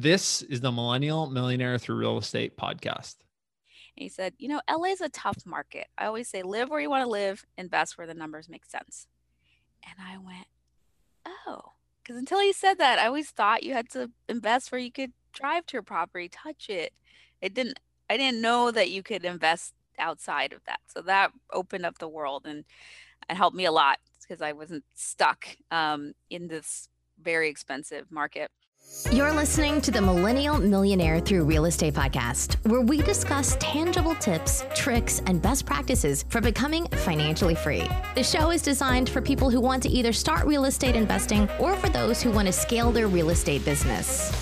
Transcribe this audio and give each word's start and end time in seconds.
This 0.00 0.42
is 0.42 0.60
the 0.60 0.70
Millennial 0.70 1.28
Millionaire 1.28 1.76
Through 1.76 1.96
Real 1.96 2.18
Estate 2.18 2.56
podcast. 2.56 3.16
And 3.96 4.04
he 4.04 4.08
said, 4.08 4.32
You 4.38 4.46
know, 4.46 4.60
LA 4.70 4.90
is 4.90 5.00
a 5.00 5.08
tough 5.08 5.44
market. 5.44 5.88
I 5.98 6.06
always 6.06 6.28
say, 6.28 6.44
live 6.44 6.70
where 6.70 6.78
you 6.78 6.88
want 6.88 7.02
to 7.02 7.10
live, 7.10 7.44
invest 7.56 7.98
where 7.98 8.06
the 8.06 8.14
numbers 8.14 8.48
make 8.48 8.64
sense. 8.64 9.08
And 9.82 9.94
I 10.00 10.16
went, 10.18 10.46
Oh, 11.26 11.72
because 12.00 12.16
until 12.16 12.38
he 12.38 12.52
said 12.52 12.78
that, 12.78 13.00
I 13.00 13.06
always 13.06 13.30
thought 13.30 13.64
you 13.64 13.74
had 13.74 13.90
to 13.90 14.08
invest 14.28 14.70
where 14.70 14.80
you 14.80 14.92
could 14.92 15.10
drive 15.32 15.66
to 15.66 15.72
your 15.72 15.82
property, 15.82 16.28
touch 16.28 16.68
it. 16.68 16.92
It 17.42 17.52
didn't, 17.52 17.80
I 18.08 18.16
didn't 18.16 18.40
know 18.40 18.70
that 18.70 18.90
you 18.90 19.02
could 19.02 19.24
invest 19.24 19.74
outside 19.98 20.52
of 20.52 20.60
that. 20.66 20.78
So 20.86 21.02
that 21.02 21.32
opened 21.52 21.84
up 21.84 21.98
the 21.98 22.06
world 22.06 22.46
and 22.46 22.64
it 23.28 23.34
helped 23.34 23.56
me 23.56 23.64
a 23.64 23.72
lot 23.72 23.98
because 24.22 24.40
I 24.40 24.52
wasn't 24.52 24.84
stuck 24.94 25.56
um, 25.72 26.12
in 26.30 26.46
this 26.46 26.88
very 27.20 27.48
expensive 27.48 28.12
market. 28.12 28.52
You're 29.12 29.32
listening 29.32 29.82
to 29.82 29.90
the 29.90 30.00
Millennial 30.00 30.58
Millionaire 30.58 31.20
Through 31.20 31.44
Real 31.44 31.66
Estate 31.66 31.92
podcast, 31.92 32.54
where 32.66 32.80
we 32.80 33.02
discuss 33.02 33.54
tangible 33.60 34.14
tips, 34.14 34.64
tricks, 34.74 35.20
and 35.26 35.42
best 35.42 35.66
practices 35.66 36.24
for 36.30 36.40
becoming 36.40 36.86
financially 36.86 37.54
free. 37.54 37.86
The 38.14 38.22
show 38.22 38.50
is 38.50 38.62
designed 38.62 39.10
for 39.10 39.20
people 39.20 39.50
who 39.50 39.60
want 39.60 39.82
to 39.82 39.90
either 39.90 40.14
start 40.14 40.46
real 40.46 40.64
estate 40.64 40.96
investing 40.96 41.50
or 41.60 41.76
for 41.76 41.90
those 41.90 42.22
who 42.22 42.30
want 42.30 42.46
to 42.46 42.52
scale 42.52 42.90
their 42.90 43.08
real 43.08 43.28
estate 43.28 43.62
business. 43.62 44.32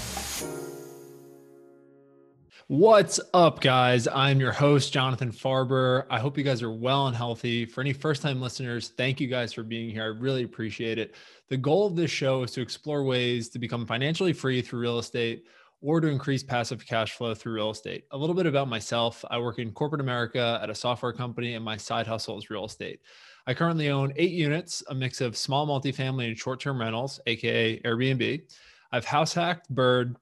What's 2.69 3.21
up, 3.33 3.61
guys? 3.61 4.09
I'm 4.09 4.41
your 4.41 4.51
host, 4.51 4.93
Jonathan 4.93 5.31
Farber. 5.31 6.05
I 6.11 6.19
hope 6.19 6.37
you 6.37 6.43
guys 6.43 6.65
are 6.65 6.73
well 6.73 7.07
and 7.07 7.17
healthy. 7.17 7.65
For 7.65 7.81
any 7.81 7.93
first 7.93 8.23
time 8.23 8.41
listeners, 8.41 8.89
thank 8.97 9.21
you 9.21 9.29
guys 9.29 9.53
for 9.53 9.63
being 9.63 9.89
here. 9.89 10.03
I 10.03 10.07
really 10.07 10.43
appreciate 10.43 10.99
it. 10.99 11.15
The 11.49 11.57
goal 11.57 11.87
of 11.87 11.95
this 11.95 12.11
show 12.11 12.43
is 12.43 12.51
to 12.53 12.61
explore 12.61 13.05
ways 13.05 13.49
to 13.51 13.61
become 13.61 13.87
financially 13.87 14.33
free 14.33 14.63
through 14.63 14.81
real 14.81 14.99
estate 14.99 15.45
or 15.81 16.01
to 16.01 16.09
increase 16.09 16.43
passive 16.43 16.85
cash 16.85 17.13
flow 17.13 17.35
through 17.35 17.55
real 17.55 17.71
estate. 17.71 18.05
A 18.11 18.17
little 18.17 18.35
bit 18.35 18.47
about 18.47 18.69
myself 18.69 19.25
I 19.31 19.39
work 19.39 19.61
in 19.61 19.71
corporate 19.71 20.01
America 20.01 20.59
at 20.61 20.71
a 20.71 20.75
software 20.75 21.13
company, 21.13 21.55
and 21.55 21.65
my 21.65 21.77
side 21.77 22.07
hustle 22.07 22.37
is 22.39 22.51
real 22.51 22.65
estate. 22.65 23.01
I 23.47 23.55
currently 23.55 23.91
own 23.91 24.13
eight 24.17 24.33
units, 24.33 24.83
a 24.89 24.95
mix 24.95 25.21
of 25.21 25.37
small 25.37 25.69
multifamily 25.69 26.27
and 26.27 26.37
short 26.37 26.59
term 26.59 26.81
rentals, 26.81 27.21
AKA 27.27 27.81
Airbnb. 27.83 28.43
I've 28.91 29.05
house 29.05 29.33
hacked, 29.33 29.69
bird, 29.69 30.17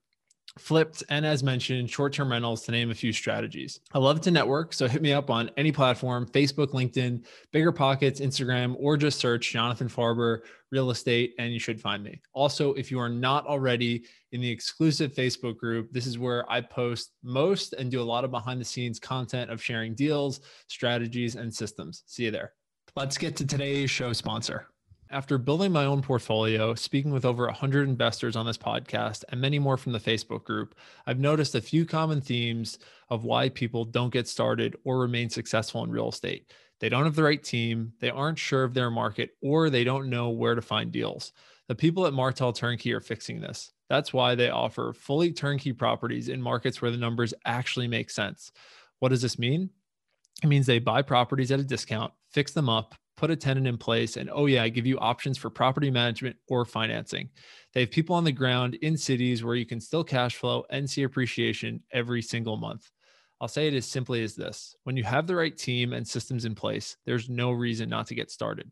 flipped, 0.59 1.03
and 1.09 1.25
as 1.25 1.43
mentioned, 1.43 1.91
short 1.91 2.13
term 2.13 2.31
rentals 2.31 2.63
to 2.63 2.73
name 2.73 2.91
a 2.91 2.95
few 2.95 3.13
strategies. 3.13 3.81
I 3.93 3.99
love 3.99 4.21
to 4.23 4.31
network, 4.31 4.73
so 4.73 4.87
hit 4.87 5.03
me 5.03 5.13
up 5.13 5.31
on 5.31 5.51
any 5.57 5.73
platform 5.73 6.27
Facebook, 6.27 6.73
LinkedIn, 6.73 7.25
Bigger 7.53 7.73
Pockets, 7.73 8.21
Instagram, 8.21 8.77
or 8.79 8.97
just 8.97 9.19
search 9.19 9.53
Jonathan 9.53 9.89
Farber 9.89 10.41
Real 10.75 10.91
Estate, 10.91 11.37
and 11.39 11.53
you 11.53 11.61
should 11.61 11.81
find 11.81 12.03
me. 12.03 12.21
Also, 12.33 12.73
if 12.75 12.91
you 12.91 12.99
are 12.99 13.09
not 13.09 13.47
already 13.47 14.07
in 14.33 14.41
the 14.41 14.51
exclusive 14.51 15.15
Facebook 15.15 15.57
group, 15.57 15.93
this 15.93 16.05
is 16.05 16.19
where 16.19 16.51
I 16.51 16.63
post 16.63 17.13
most 17.23 17.75
and 17.75 17.93
do 17.93 18.03
a 18.03 18.11
lot 18.13 18.25
of 18.25 18.33
behind 18.33 18.61
the 18.61 18.65
scenes 18.65 18.99
content 18.99 19.53
of 19.53 19.63
sharing 19.63 19.95
deals, 19.95 20.41
strategies, 20.67 21.37
and 21.37 21.55
systems. 21.55 22.03
See 22.07 22.25
you 22.25 22.33
there. 22.33 22.55
Let's 22.97 23.17
get 23.17 23.37
to 23.37 23.47
today's 23.47 23.89
show 23.89 24.13
sponsor. 24.13 24.67
After 25.11 25.39
building 25.39 25.71
my 25.71 25.85
own 25.85 26.03
portfolio, 26.03 26.75
speaking 26.75 27.13
with 27.13 27.25
over 27.25 27.45
100 27.47 27.89
investors 27.89 28.35
on 28.35 28.45
this 28.45 28.59
podcast, 28.59 29.23
and 29.29 29.41
many 29.41 29.61
more 29.61 29.77
from 29.77 29.93
the 29.93 30.01
Facebook 30.01 30.43
group, 30.43 30.75
I've 31.07 31.21
noticed 31.21 31.55
a 31.55 31.61
few 31.61 31.87
common 31.87 32.21
themes 32.21 32.81
of 33.11 33.23
why 33.23 33.49
people 33.49 33.85
don't 33.85 34.13
get 34.13 34.27
started 34.27 34.75
or 34.83 34.99
remain 34.99 35.31
successful 35.31 35.85
in 35.85 35.93
real 35.93 36.09
estate. 36.09 36.53
They 36.85 36.91
don't 36.91 37.07
have 37.07 37.15
the 37.17 37.23
right 37.23 37.43
team, 37.43 37.95
they 37.99 38.11
aren't 38.11 38.39
sure 38.39 38.63
of 38.63 38.75
their 38.75 38.91
market, 38.91 39.31
or 39.41 39.71
they 39.71 39.85
don't 39.85 40.11
know 40.11 40.29
where 40.29 40.55
to 40.55 40.61
find 40.61 40.93
deals. 40.93 41.33
The 41.67 41.75
people 41.75 42.07
at 42.07 42.13
Martel 42.13 42.53
Turnkey 42.53 42.93
are 42.93 43.01
fixing 43.01 43.41
this. 43.41 43.73
That's 43.89 44.13
why 44.13 44.35
they 44.35 44.51
offer 44.51 44.93
fully 44.93 45.33
turnkey 45.33 45.73
properties 45.73 46.29
in 46.29 46.43
markets 46.43 46.83
where 46.83 46.91
the 46.91 46.99
numbers 46.99 47.33
actually 47.47 47.89
make 47.89 48.11
sense. 48.11 48.53
What 48.99 49.09
does 49.09 49.23
this 49.23 49.39
mean? 49.39 49.71
It 50.43 50.47
means 50.49 50.67
they 50.67 50.79
buy 50.79 51.01
properties 51.01 51.51
at 51.51 51.59
a 51.59 51.65
discount, 51.65 52.13
fix 52.31 52.53
them 52.53 52.69
up, 52.69 52.95
put 53.17 53.31
a 53.31 53.37
tenant 53.37 53.67
in 53.67 53.79
place, 53.79 54.19
and 54.19 54.29
oh, 54.31 54.45
yeah, 54.45 54.63
I 54.63 54.69
give 54.69 54.85
you 54.85 54.99
options 54.99 55.39
for 55.39 55.49
property 55.49 55.91
management 55.91 56.37
or 56.51 56.67
financing. 56.67 57.31
They 57.73 57.81
have 57.81 57.93
people 57.93 58.15
on 58.15 58.25
the 58.25 58.31
ground 58.31 58.75
in 58.83 58.99
cities 58.99 59.43
where 59.43 59.57
you 59.57 59.65
can 59.65 59.81
still 59.81 60.05
cash 60.05 60.37
flow 60.37 60.67
and 60.69 60.91
see 60.91 61.05
appreciation 61.05 61.83
every 61.93 62.21
single 62.21 62.59
month. 62.59 62.91
I'll 63.41 63.49
say 63.49 63.69
it 63.69 63.75
as 63.75 63.87
simply 63.87 64.23
as 64.23 64.35
this 64.35 64.77
when 64.85 64.97
you 64.97 65.05
have 65.05 65.27
the 65.27 65.37
right 65.37 65.57
team 65.57 65.93
and 65.93 66.07
systems 66.07 66.45
in 66.45 66.55
place, 66.55 66.97
there's 67.05 67.29
no 67.29 67.51
reason 67.51 67.89
not 67.89 68.07
to 68.09 68.15
get 68.15 68.31
started. 68.31 68.71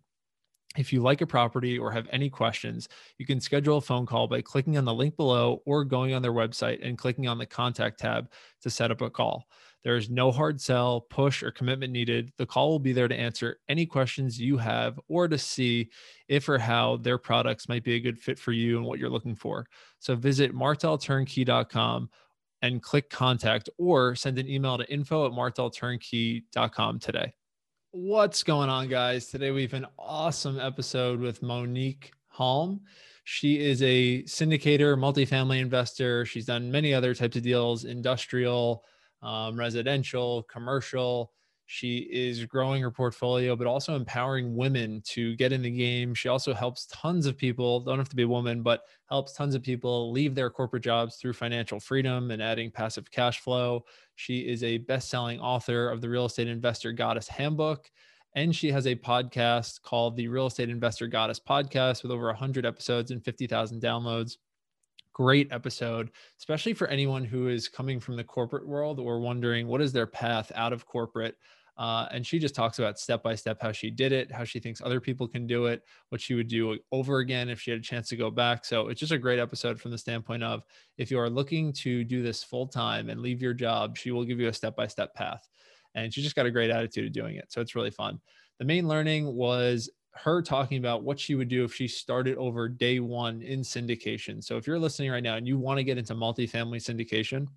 If 0.76 0.92
you 0.92 1.02
like 1.02 1.20
a 1.20 1.26
property 1.26 1.78
or 1.78 1.90
have 1.92 2.08
any 2.10 2.30
questions, 2.30 2.88
you 3.18 3.26
can 3.26 3.40
schedule 3.40 3.76
a 3.76 3.82
phone 3.82 4.06
call 4.06 4.26
by 4.26 4.40
clicking 4.40 4.78
on 4.78 4.86
the 4.86 4.94
link 4.94 5.16
below 5.16 5.60
or 5.66 5.84
going 5.84 6.14
on 6.14 6.22
their 6.22 6.32
website 6.32 6.78
and 6.82 6.96
clicking 6.96 7.28
on 7.28 7.36
the 7.36 7.44
contact 7.44 8.00
tab 8.00 8.30
to 8.62 8.70
set 8.70 8.90
up 8.90 9.02
a 9.02 9.10
call. 9.10 9.46
There 9.84 9.96
is 9.96 10.08
no 10.08 10.30
hard 10.30 10.60
sell, 10.60 11.00
push, 11.00 11.42
or 11.42 11.50
commitment 11.50 11.92
needed. 11.92 12.32
The 12.38 12.46
call 12.46 12.70
will 12.70 12.78
be 12.78 12.92
there 12.92 13.08
to 13.08 13.14
answer 13.14 13.58
any 13.68 13.84
questions 13.84 14.40
you 14.40 14.56
have 14.56 14.98
or 15.08 15.28
to 15.28 15.36
see 15.36 15.90
if 16.28 16.48
or 16.48 16.58
how 16.58 16.98
their 16.98 17.18
products 17.18 17.68
might 17.68 17.82
be 17.82 17.96
a 17.96 18.00
good 18.00 18.18
fit 18.18 18.38
for 18.38 18.52
you 18.52 18.78
and 18.78 18.86
what 18.86 18.98
you're 18.98 19.10
looking 19.10 19.34
for. 19.34 19.66
So 19.98 20.14
visit 20.14 20.54
martelturnkey.com 20.54 22.08
and 22.62 22.82
click 22.82 23.10
contact 23.10 23.68
or 23.76 24.14
send 24.14 24.38
an 24.38 24.48
email 24.48 24.78
to 24.78 24.90
info 24.90 25.26
at 25.26 25.32
martelturnkey.com 25.32 26.98
today. 27.00 27.32
What's 27.90 28.42
going 28.42 28.70
on, 28.70 28.88
guys? 28.88 29.26
Today 29.26 29.50
we 29.50 29.62
have 29.62 29.74
an 29.74 29.86
awesome 29.98 30.58
episode 30.58 31.20
with 31.20 31.42
Monique 31.42 32.12
Halm. 32.34 32.80
She 33.24 33.60
is 33.60 33.82
a 33.82 34.22
syndicator, 34.22 34.96
multifamily 34.96 35.60
investor. 35.60 36.24
She's 36.24 36.46
done 36.46 36.72
many 36.72 36.94
other 36.94 37.14
types 37.14 37.36
of 37.36 37.42
deals, 37.42 37.84
industrial, 37.84 38.84
um, 39.22 39.56
residential, 39.56 40.44
commercial. 40.44 41.32
She 41.66 42.08
is 42.10 42.44
growing 42.44 42.82
her 42.82 42.90
portfolio, 42.90 43.56
but 43.56 43.66
also 43.66 43.96
empowering 43.96 44.54
women 44.54 45.00
to 45.06 45.34
get 45.36 45.52
in 45.52 45.62
the 45.62 45.70
game. 45.70 46.14
She 46.14 46.28
also 46.28 46.52
helps 46.52 46.86
tons 46.86 47.26
of 47.26 47.36
people, 47.36 47.80
don't 47.80 47.98
have 47.98 48.08
to 48.10 48.16
be 48.16 48.24
a 48.24 48.28
woman, 48.28 48.62
but 48.62 48.82
helps 49.08 49.32
tons 49.32 49.54
of 49.54 49.62
people 49.62 50.12
leave 50.12 50.34
their 50.34 50.50
corporate 50.50 50.82
jobs 50.82 51.16
through 51.16 51.32
financial 51.32 51.80
freedom 51.80 52.30
and 52.30 52.42
adding 52.42 52.70
passive 52.70 53.10
cash 53.10 53.40
flow. 53.40 53.84
She 54.16 54.40
is 54.40 54.62
a 54.62 54.78
best 54.78 55.08
selling 55.08 55.40
author 55.40 55.88
of 55.88 56.00
the 56.00 56.08
Real 56.08 56.26
Estate 56.26 56.48
Investor 56.48 56.92
Goddess 56.92 57.28
Handbook. 57.28 57.90
And 58.34 58.54
she 58.54 58.70
has 58.72 58.86
a 58.86 58.96
podcast 58.96 59.82
called 59.82 60.16
the 60.16 60.28
Real 60.28 60.46
Estate 60.46 60.70
Investor 60.70 61.06
Goddess 61.06 61.38
Podcast 61.38 62.02
with 62.02 62.12
over 62.12 62.26
100 62.26 62.64
episodes 62.64 63.10
and 63.10 63.22
50,000 63.22 63.80
downloads 63.80 64.36
great 65.12 65.52
episode, 65.52 66.10
especially 66.38 66.74
for 66.74 66.88
anyone 66.88 67.24
who 67.24 67.48
is 67.48 67.68
coming 67.68 68.00
from 68.00 68.16
the 68.16 68.24
corporate 68.24 68.66
world 68.66 68.98
or 68.98 69.20
wondering 69.20 69.66
what 69.66 69.80
is 69.80 69.92
their 69.92 70.06
path 70.06 70.50
out 70.54 70.72
of 70.72 70.86
corporate. 70.86 71.36
Uh, 71.78 72.06
and 72.10 72.26
she 72.26 72.38
just 72.38 72.54
talks 72.54 72.78
about 72.78 72.98
step 72.98 73.22
by 73.22 73.34
step 73.34 73.58
how 73.60 73.72
she 73.72 73.90
did 73.90 74.12
it, 74.12 74.30
how 74.30 74.44
she 74.44 74.60
thinks 74.60 74.82
other 74.82 75.00
people 75.00 75.26
can 75.26 75.46
do 75.46 75.66
it, 75.66 75.82
what 76.10 76.20
she 76.20 76.34
would 76.34 76.48
do 76.48 76.78
over 76.92 77.18
again 77.18 77.48
if 77.48 77.60
she 77.60 77.70
had 77.70 77.80
a 77.80 77.82
chance 77.82 78.08
to 78.08 78.16
go 78.16 78.30
back. 78.30 78.64
So 78.64 78.88
it's 78.88 79.00
just 79.00 79.12
a 79.12 79.18
great 79.18 79.38
episode 79.38 79.80
from 79.80 79.90
the 79.90 79.98
standpoint 79.98 80.42
of 80.42 80.62
if 80.98 81.10
you 81.10 81.18
are 81.18 81.30
looking 81.30 81.72
to 81.74 82.04
do 82.04 82.22
this 82.22 82.44
full 82.44 82.66
time 82.66 83.08
and 83.08 83.20
leave 83.20 83.40
your 83.40 83.54
job, 83.54 83.96
she 83.96 84.10
will 84.10 84.24
give 84.24 84.38
you 84.38 84.48
a 84.48 84.52
step 84.52 84.76
by 84.76 84.86
step 84.86 85.14
path. 85.14 85.48
And 85.94 86.12
she 86.12 86.22
just 86.22 86.36
got 86.36 86.46
a 86.46 86.50
great 86.50 86.70
attitude 86.70 87.06
of 87.06 87.12
doing 87.12 87.36
it. 87.36 87.46
So 87.50 87.60
it's 87.60 87.74
really 87.74 87.90
fun. 87.90 88.20
The 88.58 88.64
main 88.66 88.86
learning 88.86 89.34
was 89.34 89.90
her 90.14 90.42
talking 90.42 90.78
about 90.78 91.02
what 91.02 91.18
she 91.18 91.34
would 91.34 91.48
do 91.48 91.64
if 91.64 91.74
she 91.74 91.88
started 91.88 92.36
over 92.36 92.68
day 92.68 93.00
one 93.00 93.42
in 93.42 93.60
syndication. 93.60 94.42
So 94.42 94.56
if 94.56 94.66
you're 94.66 94.78
listening 94.78 95.10
right 95.10 95.22
now 95.22 95.36
and 95.36 95.46
you 95.46 95.58
want 95.58 95.78
to 95.78 95.84
get 95.84 95.98
into 95.98 96.14
multifamily 96.14 96.76
syndication, 96.76 97.48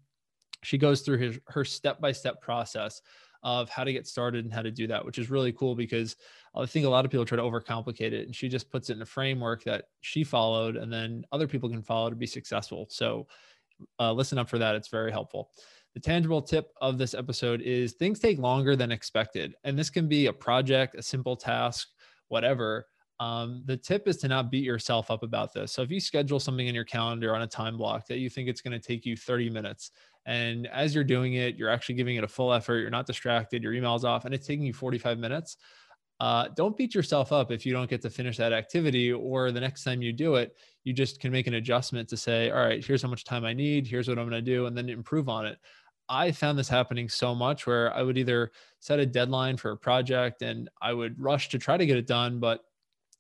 she 0.64 0.78
goes 0.78 1.02
through 1.02 1.18
his, 1.18 1.40
her 1.48 1.66
step-by-step 1.66 2.42
process 2.42 3.02
of 3.44 3.70
how 3.70 3.84
to 3.84 3.94
get 3.94 4.08
started 4.08 4.44
and 4.44 4.54
how 4.54 4.64
to 4.64 4.72
do 4.72 4.88
that, 4.88 5.06
which 5.06 5.20
is 5.20 5.30
really 5.30 5.52
cool 5.52 5.76
because 5.76 6.16
I 6.56 6.66
think 6.66 6.86
a 6.86 6.90
lot 6.90 7.06
of 7.06 7.12
people 7.12 7.26
try 7.26 7.36
to 7.36 7.44
overcomplicate 7.44 8.14
it. 8.14 8.26
And 8.26 8.36
she 8.36 8.50
just 8.50 8.72
puts 8.72 8.90
it 8.90 8.96
in 8.96 9.02
a 9.04 9.06
framework 9.06 9.64
that 9.66 9.86
she 10.02 10.24
followed 10.24 10.78
and 10.78 10.92
then 10.92 11.24
other 11.32 11.48
people 11.48 11.70
can 11.70 11.84
follow 11.84 12.10
to 12.10 12.16
be 12.16 12.26
successful. 12.26 12.88
So 12.90 13.28
uh, 14.00 14.14
listen 14.14 14.40
up 14.40 14.50
for 14.50 14.58
that. 14.58 14.76
It's 14.76 14.88
very 14.88 15.12
helpful. 15.12 15.52
The 15.94 16.00
tangible 16.00 16.42
tip 16.42 16.72
of 16.82 16.98
this 16.98 17.14
episode 17.14 17.62
is 17.62 17.94
things 17.94 18.20
take 18.20 18.40
longer 18.40 18.76
than 18.76 18.92
expected. 18.92 19.56
And 19.64 19.78
this 19.78 19.90
can 19.90 20.08
be 20.08 20.26
a 20.26 20.34
project, 20.34 20.96
a 20.96 21.04
simple 21.04 21.36
task, 21.36 21.90
whatever, 22.28 22.88
um, 23.20 23.64
the 23.66 23.78
tip 23.78 24.08
is 24.08 24.18
to 24.18 24.28
not 24.28 24.52
beat 24.52 24.64
yourself 24.64 25.10
up 25.10 25.24
about 25.24 25.54
this. 25.54 25.72
So 25.72 25.82
if 25.82 25.90
you 25.90 26.00
schedule 26.00 26.40
something 26.40 26.68
in 26.68 26.76
your 26.76 26.84
calendar 26.84 27.34
on 27.36 27.42
a 27.42 27.48
time 27.48 27.78
block 27.78 28.08
that 28.08 28.18
you 28.18 28.30
think 28.30 28.50
it's 28.50 28.62
going 28.62 28.80
to 28.80 28.86
take 28.86 29.06
you 29.06 29.16
30 29.16 29.50
minutes, 29.50 29.92
and 30.26 30.68
as 30.68 30.94
you're 30.94 31.04
doing 31.04 31.36
it, 31.36 31.56
you're 31.56 31.70
actually 31.70 31.96
giving 31.96 32.16
it 32.16 32.24
a 32.24 32.28
full 32.28 32.52
effort, 32.52 32.80
you're 32.80 32.90
not 32.90 33.06
distracted, 33.06 33.64
your 33.64 33.74
email's 33.74 34.04
off, 34.04 34.26
and 34.26 34.34
it's 34.34 34.48
taking 34.48 34.66
you 34.66 34.74
45 34.74 35.18
minutes. 35.18 35.58
Uh, 36.20 36.48
don't 36.56 36.78
beat 36.78 36.96
yourself 36.96 37.32
up 37.32 37.52
if 37.52 37.66
you 37.66 37.74
don't 37.74 37.90
get 37.90 38.02
to 38.02 38.10
finish 38.10 38.38
that 38.38 38.54
activity, 38.54 39.12
or 39.12 39.52
the 39.52 39.60
next 39.60 39.84
time 39.84 40.02
you 40.02 40.12
do 40.12 40.36
it, 40.36 40.56
you 40.84 40.94
just 40.94 41.20
can 41.20 41.32
make 41.32 41.48
an 41.48 41.56
adjustment 41.56 42.10
to 42.10 42.18
say, 42.18 42.50
all 42.50 42.66
right, 42.66 42.86
here's 42.86 43.02
how 43.02 43.10
much 43.10 43.24
time 43.24 43.46
I 43.46 43.54
need, 43.54 43.86
here's 43.86 44.08
what 44.08 44.18
I'm 44.18 44.30
going 44.30 44.44
to 44.44 44.52
do, 44.52 44.66
and 44.66 44.76
then 44.76 44.90
improve 44.90 45.30
on 45.30 45.46
it. 45.46 45.58
I 46.10 46.32
found 46.32 46.58
this 46.58 46.70
happening 46.70 47.10
so 47.10 47.34
much 47.36 47.66
where 47.68 47.94
I 47.94 48.02
would 48.04 48.18
either 48.18 48.52
set 48.80 49.00
a 49.00 49.06
deadline 49.06 49.58
for 49.58 49.72
a 49.72 49.78
project 49.78 50.42
and 50.42 50.70
I 50.82 50.94
would 50.94 51.20
rush 51.20 51.50
to 51.50 51.58
try 51.60 51.78
to 51.78 51.86
get 51.86 51.98
it 51.98 52.08
done, 52.08 52.40
but 52.40 52.62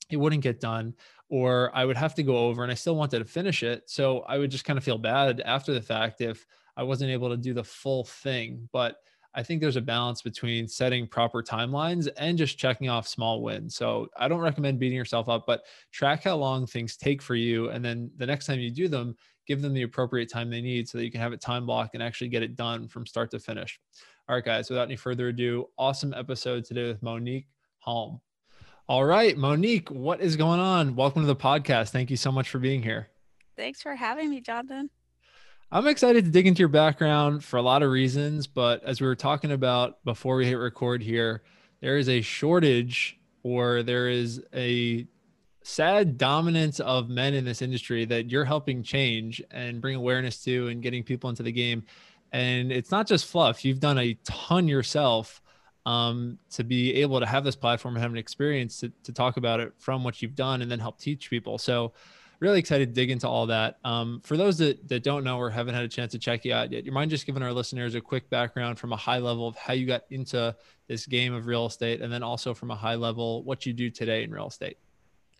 it 0.09 0.17
wouldn't 0.17 0.43
get 0.43 0.59
done. 0.59 0.93
or 1.29 1.71
I 1.75 1.85
would 1.85 1.97
have 1.97 2.13
to 2.15 2.23
go 2.23 2.37
over 2.37 2.63
and 2.63 2.71
I 2.71 2.75
still 2.75 2.95
wanted 2.95 3.19
to 3.19 3.25
finish 3.25 3.63
it. 3.63 3.89
So 3.89 4.19
I 4.21 4.37
would 4.37 4.51
just 4.51 4.65
kind 4.65 4.77
of 4.77 4.83
feel 4.83 4.97
bad 4.97 5.41
after 5.41 5.73
the 5.73 5.81
fact 5.81 6.21
if 6.21 6.45
I 6.77 6.83
wasn't 6.83 7.11
able 7.11 7.29
to 7.29 7.37
do 7.37 7.53
the 7.53 7.63
full 7.63 8.03
thing. 8.03 8.69
But 8.71 8.97
I 9.33 9.43
think 9.43 9.59
there's 9.59 9.75
a 9.75 9.81
balance 9.81 10.21
between 10.21 10.67
setting 10.67 11.07
proper 11.07 11.43
timelines 11.43 12.07
and 12.17 12.37
just 12.37 12.57
checking 12.57 12.89
off 12.89 13.07
small 13.07 13.41
wins. 13.41 13.75
So 13.75 14.07
I 14.15 14.27
don't 14.27 14.39
recommend 14.39 14.79
beating 14.79 14.97
yourself 14.97 15.27
up, 15.27 15.45
but 15.45 15.65
track 15.91 16.23
how 16.23 16.35
long 16.37 16.65
things 16.67 16.95
take 16.95 17.21
for 17.21 17.35
you. 17.35 17.69
And 17.69 17.83
then 17.83 18.11
the 18.17 18.25
next 18.25 18.45
time 18.45 18.59
you 18.59 18.71
do 18.71 18.87
them, 18.87 19.15
give 19.45 19.61
them 19.61 19.73
the 19.73 19.83
appropriate 19.83 20.31
time 20.31 20.49
they 20.49 20.61
need 20.61 20.87
so 20.87 20.97
that 20.97 21.05
you 21.05 21.11
can 21.11 21.21
have 21.21 21.33
it 21.33 21.41
time 21.41 21.65
block 21.65 21.91
and 21.93 22.01
actually 22.01 22.29
get 22.29 22.43
it 22.43 22.55
done 22.55 22.87
from 22.87 23.05
start 23.05 23.31
to 23.31 23.39
finish. 23.39 23.79
All 24.27 24.35
right, 24.35 24.43
guys, 24.43 24.69
without 24.69 24.87
any 24.87 24.95
further 24.95 25.27
ado, 25.27 25.69
awesome 25.77 26.13
episode 26.13 26.65
today 26.65 26.87
with 26.87 27.03
Monique 27.03 27.47
Halm. 27.85 28.19
All 28.87 29.05
right, 29.05 29.37
Monique, 29.37 29.89
what 29.89 30.21
is 30.21 30.35
going 30.35 30.59
on? 30.59 30.95
Welcome 30.95 31.23
to 31.23 31.27
the 31.27 31.35
podcast. 31.35 31.89
Thank 31.89 32.09
you 32.09 32.17
so 32.17 32.31
much 32.31 32.49
for 32.49 32.59
being 32.59 32.81
here. 32.81 33.09
Thanks 33.55 33.81
for 33.81 33.95
having 33.95 34.29
me, 34.29 34.41
Jonathan. 34.41 34.89
I'm 35.71 35.87
excited 35.87 36.25
to 36.25 36.31
dig 36.31 36.47
into 36.47 36.59
your 36.59 36.69
background 36.69 37.43
for 37.43 37.57
a 37.57 37.61
lot 37.61 37.83
of 37.83 37.89
reasons, 37.89 38.47
but 38.47 38.83
as 38.83 39.01
we 39.01 39.07
were 39.07 39.15
talking 39.15 39.51
about 39.51 40.03
before 40.05 40.35
we 40.35 40.45
hit 40.45 40.55
record 40.55 41.01
here, 41.01 41.43
there 41.81 41.97
is 41.97 42.09
a 42.09 42.21
shortage 42.21 43.19
or 43.43 43.83
there 43.83 44.07
is 44.07 44.41
a 44.53 45.07
sad 45.67 46.15
dominance 46.15 46.79
of 46.79 47.09
men 47.09 47.33
in 47.33 47.43
this 47.43 47.63
industry 47.63 48.05
that 48.05 48.29
you're 48.29 48.45
helping 48.45 48.83
change 48.83 49.41
and 49.49 49.81
bring 49.81 49.95
awareness 49.95 50.43
to 50.43 50.67
and 50.67 50.83
getting 50.83 51.03
people 51.03 51.27
into 51.27 51.41
the 51.41 51.51
game. 51.51 51.83
And 52.31 52.71
it's 52.71 52.91
not 52.91 53.07
just 53.07 53.25
fluff. 53.25 53.65
You've 53.65 53.79
done 53.79 53.97
a 53.97 54.15
ton 54.23 54.67
yourself 54.67 55.41
um, 55.87 56.37
to 56.51 56.63
be 56.63 56.93
able 56.95 57.19
to 57.19 57.25
have 57.25 57.43
this 57.43 57.55
platform 57.55 57.95
and 57.95 58.03
have 58.03 58.11
an 58.11 58.17
experience 58.17 58.79
to, 58.81 58.91
to 59.03 59.11
talk 59.11 59.37
about 59.37 59.59
it 59.59 59.73
from 59.79 60.03
what 60.03 60.21
you've 60.21 60.35
done 60.35 60.61
and 60.61 60.69
then 60.69 60.79
help 60.79 60.99
teach 60.99 61.31
people. 61.31 61.57
So 61.57 61.93
really 62.39 62.59
excited 62.59 62.89
to 62.89 62.93
dig 62.93 63.09
into 63.09 63.27
all 63.27 63.47
that. 63.47 63.79
Um, 63.83 64.21
for 64.23 64.37
those 64.37 64.59
that, 64.59 64.87
that 64.87 65.01
don't 65.01 65.23
know 65.23 65.39
or 65.39 65.49
haven't 65.49 65.73
had 65.73 65.83
a 65.83 65.87
chance 65.87 66.11
to 66.11 66.19
check 66.19 66.45
you 66.45 66.53
out 66.53 66.71
yet, 66.71 66.85
you 66.85 66.91
mind 66.91 67.09
just 67.09 67.25
giving 67.25 67.41
our 67.41 67.53
listeners 67.53 67.95
a 67.95 68.01
quick 68.01 68.29
background 68.29 68.77
from 68.77 68.93
a 68.93 68.97
high 68.97 69.19
level 69.19 69.47
of 69.47 69.55
how 69.55 69.73
you 69.73 69.87
got 69.87 70.03
into 70.11 70.55
this 70.87 71.07
game 71.07 71.33
of 71.33 71.47
real 71.47 71.65
estate 71.65 72.01
and 72.01 72.13
then 72.13 72.21
also 72.21 72.53
from 72.53 72.69
a 72.69 72.75
high 72.75 72.95
level 72.95 73.43
what 73.43 73.65
you 73.65 73.73
do 73.73 73.89
today 73.89 74.23
in 74.23 74.29
real 74.29 74.47
estate? 74.47 74.77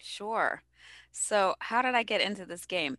Sure. 0.06 0.62
So, 1.12 1.56
how 1.60 1.81
did 1.81 1.96
I 1.96 2.04
get 2.04 2.22
into 2.22 2.46
this 2.46 2.66
game? 2.66 2.98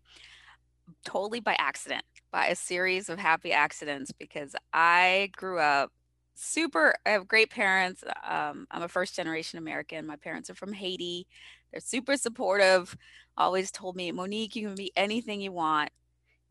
Totally 1.04 1.40
by 1.40 1.56
accident, 1.58 2.04
by 2.32 2.46
a 2.46 2.56
series 2.56 3.08
of 3.08 3.18
happy 3.18 3.52
accidents, 3.52 4.12
because 4.12 4.54
I 4.72 5.30
grew 5.36 5.58
up 5.60 5.92
super 6.34 6.94
I 7.06 7.10
have 7.10 7.28
great 7.28 7.50
parents. 7.50 8.02
Um, 8.28 8.66
I'm 8.70 8.82
a 8.82 8.88
first 8.88 9.14
generation 9.16 9.58
American. 9.58 10.06
My 10.06 10.16
parents 10.16 10.50
are 10.50 10.54
from 10.54 10.72
Haiti. 10.72 11.26
They're 11.72 11.80
super 11.80 12.16
supportive. 12.16 12.96
Always 13.36 13.70
told 13.70 13.96
me, 13.96 14.12
Monique, 14.12 14.56
you 14.56 14.66
can 14.66 14.76
be 14.76 14.92
anything 14.96 15.40
you 15.40 15.52
want. 15.52 15.90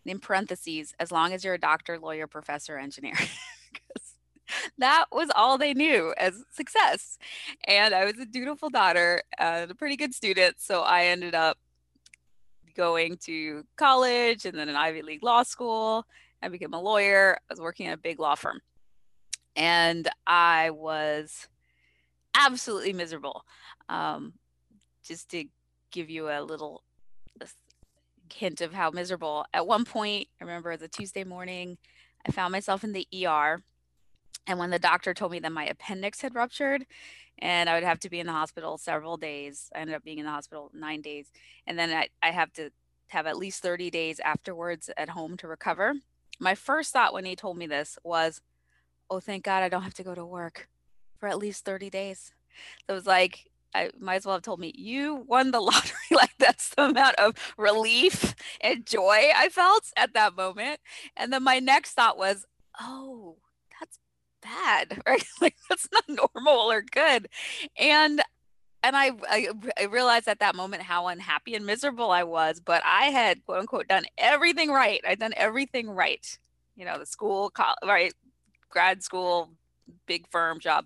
in 0.06 0.20
parentheses, 0.20 0.94
as 1.00 1.12
long 1.12 1.34
as 1.34 1.44
you're 1.46 1.56
a 1.56 1.60
doctor, 1.60 2.00
lawyer, 2.00 2.28
professor, 2.28 2.78
engineer. 2.80 3.16
that 4.78 5.06
was 5.12 5.30
all 5.36 5.58
they 5.58 5.74
knew 5.74 6.14
as 6.18 6.44
success. 6.52 7.18
And 7.68 7.94
I 7.94 8.06
was 8.06 8.18
a 8.20 8.26
dutiful 8.26 8.70
daughter 8.70 9.22
and 9.38 9.72
a 9.72 9.76
pretty 9.76 9.96
good 9.96 10.14
student. 10.14 10.56
So 10.60 10.82
I 10.82 11.06
ended 11.06 11.36
up 11.36 11.58
going 12.76 13.18
to 13.18 13.64
college 13.78 14.46
and 14.46 14.58
then 14.58 14.70
an 14.70 14.76
Ivy 14.76 15.02
League 15.02 15.24
law 15.24 15.44
school. 15.44 16.06
I 16.42 16.50
became 16.50 16.74
a 16.74 16.82
lawyer. 16.82 17.38
I 17.50 17.54
was 17.54 17.60
working 17.60 17.88
at 17.88 17.94
a 17.94 18.02
big 18.02 18.20
law 18.20 18.36
firm 18.36 18.60
and 19.56 20.08
I 20.28 20.72
was 20.72 21.48
absolutely 22.36 22.94
miserable. 22.94 23.46
Um, 23.88 24.34
just 25.04 25.30
to 25.32 25.46
give 25.92 26.10
you 26.10 26.30
a 26.30 26.42
little 26.42 26.84
hint 28.34 28.62
of 28.62 28.74
how 28.74 28.92
miserable. 28.92 29.46
At 29.54 29.68
one 29.68 29.86
point, 29.86 30.28
I 30.40 30.44
remember 30.44 30.72
a 30.72 30.88
Tuesday 30.88 31.24
morning, 31.24 31.78
I 32.28 32.32
found 32.32 32.52
myself 32.52 32.84
in 32.84 32.94
the 32.94 33.08
ER. 33.26 33.62
And 34.48 34.60
when 34.60 34.70
the 34.70 34.80
doctor 34.80 35.14
told 35.14 35.32
me 35.32 35.40
that 35.40 35.52
my 35.52 35.66
appendix 35.66 36.22
had 36.22 36.36
ruptured 36.36 36.86
and 37.40 37.70
I 37.70 37.74
would 37.74 37.84
have 37.84 38.00
to 38.02 38.10
be 38.10 38.20
in 38.20 38.28
the 38.28 38.34
hospital 38.34 38.78
several 38.78 39.18
days, 39.18 39.70
I 39.76 39.80
ended 39.80 39.96
up 39.96 40.04
being 40.04 40.20
in 40.20 40.26
the 40.26 40.32
hospital 40.32 40.72
nine 40.74 41.02
days. 41.02 41.32
And 41.66 41.78
then 41.78 41.92
I, 41.92 42.10
I 42.22 42.32
have 42.32 42.54
to 42.54 42.70
have 43.08 43.28
at 43.28 43.38
least 43.38 43.62
30 43.62 43.90
days 43.90 44.20
afterwards 44.20 44.90
at 44.98 45.10
home 45.10 45.38
to 45.38 45.48
recover. 45.48 45.94
My 46.40 46.56
first 46.56 46.94
thought 46.94 47.14
when 47.14 47.26
he 47.26 47.36
told 47.36 47.58
me 47.58 47.68
this 47.68 47.98
was, 48.04 48.42
oh, 49.10 49.20
thank 49.20 49.44
God 49.44 49.64
I 49.64 49.70
don't 49.70 49.84
have 49.84 49.94
to 49.96 50.04
go 50.04 50.16
to 50.16 50.26
work 50.26 50.70
for 51.20 51.28
at 51.28 51.38
least 51.38 51.66
30 51.66 51.90
days. 51.90 52.34
So 52.86 52.94
it 52.94 52.96
was 52.96 53.08
like, 53.08 53.50
I 53.74 53.90
might 54.00 54.16
as 54.16 54.26
well 54.26 54.36
have 54.36 54.44
told 54.44 54.60
me, 54.60 54.72
you 54.76 55.26
won 55.28 55.52
the 55.52 55.60
lottery. 55.62 55.96
like 56.12 56.34
that's 56.38 56.70
the 56.70 56.84
amount 56.84 57.16
of 57.18 57.36
relief 57.58 58.36
and 58.62 58.86
joy 58.86 59.32
I 59.36 59.50
felt 59.50 59.92
at 59.98 60.14
that 60.14 60.36
moment. 60.36 60.80
And 61.16 61.32
then 61.34 61.44
my 61.44 61.60
next 61.60 61.94
thought 61.94 62.18
was, 62.18 62.46
oh, 62.80 63.38
bad, 64.46 65.02
right? 65.08 65.26
like 65.42 65.56
that's 65.70 65.88
not 65.92 66.04
normal 66.08 66.72
or 66.72 66.82
good. 66.82 67.28
And 67.78 68.22
and 68.84 68.96
I, 68.96 69.14
I, 69.28 69.48
I 69.80 69.86
realized 69.86 70.28
at 70.28 70.40
that 70.42 70.54
moment 70.54 70.84
how 70.84 71.08
unhappy 71.08 71.56
and 71.56 71.66
miserable 71.66 72.12
I 72.12 72.22
was, 72.22 72.60
but 72.60 72.84
I 72.86 73.06
had 73.06 73.44
quote 73.46 73.60
unquote 73.60 73.88
done 73.88 74.06
everything 74.18 74.70
right. 74.70 75.02
I'd 75.08 75.20
done 75.20 75.34
everything 75.36 75.90
right. 75.90 76.26
You 76.76 76.86
know, 76.86 77.00
the 77.00 77.06
school, 77.06 77.50
college, 77.50 77.78
right, 77.84 78.14
grad 78.70 79.02
school, 79.02 79.50
big 80.06 80.28
firm 80.30 80.60
job. 80.60 80.86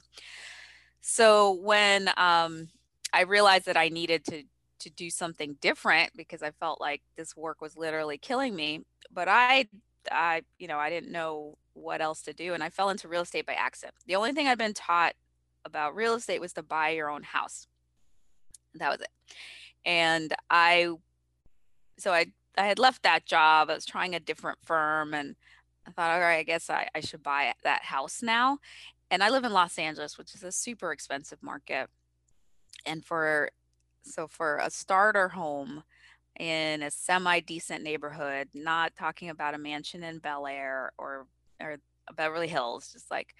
So 1.02 1.54
when 1.54 2.10
um, 2.16 2.70
I 3.12 3.22
realized 3.22 3.66
that 3.66 3.78
I 3.78 3.90
needed 3.90 4.26
to 4.26 4.44
to 4.80 4.90
do 4.90 5.10
something 5.10 5.58
different 5.60 6.12
because 6.16 6.42
I 6.42 6.52
felt 6.52 6.80
like 6.80 7.02
this 7.18 7.36
work 7.36 7.60
was 7.60 7.76
literally 7.76 8.18
killing 8.18 8.56
me, 8.56 8.86
but 9.12 9.28
I 9.28 9.68
I 10.10 10.44
you 10.58 10.70
know 10.70 10.78
I 10.78 10.90
didn't 10.90 11.12
know 11.12 11.58
what 11.80 12.02
else 12.02 12.22
to 12.24 12.34
do, 12.34 12.54
and 12.54 12.64
I 12.64 12.70
fell 12.70 12.90
into 12.90 13.08
real 13.08 13.22
estate 13.22 13.46
by 13.46 13.54
accident. 13.54 13.96
The 14.06 14.16
only 14.16 14.32
thing 14.34 14.48
I'd 14.48 14.58
been 14.58 14.74
taught 14.74 15.14
about 15.66 15.96
real 15.96 16.16
estate 16.16 16.42
was 16.42 16.54
to 16.54 16.64
buy 16.64 16.90
your 16.90 17.10
own 17.10 17.24
house. 17.24 17.68
That 18.76 18.90
was 18.90 19.02
it. 19.02 19.10
And 19.86 20.34
I 20.50 20.94
so 21.98 22.12
I 22.12 22.28
I 22.58 22.66
had 22.66 22.80
left 22.80 23.04
that 23.04 23.26
job. 23.26 23.70
I 23.70 23.76
was 23.76 23.86
trying 23.86 24.16
a 24.16 24.20
different 24.20 24.60
firm 24.64 25.14
and 25.14 25.36
I 25.88 25.92
thought, 25.92 26.12
all 26.12 26.20
right, 26.20 26.40
I 26.40 26.44
guess 26.44 26.70
I, 26.70 26.88
I 26.94 27.00
should 27.00 27.24
buy 27.24 27.54
that 27.64 27.86
house 27.86 28.22
now. 28.22 28.60
And 29.10 29.24
I 29.24 29.30
live 29.30 29.44
in 29.44 29.54
Los 29.54 29.80
Angeles, 29.80 30.18
which 30.18 30.36
is 30.36 30.44
a 30.44 30.52
super 30.52 30.92
expensive 30.92 31.42
market. 31.42 31.90
And 32.86 33.04
for 33.04 33.52
so 34.04 34.28
for 34.28 34.58
a 34.58 34.70
starter 34.70 35.30
home 35.30 35.84
in 36.40 36.84
a 36.84 36.92
semi 36.92 37.40
decent 37.40 37.84
neighborhood, 37.84 38.50
not 38.54 38.96
talking 38.96 39.30
about 39.30 39.56
a 39.56 39.58
mansion 39.58 40.04
in 40.04 40.20
Bel 40.20 40.48
Air 40.48 40.92
or 40.98 41.28
or 41.62 41.78
Beverly 42.16 42.48
Hills, 42.48 42.92
just 42.92 43.12
like 43.12 43.36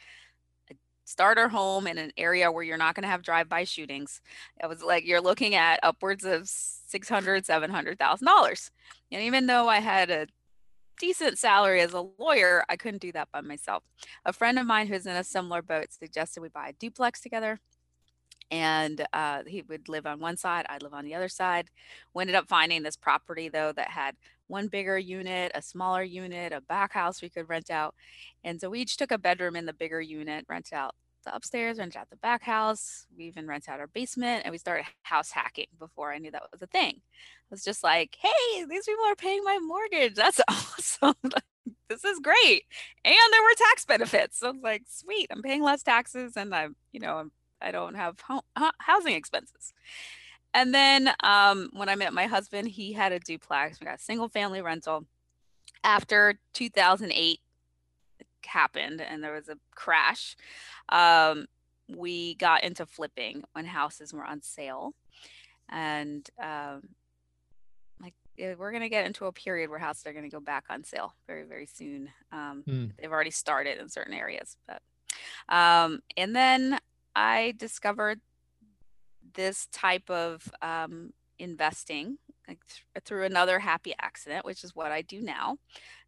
a 0.72 0.76
starter 1.06 1.48
home 1.50 1.88
in 1.88 1.98
an 1.98 2.12
area 2.18 2.52
where 2.52 2.64
you're 2.64 2.78
not 2.78 2.96
going 2.96 3.04
to 3.04 3.10
have 3.10 3.24
drive-by 3.24 3.64
shootings. 3.64 4.22
It 4.62 4.68
was 4.68 4.84
like 4.84 5.06
you're 5.06 5.22
looking 5.22 5.56
at 5.56 5.80
upwards 5.82 6.26
of 6.26 6.48
six 6.48 7.10
hundred, 7.10 7.46
seven 7.46 7.72
hundred 7.72 7.98
thousand 7.98 8.28
dollars. 8.28 8.72
And 9.12 9.22
even 9.24 9.48
though 9.48 9.68
I 9.68 9.80
had 9.80 10.10
a 10.10 10.28
decent 11.00 11.40
salary 11.40 11.82
as 11.82 11.94
a 11.94 12.02
lawyer, 12.20 12.64
I 12.68 12.76
couldn't 12.76 13.02
do 13.02 13.12
that 13.14 13.30
by 13.32 13.42
myself. 13.42 13.84
A 14.26 14.34
friend 14.34 14.60
of 14.60 14.66
mine 14.66 14.88
who's 14.88 15.06
in 15.06 15.16
a 15.16 15.24
similar 15.24 15.62
boat 15.62 15.94
suggested 15.94 16.42
we 16.42 16.50
buy 16.50 16.70
a 16.70 16.74
duplex 16.74 17.22
together. 17.22 17.60
And 18.52 19.06
uh, 19.14 19.44
he 19.46 19.62
would 19.62 19.90
live 19.90 20.08
on 20.08 20.20
one 20.20 20.36
side, 20.36 20.66
I'd 20.68 20.82
live 20.82 20.96
on 20.96 21.06
the 21.06 21.14
other 21.14 21.30
side. 21.30 21.70
We 22.14 22.22
ended 22.22 22.36
up 22.36 22.48
finding 22.48 22.82
this 22.82 22.98
property 22.98 23.48
though 23.48 23.72
that 23.74 23.92
had 23.92 24.16
one 24.50 24.68
bigger 24.68 24.98
unit, 24.98 25.52
a 25.56 25.62
smaller 25.62 26.04
unit, 26.04 26.52
a 26.52 26.62
back 26.62 26.94
house 26.94 27.22
we 27.22 27.30
could 27.30 27.48
rent 27.48 27.70
out. 27.70 27.96
And 28.44 28.60
so 28.60 28.70
we 28.70 28.82
each 28.82 28.98
took 28.98 29.12
a 29.12 29.18
bedroom 29.18 29.56
in 29.56 29.66
the 29.66 29.74
bigger 29.74 30.02
unit, 30.02 30.46
rent 30.50 30.74
out 30.74 30.96
the 31.24 31.36
upstairs, 31.36 31.78
rent 31.80 31.96
out 31.96 32.10
the 32.10 32.16
back 32.18 32.44
house. 32.44 33.06
We 33.18 33.26
even 33.26 33.48
rent 33.48 33.70
out 33.70 33.80
our 33.80 33.88
basement 33.88 34.44
and 34.44 34.52
we 34.52 34.58
started 34.58 34.86
house 35.04 35.32
hacking 35.32 35.68
before 35.78 36.12
I 36.12 36.18
knew 36.18 36.32
that 36.32 36.44
was 36.52 36.62
a 36.62 36.68
thing. 36.68 36.96
I 36.98 37.52
was 37.52 37.64
just 37.64 37.84
like, 37.84 38.18
hey, 38.20 38.66
these 38.66 38.86
people 38.86 39.06
are 39.06 39.16
paying 39.16 39.44
my 39.44 39.60
mortgage. 39.62 40.16
That's 40.16 40.42
awesome. 40.48 41.16
this 41.90 42.04
is 42.04 42.20
great. 42.20 42.64
And 43.06 43.16
there 43.32 43.44
were 43.44 43.56
tax 43.58 43.86
benefits. 43.86 44.40
So 44.40 44.48
I 44.48 44.52
was 44.52 44.62
like, 44.64 44.84
sweet, 44.88 45.28
I'm 45.32 45.42
paying 45.42 45.64
less 45.64 45.84
taxes 45.84 46.34
and 46.36 46.54
I'm, 46.54 46.76
you 46.92 47.00
know, 47.00 47.18
I'm, 47.18 47.32
I 47.62 47.72
don't 47.72 47.96
have 47.96 48.20
home, 48.22 48.42
housing 48.80 49.16
expenses. 49.16 49.74
And 50.54 50.74
then 50.74 51.12
um, 51.24 51.70
when 51.74 51.90
I 51.90 51.96
met 51.96 52.14
my 52.14 52.26
husband, 52.26 52.70
he 52.70 52.94
had 52.94 53.12
a 53.12 53.20
duplex. 53.20 53.80
We 53.80 53.86
got 53.86 54.00
a 54.00 54.04
single 54.04 54.30
family 54.30 54.62
rental. 54.62 55.06
After 55.84 56.40
2008 56.54 57.40
happened 58.46 59.02
and 59.02 59.24
there 59.24 59.34
was 59.34 59.48
a 59.48 59.58
crash, 59.72 60.36
um, 60.90 61.46
we 61.88 62.36
got 62.36 62.64
into 62.64 62.86
flipping 62.86 63.44
when 63.54 63.66
houses 63.66 64.14
were 64.14 64.26
on 64.26 64.42
sale. 64.42 64.94
And 65.70 66.28
um, 66.42 66.82
like 68.02 68.16
we're 68.38 68.72
going 68.72 68.82
to 68.82 68.90
get 68.90 69.06
into 69.06 69.26
a 69.26 69.32
period 69.32 69.70
where 69.70 69.80
houses 69.80 70.06
are 70.08 70.14
going 70.14 70.30
to 70.30 70.36
go 70.36 70.40
back 70.40 70.66
on 70.70 70.84
sale 70.84 71.14
very, 71.28 71.44
very 71.44 71.68
soon. 71.68 72.10
Um, 72.32 72.64
mm. 72.68 72.92
They've 72.98 73.12
already 73.12 73.32
started 73.32 73.78
in 73.78 73.88
certain 73.90 74.14
areas. 74.14 74.58
But 74.68 74.82
um, 75.48 76.02
and 76.18 76.36
then 76.36 76.80
I 77.16 77.54
discovered 77.58 78.22
this 79.34 79.68
type 79.72 80.10
of 80.10 80.50
um, 80.62 81.14
investing 81.38 82.18
like 82.48 82.60
th- 82.68 83.04
through 83.06 83.26
another 83.26 83.60
happy 83.60 83.94
accident, 84.02 84.46
which 84.46 84.64
is 84.64 84.76
what 84.76 84.92
I 84.92 85.02
do 85.02 85.22
now, 85.22 85.58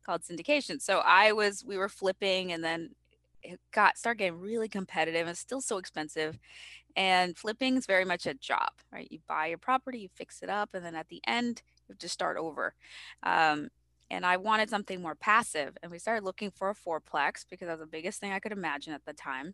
called 0.05 0.21
syndication. 0.21 0.81
So 0.81 0.99
I 0.99 1.31
was 1.31 1.63
we 1.65 1.77
were 1.77 1.89
flipping 1.89 2.51
and 2.51 2.63
then 2.63 2.89
it 3.43 3.59
got 3.71 3.97
started 3.97 4.19
getting 4.19 4.39
really 4.39 4.67
competitive 4.67 5.27
and 5.27 5.37
still 5.37 5.61
so 5.61 5.77
expensive. 5.77 6.37
And 6.95 7.37
flipping 7.37 7.77
is 7.77 7.85
very 7.85 8.05
much 8.05 8.25
a 8.25 8.33
job, 8.33 8.69
right? 8.91 9.07
You 9.09 9.19
buy 9.27 9.47
your 9.47 9.57
property, 9.57 9.99
you 9.99 10.09
fix 10.13 10.41
it 10.43 10.49
up, 10.49 10.71
and 10.73 10.83
then 10.83 10.95
at 10.95 11.07
the 11.07 11.21
end 11.25 11.61
you 11.87 11.93
have 11.93 11.99
to 11.99 12.09
start 12.09 12.37
over. 12.37 12.73
Um, 13.23 13.69
and 14.09 14.25
I 14.25 14.37
wanted 14.37 14.69
something 14.69 15.01
more 15.01 15.15
passive. 15.15 15.77
And 15.81 15.91
we 15.91 15.97
started 15.97 16.25
looking 16.25 16.51
for 16.51 16.69
a 16.69 16.75
fourplex 16.75 17.45
because 17.49 17.67
that 17.67 17.79
was 17.79 17.79
the 17.79 17.85
biggest 17.87 18.19
thing 18.19 18.33
I 18.33 18.39
could 18.39 18.51
imagine 18.51 18.93
at 18.93 19.05
the 19.05 19.13
time. 19.13 19.53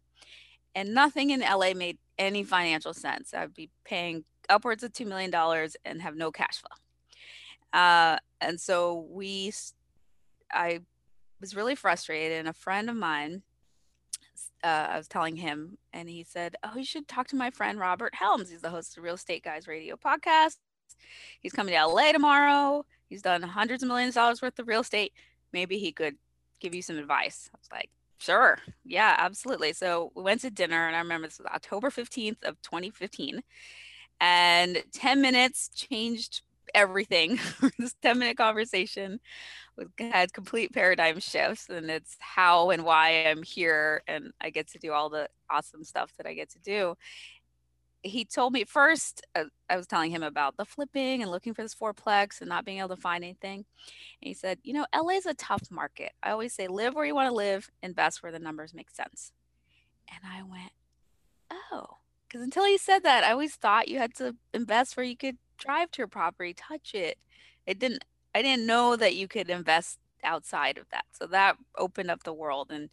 And 0.76 0.94
nothing 0.94 1.32
in 1.32 1.40
LA 1.42 1.74
made 1.74 1.98
any 2.18 2.44
financial 2.44 2.94
sense. 2.94 3.34
I'd 3.34 3.54
be 3.54 3.70
paying 3.84 4.26
upwards 4.50 4.84
of 4.84 4.94
$2 4.94 5.06
million 5.06 5.34
and 5.86 6.02
have 6.02 6.16
no 6.16 6.32
cash 6.32 6.62
flow. 6.62 7.80
Uh, 7.80 8.18
and 8.40 8.60
so 8.60 9.08
we, 9.10 9.52
I 10.52 10.82
was 11.42 11.56
really 11.56 11.76
frustrated. 11.76 12.40
And 12.40 12.48
a 12.48 12.54
friend 12.54 12.90
of 12.90 12.96
mine, 12.96 13.42
uh, 14.64 14.88
I 14.92 14.98
was 14.98 15.08
telling 15.08 15.36
him, 15.36 15.78
and 15.94 16.10
he 16.10 16.24
said, 16.24 16.56
Oh, 16.64 16.78
you 16.78 16.86
should 16.86 17.08
talk 17.08 17.28
to 17.28 17.36
my 17.36 17.52
friend 17.52 17.80
Robert 17.80 18.16
Helms. 18.16 18.50
He's 18.50 18.62
the 18.62 18.70
host 18.70 18.98
of 18.98 19.04
Real 19.04 19.16
Estate 19.16 19.44
Guys 19.44 19.68
radio 19.68 19.96
podcast. 19.96 20.58
He's 21.40 21.54
coming 21.54 21.74
to 21.74 21.86
LA 21.86 22.12
tomorrow. 22.12 22.86
He's 23.08 23.22
done 23.22 23.42
hundreds 23.42 23.84
of 23.84 23.90
millions 23.90 24.12
of 24.12 24.22
dollars 24.22 24.42
worth 24.42 24.60
of 24.60 24.68
real 24.68 24.82
estate. 24.82 25.14
Maybe 25.54 25.78
he 25.78 25.92
could 25.92 26.16
give 26.60 26.74
you 26.74 26.82
some 26.82 26.98
advice. 26.98 27.50
I 27.54 27.58
was 27.58 27.70
like, 27.72 27.90
Sure. 28.20 28.58
Yeah, 28.84 29.16
absolutely. 29.20 29.74
So 29.74 30.12
we 30.16 30.24
went 30.24 30.42
to 30.42 30.50
dinner, 30.50 30.88
and 30.88 30.96
I 30.96 31.00
remember 31.00 31.28
this 31.28 31.38
was 31.38 31.48
October 31.48 31.90
15th 31.92 32.44
of 32.44 32.62
2015. 32.62 33.42
And 34.20 34.84
10 34.94 35.22
minutes 35.22 35.70
changed 35.76 36.42
everything. 36.74 37.40
this 37.80 37.94
10 38.02 38.18
minute 38.20 38.38
conversation 38.38 39.20
had 40.00 40.34
complete 40.34 40.74
paradigm 40.74 41.20
shifts. 41.20 41.70
And 41.70 41.90
it's 41.92 42.18
how 42.20 42.72
and 42.72 42.84
why 42.86 43.26
I'm 43.28 43.44
here. 43.44 44.04
And 44.08 44.32
I 44.42 44.50
get 44.52 44.70
to 44.72 44.80
do 44.80 44.94
all 44.94 45.10
the 45.10 45.30
awesome 45.50 45.84
stuff 45.84 46.12
that 46.18 46.28
I 46.28 46.34
get 46.34 46.52
to 46.52 46.60
do 46.60 46.96
he 48.04 48.24
told 48.24 48.54
me 48.54 48.64
first 48.64 49.22
uh, 49.36 49.46
i 49.70 49.76
was 49.76 49.88
telling 49.88 50.12
him 50.12 50.24
about 50.24 50.56
the 50.58 50.66
flipping 50.66 51.22
and 51.22 51.32
looking 51.32 51.54
for 51.54 51.62
this 51.62 51.76
fourplex 51.76 52.40
and 52.40 52.50
not 52.50 52.66
being 52.66 52.80
able 52.80 52.90
to 52.90 53.02
find 53.02 53.24
anything 53.24 53.66
and 54.22 54.28
he 54.28 54.34
said 54.34 54.60
you 54.64 54.74
know 54.74 54.86
la 54.94 55.10
is 55.10 55.26
a 55.26 55.34
tough 55.34 55.64
market. 55.72 56.12
I 56.22 56.32
always 56.32 56.54
say 56.54 56.68
live 56.68 56.94
where 56.94 57.06
you 57.06 57.16
want 57.16 57.30
to 57.30 57.36
live 57.36 57.70
invest 57.82 58.22
where 58.22 58.32
the 58.32 58.40
numbers 58.40 58.74
make 58.74 58.90
sense. 58.90 59.32
And 60.10 60.20
i 60.26 60.42
went 60.44 60.72
oh 61.52 61.98
because 62.28 62.42
until 62.42 62.66
he 62.66 62.78
said 62.78 63.04
that 63.04 63.24
i 63.24 63.32
always 63.32 63.56
thought 63.56 63.88
you 63.88 63.98
had 63.98 64.14
to 64.16 64.36
invest 64.54 64.96
where 64.96 65.06
you 65.06 65.18
could 65.18 65.38
drive 65.58 65.92
to 65.92 66.00
your 66.00 66.08
property 66.08 66.54
touch 66.54 66.94
it. 66.94 67.18
It 67.66 67.80
didn't 67.80 68.04
i 68.36 68.42
didn't 68.42 68.66
know 68.66 68.96
that 68.96 69.16
you 69.16 69.28
could 69.28 69.50
invest 69.50 70.00
outside 70.24 70.78
of 70.78 70.90
that 70.92 71.06
so 71.12 71.28
that 71.28 71.58
opened 71.78 72.10
up 72.10 72.24
the 72.24 72.34
world 72.34 72.72
and 72.72 72.90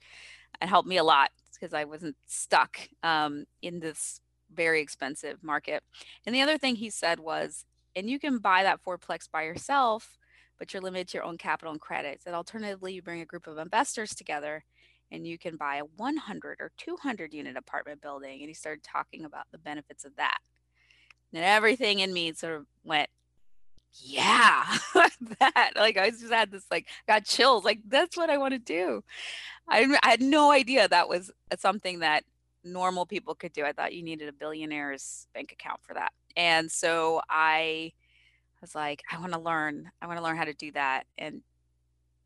it 0.60 0.68
helped 0.68 0.88
me 0.88 0.96
a 0.96 1.04
lot 1.04 1.30
because 1.52 1.74
i 1.74 1.84
wasn't 1.84 2.16
stuck 2.26 2.78
um, 3.02 3.44
in 3.62 3.80
this 3.80 4.20
very 4.54 4.80
expensive 4.80 5.42
market. 5.42 5.82
And 6.26 6.34
the 6.34 6.42
other 6.42 6.58
thing 6.58 6.76
he 6.76 6.90
said 6.90 7.20
was, 7.20 7.64
and 7.96 8.08
you 8.08 8.18
can 8.18 8.38
buy 8.38 8.62
that 8.62 8.80
fourplex 8.84 9.30
by 9.30 9.42
yourself, 9.42 10.18
but 10.58 10.72
you're 10.72 10.82
limited 10.82 11.08
to 11.08 11.18
your 11.18 11.24
own 11.24 11.38
capital 11.38 11.72
and 11.72 11.80
credits. 11.80 12.26
And 12.26 12.34
alternatively, 12.34 12.92
you 12.92 13.02
bring 13.02 13.20
a 13.20 13.26
group 13.26 13.46
of 13.46 13.58
investors 13.58 14.14
together 14.14 14.64
and 15.10 15.26
you 15.26 15.38
can 15.38 15.56
buy 15.56 15.76
a 15.76 15.84
100 15.84 16.60
or 16.60 16.72
200 16.76 17.32
unit 17.32 17.56
apartment 17.56 18.00
building. 18.00 18.40
And 18.40 18.48
he 18.48 18.54
started 18.54 18.82
talking 18.82 19.24
about 19.24 19.46
the 19.52 19.58
benefits 19.58 20.04
of 20.04 20.16
that. 20.16 20.38
And 21.32 21.44
everything 21.44 22.00
in 22.00 22.12
me 22.12 22.32
sort 22.32 22.54
of 22.54 22.66
went, 22.84 23.10
yeah, 24.00 24.64
that 25.40 25.72
like 25.76 25.96
I 25.96 26.10
just 26.10 26.32
had 26.32 26.50
this 26.50 26.64
like 26.70 26.86
got 27.06 27.24
chills. 27.24 27.64
Like 27.64 27.80
that's 27.86 28.16
what 28.16 28.30
I 28.30 28.38
want 28.38 28.52
to 28.52 28.58
do. 28.58 29.04
I, 29.68 29.96
I 30.02 30.10
had 30.10 30.20
no 30.20 30.50
idea 30.50 30.88
that 30.88 31.08
was 31.08 31.30
something 31.58 32.00
that 32.00 32.24
normal 32.64 33.06
people 33.06 33.34
could 33.34 33.52
do. 33.52 33.64
I 33.64 33.72
thought 33.72 33.94
you 33.94 34.02
needed 34.02 34.28
a 34.28 34.32
billionaire's 34.32 35.28
bank 35.34 35.52
account 35.52 35.80
for 35.82 35.94
that. 35.94 36.12
And 36.36 36.70
so 36.70 37.20
I 37.28 37.92
was 38.60 38.74
like, 38.74 39.02
I 39.12 39.18
want 39.18 39.32
to 39.32 39.38
learn. 39.38 39.90
I 40.00 40.06
want 40.06 40.18
to 40.18 40.24
learn 40.24 40.36
how 40.36 40.44
to 40.44 40.54
do 40.54 40.72
that. 40.72 41.04
And 41.18 41.42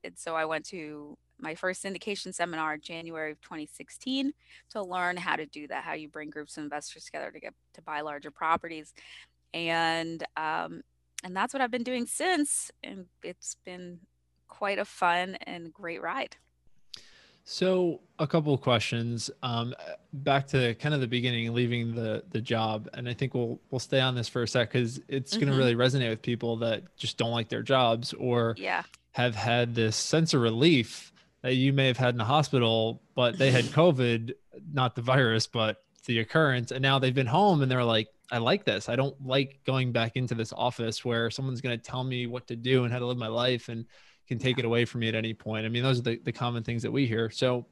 and 0.04 0.16
so 0.16 0.36
I 0.36 0.44
went 0.44 0.64
to 0.66 1.18
my 1.40 1.54
first 1.54 1.84
syndication 1.84 2.32
seminar 2.32 2.74
in 2.74 2.80
January 2.80 3.32
of 3.32 3.40
2016 3.40 4.32
to 4.70 4.82
learn 4.82 5.16
how 5.16 5.36
to 5.36 5.46
do 5.46 5.66
that, 5.68 5.84
how 5.84 5.94
you 5.94 6.08
bring 6.08 6.30
groups 6.30 6.56
of 6.56 6.64
investors 6.64 7.04
together 7.04 7.30
to 7.30 7.40
get 7.40 7.54
to 7.74 7.82
buy 7.82 8.00
larger 8.00 8.30
properties. 8.30 8.94
And 9.52 10.22
um, 10.36 10.82
and 11.24 11.34
that's 11.34 11.52
what 11.52 11.60
I've 11.60 11.70
been 11.70 11.82
doing 11.82 12.06
since. 12.06 12.70
And 12.82 13.06
it's 13.22 13.56
been 13.64 14.00
quite 14.46 14.78
a 14.78 14.84
fun 14.84 15.36
and 15.42 15.72
great 15.72 16.00
ride. 16.00 16.36
So 17.50 18.00
a 18.18 18.26
couple 18.26 18.52
of 18.52 18.60
questions. 18.60 19.30
Um, 19.42 19.74
back 20.12 20.48
to 20.48 20.74
kind 20.74 20.94
of 20.94 21.00
the 21.00 21.06
beginning, 21.06 21.54
leaving 21.54 21.94
the 21.94 22.22
the 22.28 22.42
job, 22.42 22.90
and 22.92 23.08
I 23.08 23.14
think 23.14 23.32
we'll 23.32 23.58
we'll 23.70 23.78
stay 23.78 24.00
on 24.00 24.14
this 24.14 24.28
for 24.28 24.42
a 24.42 24.46
sec 24.46 24.70
because 24.70 25.00
it's 25.08 25.32
mm-hmm. 25.32 25.46
going 25.46 25.52
to 25.52 25.58
really 25.58 25.74
resonate 25.74 26.10
with 26.10 26.20
people 26.20 26.58
that 26.58 26.94
just 26.98 27.16
don't 27.16 27.30
like 27.30 27.48
their 27.48 27.62
jobs 27.62 28.12
or 28.12 28.54
yeah. 28.58 28.82
have 29.12 29.34
had 29.34 29.74
this 29.74 29.96
sense 29.96 30.34
of 30.34 30.42
relief 30.42 31.10
that 31.40 31.54
you 31.54 31.72
may 31.72 31.86
have 31.86 31.96
had 31.96 32.10
in 32.10 32.18
the 32.18 32.24
hospital, 32.24 33.00
but 33.14 33.38
they 33.38 33.50
had 33.50 33.64
COVID, 33.80 34.34
not 34.70 34.94
the 34.94 35.00
virus, 35.00 35.46
but 35.46 35.82
the 36.04 36.18
occurrence, 36.18 36.70
and 36.70 36.82
now 36.82 36.98
they've 36.98 37.14
been 37.14 37.26
home 37.26 37.62
and 37.62 37.70
they're 37.70 37.82
like, 37.82 38.08
I 38.30 38.38
like 38.38 38.66
this. 38.66 38.90
I 38.90 38.96
don't 38.96 39.16
like 39.26 39.60
going 39.64 39.92
back 39.92 40.16
into 40.16 40.34
this 40.34 40.52
office 40.52 41.02
where 41.02 41.30
someone's 41.30 41.62
going 41.62 41.78
to 41.78 41.82
tell 41.82 42.04
me 42.04 42.26
what 42.26 42.46
to 42.48 42.56
do 42.56 42.84
and 42.84 42.92
how 42.92 42.98
to 42.98 43.06
live 43.06 43.16
my 43.16 43.28
life 43.28 43.70
and 43.70 43.86
can 44.28 44.38
take 44.38 44.58
it 44.58 44.64
away 44.64 44.84
from 44.84 45.00
me 45.00 45.08
at 45.08 45.14
any 45.14 45.34
point. 45.34 45.64
I 45.64 45.68
mean, 45.68 45.82
those 45.82 45.98
are 45.98 46.02
the, 46.02 46.20
the 46.22 46.32
common 46.32 46.62
things 46.62 46.82
that 46.82 46.90
we 46.90 47.06
hear. 47.06 47.30
So, 47.30 47.66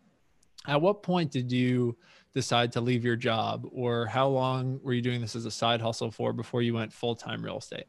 at 0.67 0.81
what 0.81 1.03
point 1.03 1.31
did 1.31 1.53
you 1.53 1.97
decide 2.35 2.73
to 2.73 2.81
leave 2.81 3.05
your 3.05 3.17
job, 3.17 3.67
or 3.71 4.07
how 4.07 4.29
long 4.29 4.81
were 4.83 4.93
you 4.93 5.03
doing 5.03 5.21
this 5.21 5.37
as 5.37 5.47
a 5.47 5.51
side 5.51 5.81
hustle 5.81 6.11
for 6.11 6.33
before 6.33 6.63
you 6.63 6.75
went 6.75 6.93
full 6.93 7.15
time 7.15 7.43
real 7.43 7.59
estate? 7.59 7.87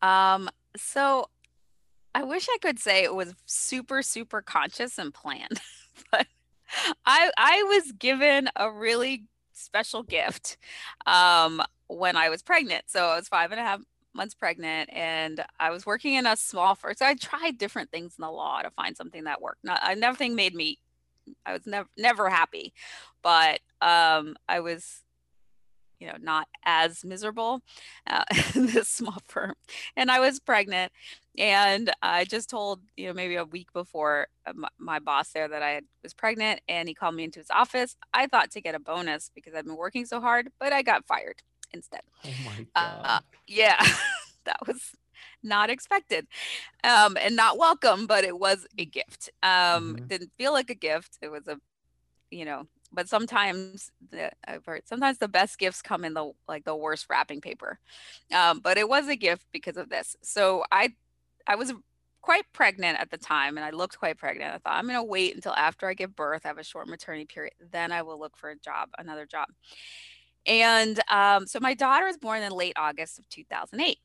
Um, 0.00 0.48
so 0.76 1.28
I 2.14 2.22
wish 2.22 2.46
I 2.48 2.58
could 2.62 2.78
say 2.78 3.02
it 3.02 3.14
was 3.14 3.34
super, 3.46 4.02
super 4.02 4.40
conscious 4.40 4.98
and 4.98 5.12
planned, 5.12 5.60
but 6.12 6.26
I 7.04 7.30
I 7.36 7.62
was 7.64 7.92
given 7.92 8.48
a 8.56 8.70
really 8.70 9.24
special 9.52 10.02
gift 10.02 10.56
um, 11.06 11.60
when 11.88 12.16
I 12.16 12.28
was 12.28 12.42
pregnant. 12.42 12.84
So 12.88 13.06
I 13.06 13.16
was 13.16 13.28
five 13.28 13.50
and 13.50 13.60
a 13.60 13.64
half 13.64 13.80
months 14.14 14.34
pregnant 14.34 14.90
and 14.92 15.44
I 15.60 15.70
was 15.70 15.86
working 15.86 16.14
in 16.14 16.26
a 16.26 16.36
small 16.36 16.74
firm. 16.74 16.94
So 16.96 17.06
I 17.06 17.14
tried 17.14 17.58
different 17.58 17.90
things 17.90 18.14
in 18.18 18.22
the 18.22 18.30
law 18.30 18.62
to 18.62 18.70
find 18.70 18.96
something 18.96 19.24
that 19.24 19.40
worked. 19.40 19.64
Not 19.64 19.80
nothing 19.98 20.34
made 20.34 20.54
me 20.54 20.78
I 21.44 21.52
was 21.52 21.66
never 21.66 21.88
never 21.96 22.28
happy, 22.30 22.72
but 23.22 23.60
um, 23.80 24.36
I 24.48 24.60
was 24.60 25.02
you 26.00 26.06
know 26.06 26.16
not 26.20 26.46
as 26.64 27.04
miserable 27.04 27.60
uh, 28.08 28.24
in 28.54 28.66
this 28.66 28.88
small 28.88 29.18
firm 29.26 29.54
and 29.96 30.10
i 30.10 30.20
was 30.20 30.38
pregnant 30.38 30.92
and 31.36 31.90
i 32.02 32.24
just 32.24 32.48
told 32.48 32.80
you 32.96 33.06
know 33.08 33.12
maybe 33.12 33.34
a 33.34 33.44
week 33.44 33.72
before 33.72 34.28
uh, 34.46 34.52
my, 34.54 34.68
my 34.78 34.98
boss 34.98 35.30
there 35.30 35.48
that 35.48 35.62
i 35.62 35.80
was 36.02 36.14
pregnant 36.14 36.60
and 36.68 36.88
he 36.88 36.94
called 36.94 37.14
me 37.14 37.24
into 37.24 37.40
his 37.40 37.50
office 37.50 37.96
i 38.14 38.26
thought 38.26 38.50
to 38.50 38.60
get 38.60 38.76
a 38.76 38.78
bonus 38.78 39.30
because 39.34 39.54
i'd 39.54 39.64
been 39.64 39.76
working 39.76 40.06
so 40.06 40.20
hard 40.20 40.50
but 40.60 40.72
i 40.72 40.82
got 40.82 41.04
fired 41.06 41.42
instead. 41.72 42.02
Oh 42.24 42.30
my 42.44 42.66
god. 42.74 43.00
Uh, 43.04 43.20
yeah, 43.46 43.82
that 44.44 44.58
was 44.66 44.94
not 45.42 45.70
expected 45.70 46.26
um, 46.84 47.16
and 47.20 47.36
not 47.36 47.58
welcome, 47.58 48.06
but 48.06 48.24
it 48.24 48.38
was 48.38 48.66
a 48.76 48.84
gift. 48.84 49.30
Um, 49.42 49.94
mm-hmm. 49.96 50.06
Didn't 50.06 50.32
feel 50.36 50.52
like 50.52 50.70
a 50.70 50.74
gift. 50.74 51.18
It 51.22 51.28
was 51.28 51.46
a, 51.48 51.58
you 52.30 52.44
know, 52.44 52.66
but 52.92 53.08
sometimes 53.08 53.90
the, 54.10 54.30
I've 54.46 54.64
heard 54.64 54.82
sometimes 54.86 55.18
the 55.18 55.28
best 55.28 55.58
gifts 55.58 55.82
come 55.82 56.04
in 56.04 56.14
the 56.14 56.32
like 56.46 56.64
the 56.64 56.76
worst 56.76 57.06
wrapping 57.10 57.40
paper. 57.40 57.78
Um, 58.34 58.60
but 58.60 58.78
it 58.78 58.88
was 58.88 59.08
a 59.08 59.16
gift 59.16 59.46
because 59.52 59.76
of 59.76 59.88
this. 59.88 60.16
So 60.22 60.64
I, 60.72 60.94
I 61.46 61.56
was 61.56 61.72
quite 62.20 62.44
pregnant 62.52 62.98
at 63.00 63.10
the 63.10 63.18
time 63.18 63.56
and 63.56 63.64
I 63.64 63.70
looked 63.70 63.98
quite 63.98 64.18
pregnant. 64.18 64.54
I 64.54 64.58
thought 64.58 64.78
I'm 64.78 64.86
going 64.86 64.98
to 64.98 65.02
wait 65.02 65.34
until 65.34 65.54
after 65.54 65.88
I 65.88 65.94
give 65.94 66.16
birth, 66.16 66.42
I 66.44 66.48
have 66.48 66.58
a 66.58 66.64
short 66.64 66.88
maternity 66.88 67.26
period, 67.26 67.54
then 67.72 67.92
I 67.92 68.02
will 68.02 68.18
look 68.18 68.36
for 68.36 68.50
a 68.50 68.58
job, 68.58 68.90
another 68.98 69.24
job. 69.24 69.48
And 70.48 70.98
um, 71.10 71.46
so 71.46 71.60
my 71.60 71.74
daughter 71.74 72.06
was 72.06 72.16
born 72.16 72.42
in 72.42 72.52
late 72.52 72.72
August 72.76 73.18
of 73.18 73.28
2008. 73.28 73.98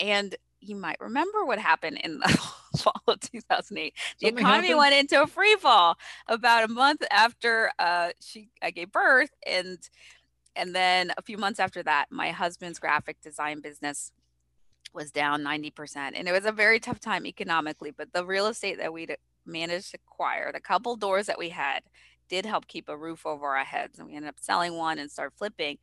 And 0.00 0.36
you 0.60 0.76
might 0.76 1.00
remember 1.00 1.44
what 1.44 1.58
happened 1.58 2.00
in 2.02 2.20
the 2.20 2.28
fall 2.78 3.02
of 3.08 3.20
2008. 3.20 3.94
The 4.20 4.28
Something 4.28 4.38
economy 4.38 4.68
happened? 4.68 4.78
went 4.78 4.94
into 4.94 5.22
a 5.22 5.26
free 5.26 5.56
fall 5.56 5.96
about 6.28 6.64
a 6.64 6.68
month 6.68 7.02
after 7.10 7.70
uh, 7.78 8.10
she 8.20 8.50
I 8.62 8.70
gave 8.70 8.92
birth, 8.92 9.30
and 9.46 9.78
and 10.56 10.74
then 10.74 11.12
a 11.16 11.22
few 11.22 11.38
months 11.38 11.60
after 11.60 11.82
that, 11.84 12.06
my 12.10 12.30
husband's 12.30 12.78
graphic 12.78 13.20
design 13.20 13.60
business 13.60 14.12
was 14.92 15.10
down 15.12 15.42
90%, 15.42 15.96
and 16.14 16.28
it 16.28 16.32
was 16.32 16.46
a 16.46 16.52
very 16.52 16.80
tough 16.80 16.98
time 16.98 17.26
economically. 17.26 17.90
But 17.90 18.12
the 18.12 18.24
real 18.24 18.46
estate 18.46 18.78
that 18.78 18.92
we 18.92 19.06
managed 19.46 19.92
to 19.92 19.98
acquire, 20.06 20.50
the 20.52 20.60
couple 20.60 20.96
doors 20.96 21.26
that 21.26 21.38
we 21.38 21.50
had, 21.50 21.82
did 22.28 22.46
help 22.46 22.66
keep 22.68 22.88
a 22.88 22.96
roof 22.96 23.26
over 23.26 23.56
our 23.56 23.64
heads 23.64 23.98
and 23.98 24.08
we 24.08 24.16
ended 24.16 24.28
up 24.30 24.36
selling 24.40 24.76
one 24.76 24.98
and 24.98 25.10
start 25.10 25.32
flipping 25.36 25.78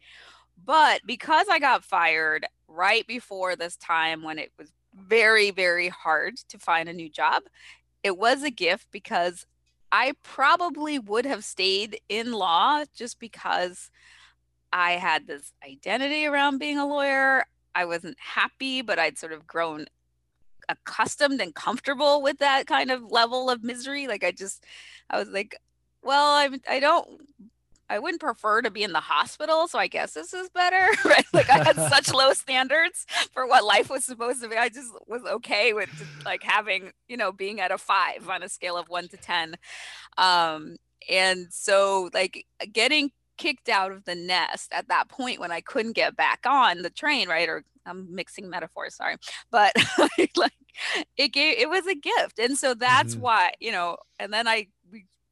But 0.64 1.02
because 1.06 1.48
I 1.50 1.60
got 1.60 1.84
fired 1.84 2.48
right 2.68 3.06
before 3.08 3.56
this 3.56 3.76
time 3.78 4.24
when 4.24 4.40
it 4.40 4.52
was 4.58 4.72
very, 4.94 5.52
very 5.52 5.90
hard 5.90 6.38
to 6.50 6.58
find 6.60 6.90
a 6.90 6.94
new 6.94 7.10
job, 7.10 7.44
it 8.04 8.18
was 8.18 8.44
a 8.44 8.52
gift 8.52 8.88
because 8.92 9.46
I 9.92 10.14
probably 10.24 11.00
would 11.00 11.26
have 11.26 11.44
stayed 11.46 12.00
in 12.10 12.34
law 12.34 12.86
just 12.96 13.20
because 13.20 13.92
I 14.74 14.94
had 14.94 15.28
this 15.28 15.54
identity 15.66 16.26
around 16.26 16.60
being 16.60 16.78
a 16.80 16.88
lawyer. 16.88 17.46
I 17.76 17.86
wasn't 17.86 18.18
happy, 18.20 18.82
but 18.82 19.00
I'd 19.00 19.18
sort 19.18 19.34
of 19.34 19.48
grown 19.48 19.86
accustomed 20.70 21.42
and 21.42 21.54
comfortable 21.56 22.22
with 22.22 22.40
that 22.40 22.68
kind 22.68 22.92
of 22.92 23.12
level 23.12 23.50
of 23.50 23.64
misery. 23.64 24.08
Like 24.08 24.24
I 24.24 24.32
just, 24.32 24.66
I 25.10 25.20
was 25.20 25.30
like, 25.30 25.58
well, 26.06 26.34
I'm, 26.36 26.62
I 26.70 26.80
don't, 26.80 27.22
I 27.90 28.00
wouldn't 28.00 28.22
prefer 28.22 28.62
to 28.62 28.72
be 28.72 28.84
in 28.84 28.94
the 28.94 29.00
hospital, 29.00 29.68
so 29.68 29.78
I 29.78 29.88
guess 29.88 30.14
this 30.14 30.34
is 30.34 30.50
better. 30.50 30.88
Right? 31.06 31.26
Like 31.34 31.50
I 31.50 31.64
had 31.64 31.76
such 31.76 32.14
low 32.14 32.34
standards 32.34 33.06
for 33.32 33.46
what 33.48 33.64
life 33.64 33.90
was 33.90 34.06
supposed 34.06 34.42
to 34.42 34.50
be. 34.50 34.56
I 34.56 34.70
just 34.70 34.92
was 35.08 35.24
okay 35.24 35.74
with 35.74 35.90
like 36.26 36.42
having, 36.44 36.92
you 37.08 37.18
know, 37.18 37.32
being 37.32 37.60
at 37.60 37.72
a 37.72 37.78
five 37.78 38.28
on 38.30 38.44
a 38.44 38.50
scale 38.50 38.78
of 38.78 38.90
one 38.90 39.08
to 39.10 39.18
ten. 39.18 39.56
Um, 40.18 40.78
and 41.10 41.48
so 41.52 42.10
like 42.14 42.46
getting 42.72 43.12
kicked 43.38 43.70
out 43.70 43.92
of 43.92 44.06
the 44.06 44.16
nest 44.16 44.72
at 44.74 44.88
that 44.88 45.10
point 45.10 45.40
when 45.40 45.52
I 45.52 45.62
couldn't 45.62 45.94
get 45.94 46.16
back 46.16 46.46
on 46.46 46.82
the 46.82 46.90
train, 46.90 47.30
right? 47.30 47.50
Or 47.50 47.64
I'm 47.86 48.14
mixing 48.14 48.50
metaphors, 48.50 48.96
sorry. 48.96 49.18
But 49.52 49.74
like 50.36 50.54
it 51.18 51.30
gave 51.30 51.60
it 51.60 51.70
was 51.70 51.86
a 51.88 51.96
gift. 51.96 52.40
And 52.40 52.58
so 52.58 52.74
that's 52.74 53.14
mm-hmm. 53.14 53.24
why, 53.24 53.54
you 53.60 53.72
know, 53.72 53.98
and 54.20 54.34
then 54.34 54.48
I 54.48 54.68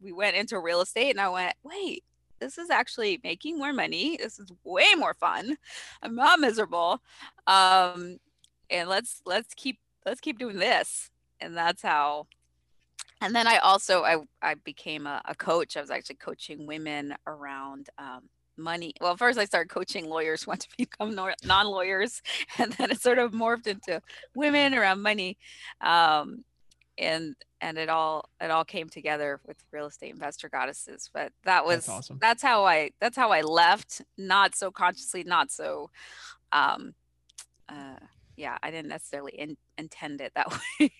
we 0.03 0.11
we 0.11 0.17
went 0.17 0.35
into 0.35 0.59
real 0.59 0.81
estate 0.81 1.11
and 1.11 1.21
I 1.21 1.29
went, 1.29 1.55
wait, 1.63 2.03
this 2.39 2.57
is 2.57 2.69
actually 2.69 3.19
making 3.23 3.57
more 3.57 3.73
money. 3.73 4.17
This 4.17 4.39
is 4.39 4.51
way 4.63 4.95
more 4.97 5.13
fun. 5.13 5.57
I'm 6.01 6.15
not 6.15 6.39
miserable. 6.39 7.01
Um 7.47 8.19
and 8.69 8.89
let's 8.89 9.21
let's 9.25 9.53
keep 9.53 9.79
let's 10.05 10.21
keep 10.21 10.39
doing 10.39 10.57
this. 10.57 11.09
And 11.39 11.55
that's 11.55 11.81
how 11.81 12.27
and 13.21 13.33
then 13.33 13.47
I 13.47 13.57
also 13.57 14.03
I 14.03 14.17
I 14.41 14.55
became 14.55 15.07
a, 15.07 15.21
a 15.25 15.35
coach. 15.35 15.77
I 15.77 15.81
was 15.81 15.89
actually 15.89 16.15
coaching 16.15 16.67
women 16.67 17.15
around 17.25 17.89
um, 17.97 18.23
money. 18.57 18.93
Well, 18.99 19.15
first 19.15 19.39
I 19.39 19.45
started 19.45 19.69
coaching 19.69 20.09
lawyers 20.09 20.45
want 20.47 20.61
to 20.61 20.67
become 20.77 21.15
non-lawyers, 21.43 22.21
and 22.57 22.73
then 22.73 22.91
it 22.91 23.01
sort 23.01 23.19
of 23.19 23.31
morphed 23.31 23.67
into 23.67 24.01
women 24.35 24.73
around 24.73 25.01
money, 25.01 25.37
um, 25.79 26.43
and 26.97 27.35
and 27.61 27.77
it 27.77 27.89
all 27.89 28.29
it 28.41 28.51
all 28.51 28.65
came 28.65 28.89
together 28.89 29.39
with 29.45 29.57
real 29.71 29.87
estate 29.87 30.11
investor 30.11 30.49
goddesses. 30.49 31.09
But 31.13 31.31
that 31.45 31.65
was 31.65 31.85
that's, 31.85 31.89
awesome. 31.89 32.17
that's 32.21 32.43
how 32.43 32.65
I 32.65 32.91
that's 32.99 33.17
how 33.17 33.31
I 33.31 33.41
left. 33.41 34.01
Not 34.17 34.55
so 34.55 34.71
consciously, 34.71 35.23
not 35.23 35.51
so. 35.51 35.89
Um, 36.51 36.93
uh, 37.69 37.99
yeah, 38.35 38.57
I 38.63 38.71
didn't 38.71 38.89
necessarily 38.89 39.33
in, 39.33 39.57
intend 39.77 40.21
it 40.21 40.33
that 40.35 40.51
way. 40.79 40.91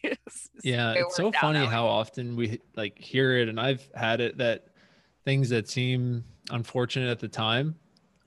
yeah, 0.64 0.94
it 0.94 1.00
it's 1.00 1.16
so 1.16 1.32
funny 1.32 1.66
how 1.66 1.86
often 1.86 2.36
we 2.36 2.60
like 2.76 2.98
hear 2.98 3.38
it, 3.38 3.50
and 3.50 3.60
I've 3.60 3.88
had 3.96 4.22
it 4.22 4.38
that 4.38 4.68
things 5.26 5.50
that 5.50 5.68
seem 5.68 6.24
unfortunate 6.52 7.10
at 7.10 7.20
the 7.20 7.28
time 7.28 7.76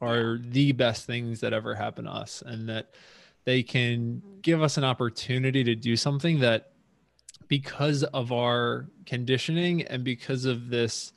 are 0.00 0.38
the 0.40 0.72
best 0.72 1.06
things 1.06 1.40
that 1.40 1.52
ever 1.52 1.74
happen 1.74 2.04
to 2.04 2.10
us, 2.10 2.42
and 2.44 2.68
that 2.68 2.94
they 3.44 3.62
can 3.62 4.22
mm-hmm. 4.24 4.40
give 4.40 4.62
us 4.62 4.76
an 4.76 4.84
opportunity 4.84 5.64
to 5.64 5.74
do 5.74 5.96
something 5.96 6.40
that, 6.40 6.72
because 7.48 8.02
of 8.02 8.32
our 8.32 8.86
conditioning 9.04 9.82
and 9.82 10.04
because 10.04 10.44
of 10.44 10.68
this 10.68 11.12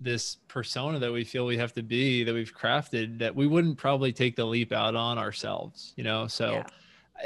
this 0.00 0.36
persona 0.46 1.00
that 1.00 1.12
we 1.12 1.24
feel 1.24 1.44
we 1.44 1.56
have 1.56 1.72
to 1.72 1.82
be 1.82 2.22
that 2.22 2.32
we've 2.32 2.56
crafted 2.56 3.18
that 3.18 3.34
we 3.34 3.48
wouldn't 3.48 3.76
probably 3.76 4.12
take 4.12 4.36
the 4.36 4.44
leap 4.44 4.72
out 4.72 4.94
on 4.94 5.18
ourselves 5.18 5.92
you 5.96 6.04
know 6.04 6.28
so 6.28 6.52
yeah 6.52 6.66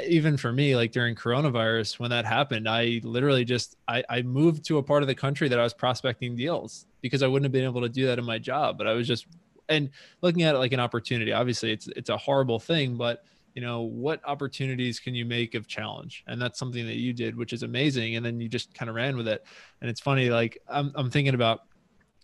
even 0.07 0.37
for 0.37 0.51
me, 0.51 0.75
like 0.75 0.91
during 0.91 1.15
coronavirus, 1.15 1.99
when 1.99 2.09
that 2.09 2.25
happened, 2.25 2.67
I 2.67 3.01
literally 3.03 3.45
just 3.45 3.75
I, 3.87 4.03
I 4.09 4.21
moved 4.21 4.65
to 4.65 4.77
a 4.77 4.83
part 4.83 5.03
of 5.03 5.07
the 5.07 5.15
country 5.15 5.47
that 5.49 5.59
I 5.59 5.63
was 5.63 5.73
prospecting 5.73 6.35
deals 6.35 6.85
because 7.01 7.21
I 7.23 7.27
wouldn't 7.27 7.45
have 7.45 7.51
been 7.51 7.63
able 7.63 7.81
to 7.81 7.89
do 7.89 8.05
that 8.07 8.19
in 8.19 8.25
my 8.25 8.39
job. 8.39 8.77
But 8.77 8.87
I 8.87 8.93
was 8.93 9.07
just 9.07 9.27
and 9.69 9.89
looking 10.21 10.43
at 10.43 10.55
it 10.55 10.57
like 10.57 10.73
an 10.73 10.79
opportunity. 10.79 11.31
Obviously, 11.31 11.71
it's 11.71 11.87
it's 11.95 12.09
a 12.09 12.17
horrible 12.17 12.59
thing, 12.59 12.95
but 12.95 13.23
you 13.53 13.61
know 13.61 13.81
what 13.81 14.19
opportunities 14.25 14.99
can 14.99 15.13
you 15.13 15.25
make 15.25 15.53
of 15.53 15.67
challenge 15.67 16.23
and 16.27 16.41
that's 16.41 16.57
something 16.57 16.85
that 16.85 16.97
you 16.97 17.13
did 17.13 17.35
which 17.35 17.53
is 17.53 17.63
amazing 17.63 18.15
and 18.15 18.25
then 18.25 18.39
you 18.39 18.49
just 18.49 18.73
kind 18.73 18.89
of 18.89 18.95
ran 18.95 19.15
with 19.15 19.27
it 19.27 19.45
and 19.81 19.89
it's 19.89 20.01
funny 20.01 20.29
like 20.29 20.57
i'm, 20.69 20.91
I'm 20.95 21.09
thinking 21.09 21.35
about 21.35 21.61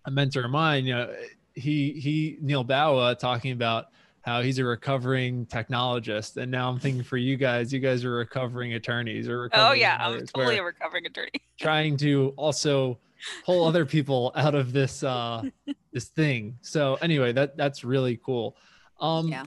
a 0.06 0.12
mentor 0.12 0.46
of 0.46 0.52
mine 0.52 0.86
you 0.86 0.96
know 0.96 1.14
he 1.60 1.92
he 1.92 2.38
Neal 2.42 2.64
Bawa 2.64 3.16
talking 3.16 3.52
about 3.52 3.88
how 4.22 4.42
he's 4.42 4.60
a 4.60 4.66
recovering 4.66 5.46
technologist. 5.46 6.38
And 6.38 6.52
now 6.52 6.70
I'm 6.70 6.80
thinking 6.80 7.04
for 7.04 7.18
you 7.18 7.38
guys, 7.38 7.72
you 7.72 7.80
guys 7.80 8.04
are 8.04 8.12
recovering 8.12 8.74
attorneys 8.74 9.28
or 9.28 9.42
recovering 9.42 9.70
Oh 9.70 9.74
yeah, 9.74 9.98
I'm 10.00 10.26
totally 10.28 10.58
a 10.58 10.64
recovering 10.64 11.06
attorney. 11.06 11.32
trying 11.60 11.98
to 11.98 12.34
also 12.38 13.00
pull 13.46 13.66
other 13.66 13.86
people 13.86 14.32
out 14.36 14.56
of 14.56 14.72
this 14.72 15.04
uh 15.04 15.44
this 15.94 16.06
thing. 16.06 16.58
So 16.62 16.98
anyway, 17.02 17.32
that 17.34 17.58
that's 17.58 17.84
really 17.84 18.18
cool. 18.18 18.56
Um 19.00 19.28
yeah. 19.28 19.46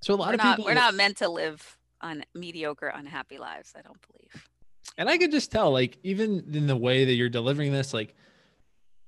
So 0.00 0.14
a 0.14 0.16
lot 0.16 0.28
we're 0.28 0.34
of 0.34 0.38
not, 0.38 0.56
people 0.56 0.64
we're 0.66 0.74
not 0.74 0.94
meant 0.94 1.18
to 1.18 1.28
live 1.28 1.76
on 2.00 2.24
mediocre, 2.34 2.88
unhappy 2.88 3.38
lives, 3.38 3.74
I 3.76 3.82
don't 3.82 3.98
believe. 4.10 4.46
And 4.96 5.08
I 5.08 5.18
could 5.18 5.30
just 5.30 5.52
tell, 5.52 5.70
like, 5.72 5.98
even 6.02 6.44
in 6.52 6.66
the 6.66 6.76
way 6.76 7.04
that 7.04 7.12
you're 7.12 7.28
delivering 7.28 7.72
this, 7.72 7.92
like 7.94 8.14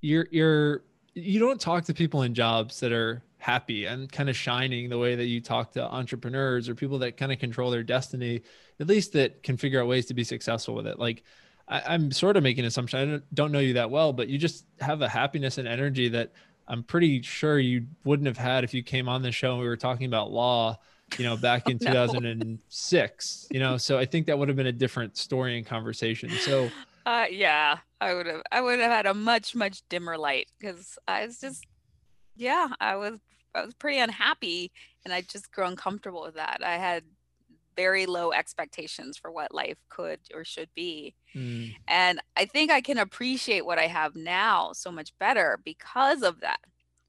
you're 0.00 0.26
you're 0.30 0.84
you 1.14 1.38
don't 1.38 1.60
talk 1.60 1.84
to 1.84 1.94
people 1.94 2.22
in 2.22 2.34
jobs 2.34 2.80
that 2.80 2.92
are 2.92 3.22
happy 3.38 3.86
and 3.86 4.10
kind 4.10 4.30
of 4.30 4.36
shining 4.36 4.88
the 4.88 4.98
way 4.98 5.14
that 5.16 5.26
you 5.26 5.40
talk 5.40 5.72
to 5.72 5.82
entrepreneurs 5.82 6.68
or 6.68 6.74
people 6.74 6.98
that 7.00 7.16
kind 7.16 7.32
of 7.32 7.38
control 7.38 7.70
their 7.70 7.82
destiny, 7.82 8.40
at 8.78 8.86
least 8.86 9.12
that 9.12 9.42
can 9.42 9.56
figure 9.56 9.80
out 9.80 9.88
ways 9.88 10.06
to 10.06 10.14
be 10.14 10.24
successful 10.24 10.74
with 10.74 10.86
it. 10.86 10.98
Like 10.98 11.24
I, 11.68 11.94
am 11.94 12.10
sort 12.12 12.36
of 12.36 12.42
making 12.42 12.64
an 12.64 12.68
assumption. 12.68 13.00
I 13.00 13.04
don't, 13.04 13.34
don't 13.34 13.52
know 13.52 13.58
you 13.58 13.74
that 13.74 13.90
well, 13.90 14.12
but 14.12 14.28
you 14.28 14.38
just 14.38 14.64
have 14.80 15.02
a 15.02 15.08
happiness 15.08 15.58
and 15.58 15.66
energy 15.66 16.08
that 16.10 16.32
I'm 16.68 16.82
pretty 16.82 17.22
sure 17.22 17.58
you 17.58 17.86
wouldn't 18.04 18.26
have 18.26 18.38
had 18.38 18.64
if 18.64 18.74
you 18.74 18.82
came 18.82 19.08
on 19.08 19.22
the 19.22 19.32
show 19.32 19.52
and 19.52 19.60
we 19.60 19.68
were 19.68 19.76
talking 19.76 20.06
about 20.06 20.30
law, 20.30 20.78
you 21.18 21.24
know, 21.24 21.36
back 21.36 21.68
in 21.68 21.78
oh, 21.82 21.86
2006, 21.86 23.48
you 23.50 23.60
know, 23.60 23.76
so 23.76 23.98
I 23.98 24.04
think 24.04 24.26
that 24.26 24.38
would 24.38 24.48
have 24.48 24.56
been 24.56 24.66
a 24.66 24.72
different 24.72 25.16
story 25.16 25.56
and 25.56 25.66
conversation. 25.66 26.30
So, 26.30 26.70
uh, 27.06 27.26
yeah, 27.30 27.78
I 28.00 28.14
would 28.14 28.26
have, 28.26 28.42
I 28.50 28.60
would 28.60 28.78
have 28.78 28.90
had 28.90 29.06
a 29.06 29.14
much, 29.14 29.54
much 29.54 29.82
dimmer 29.88 30.16
light 30.16 30.48
because 30.58 30.98
I 31.08 31.26
was 31.26 31.40
just, 31.40 31.64
yeah, 32.36 32.68
I 32.80 32.96
was 32.96 33.18
I 33.54 33.64
was 33.64 33.74
pretty 33.74 33.98
unhappy 33.98 34.72
and 35.04 35.12
I 35.12 35.20
just 35.22 35.52
grown 35.52 35.76
comfortable 35.76 36.22
with 36.22 36.36
that. 36.36 36.60
I 36.64 36.76
had 36.76 37.04
very 37.76 38.06
low 38.06 38.32
expectations 38.32 39.16
for 39.16 39.30
what 39.30 39.54
life 39.54 39.78
could 39.88 40.20
or 40.34 40.44
should 40.44 40.68
be. 40.74 41.14
Mm. 41.34 41.74
And 41.88 42.20
I 42.36 42.44
think 42.44 42.70
I 42.70 42.80
can 42.80 42.98
appreciate 42.98 43.64
what 43.66 43.78
I 43.78 43.86
have 43.86 44.14
now 44.16 44.72
so 44.72 44.90
much 44.90 45.12
better 45.18 45.58
because 45.64 46.22
of 46.22 46.40
that. 46.40 46.60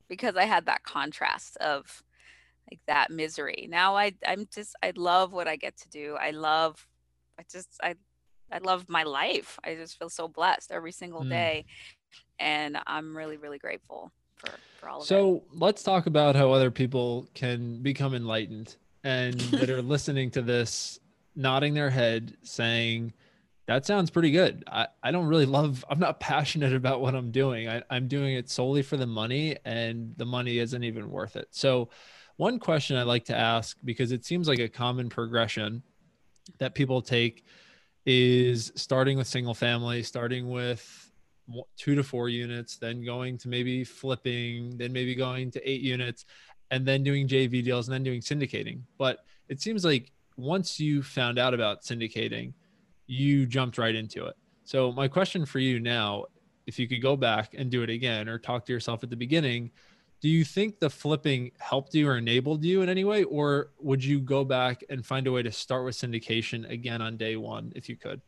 Because 0.07 0.35
I 0.35 0.45
had 0.45 0.65
that 0.65 0.83
contrast 0.83 1.57
of 1.57 2.03
like 2.69 2.79
that 2.87 3.09
misery. 3.09 3.67
Now 3.69 3.95
I 3.95 4.13
I'm 4.25 4.47
just 4.53 4.75
I 4.83 4.93
love 4.95 5.33
what 5.33 5.47
I 5.47 5.55
get 5.55 5.77
to 5.77 5.89
do. 5.89 6.17
I 6.19 6.31
love 6.31 6.85
I 7.39 7.43
just 7.51 7.69
I 7.81 7.95
I 8.51 8.59
love 8.59 8.87
my 8.87 9.03
life. 9.03 9.59
I 9.63 9.75
just 9.75 9.97
feel 9.97 10.09
so 10.09 10.27
blessed 10.27 10.71
every 10.71 10.91
single 10.91 11.23
mm. 11.23 11.29
day. 11.29 11.65
And 12.39 12.77
I'm 12.85 13.15
really 13.15 13.37
really 13.37 13.57
grateful 13.57 14.11
for, 14.35 14.51
for 14.79 14.89
all 14.89 15.01
of 15.01 15.07
so 15.07 15.37
it. 15.37 15.43
let's 15.53 15.83
talk 15.83 16.05
about 16.05 16.35
how 16.35 16.51
other 16.51 16.71
people 16.71 17.27
can 17.33 17.81
become 17.81 18.13
enlightened 18.13 18.75
and 19.03 19.39
that 19.51 19.69
are 19.69 19.81
listening 19.81 20.31
to 20.31 20.41
this 20.41 20.99
nodding 21.35 21.73
their 21.73 21.89
head 21.89 22.37
saying 22.43 23.13
that 23.65 23.85
sounds 23.85 24.11
pretty 24.11 24.31
good. 24.31 24.65
I, 24.67 24.87
I 25.01 25.11
don't 25.11 25.27
really 25.27 25.45
love 25.45 25.85
i'm 25.89 25.99
not 25.99 26.19
passionate 26.19 26.73
about 26.73 27.01
what 27.01 27.15
i'm 27.15 27.31
doing. 27.31 27.67
I, 27.69 27.81
i'm 27.89 28.07
doing 28.07 28.35
it 28.35 28.49
solely 28.49 28.81
for 28.81 28.97
the 28.97 29.07
money 29.07 29.57
and 29.65 30.13
the 30.17 30.25
money 30.25 30.59
isn't 30.59 30.83
even 30.83 31.09
worth 31.09 31.35
it. 31.35 31.47
So 31.51 31.89
one 32.37 32.59
question 32.59 32.97
i 32.97 33.03
like 33.03 33.25
to 33.25 33.37
ask 33.37 33.77
because 33.83 34.11
it 34.11 34.25
seems 34.25 34.47
like 34.47 34.59
a 34.59 34.69
common 34.69 35.09
progression 35.09 35.83
that 36.57 36.75
people 36.75 37.01
take 37.01 37.45
is 38.05 38.71
starting 38.75 39.17
with 39.17 39.27
single 39.27 39.53
family 39.53 40.03
starting 40.03 40.49
with 40.49 41.03
two 41.77 41.95
to 41.95 42.03
four 42.03 42.29
units, 42.29 42.77
then 42.77 43.03
going 43.03 43.37
to 43.39 43.49
maybe 43.49 43.83
flipping, 43.83 44.77
then 44.77 44.93
maybe 44.93 45.15
going 45.15 45.51
to 45.51 45.69
eight 45.69 45.81
units, 45.81 46.25
and 46.73 46.87
then 46.87 47.03
doing 47.03 47.27
JV 47.27 47.63
deals 47.63 47.87
and 47.87 47.93
then 47.93 48.01
doing 48.01 48.19
syndicating. 48.19 48.81
But 48.97 49.23
it 49.47 49.61
seems 49.61 49.85
like 49.85 50.11
once 50.37 50.79
you 50.79 51.03
found 51.03 51.37
out 51.37 51.53
about 51.53 51.83
syndicating, 51.83 52.53
you 53.05 53.45
jumped 53.45 53.77
right 53.77 53.93
into 53.93 54.25
it. 54.25 54.35
So, 54.63 54.91
my 54.91 55.07
question 55.07 55.45
for 55.45 55.59
you 55.59 55.79
now 55.79 56.25
if 56.65 56.79
you 56.79 56.87
could 56.87 57.01
go 57.01 57.15
back 57.15 57.53
and 57.55 57.69
do 57.69 57.83
it 57.83 57.91
again 57.91 58.27
or 58.27 58.39
talk 58.39 58.65
to 58.65 58.73
yourself 58.73 59.03
at 59.03 59.11
the 59.11 59.15
beginning, 59.15 59.69
do 60.19 60.29
you 60.29 60.43
think 60.43 60.79
the 60.79 60.89
flipping 60.89 61.51
helped 61.59 61.93
you 61.93 62.09
or 62.09 62.17
enabled 62.17 62.63
you 62.63 62.81
in 62.81 62.89
any 62.89 63.03
way? 63.03 63.23
Or 63.25 63.71
would 63.79 64.03
you 64.03 64.19
go 64.19 64.43
back 64.43 64.83
and 64.89 65.05
find 65.05 65.27
a 65.27 65.31
way 65.31 65.43
to 65.43 65.51
start 65.51 65.85
with 65.85 65.95
syndication 65.95 66.67
again 66.71 67.03
on 67.03 67.17
day 67.17 67.35
one 67.35 67.71
if 67.75 67.87
you 67.87 67.97
could? 67.97 68.19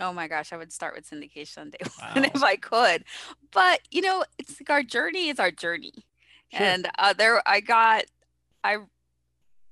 Oh 0.00 0.12
my 0.12 0.26
gosh, 0.28 0.54
I 0.54 0.56
would 0.56 0.72
start 0.72 0.94
with 0.94 1.10
syndication 1.10 1.58
on 1.58 1.70
day 1.70 1.78
wow. 2.00 2.12
one 2.14 2.24
if 2.24 2.42
I 2.42 2.56
could. 2.56 3.04
But 3.52 3.80
you 3.90 4.00
know, 4.00 4.24
it's 4.38 4.58
like 4.58 4.70
our 4.70 4.82
journey 4.82 5.28
is 5.28 5.38
our 5.38 5.50
journey. 5.50 5.92
And 6.52 6.88
uh, 6.98 7.12
there 7.12 7.42
I 7.46 7.60
got 7.60 8.04
I 8.64 8.78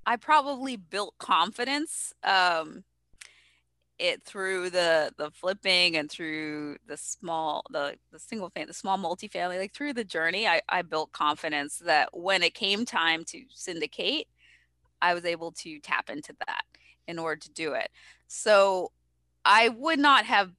I 0.05 0.17
probably 0.17 0.77
built 0.77 1.15
confidence 1.19 2.13
um, 2.23 2.85
it 3.99 4.23
through 4.23 4.71
the 4.71 5.13
the 5.17 5.31
flipping 5.31 5.97
and 5.97 6.11
through 6.11 6.77
the 6.87 6.97
small 6.97 7.65
the 7.71 7.97
the 8.13 8.19
single 8.19 8.51
family 8.51 8.67
the 8.67 8.75
small 8.75 8.99
multifamily 8.99 9.59
like 9.59 9.73
through 9.73 9.95
the 9.95 10.05
journey 10.05 10.47
I, 10.47 10.61
I 10.69 10.83
built 10.83 11.13
confidence 11.13 11.79
that 11.79 12.11
when 12.13 12.43
it 12.43 12.55
came 12.55 12.85
time 12.85 13.25
to 13.27 13.43
syndicate 13.49 14.29
I 15.01 15.15
was 15.15 15.25
able 15.25 15.53
to 15.53 15.79
tap 15.81 16.11
into 16.11 16.35
that 16.47 16.65
in 17.07 17.19
order 17.19 17.41
to 17.41 17.51
do 17.51 17.73
it. 17.73 17.91
So 18.27 18.93
I 19.45 19.69
would 19.69 19.99
not 19.99 20.25
have 20.25 20.53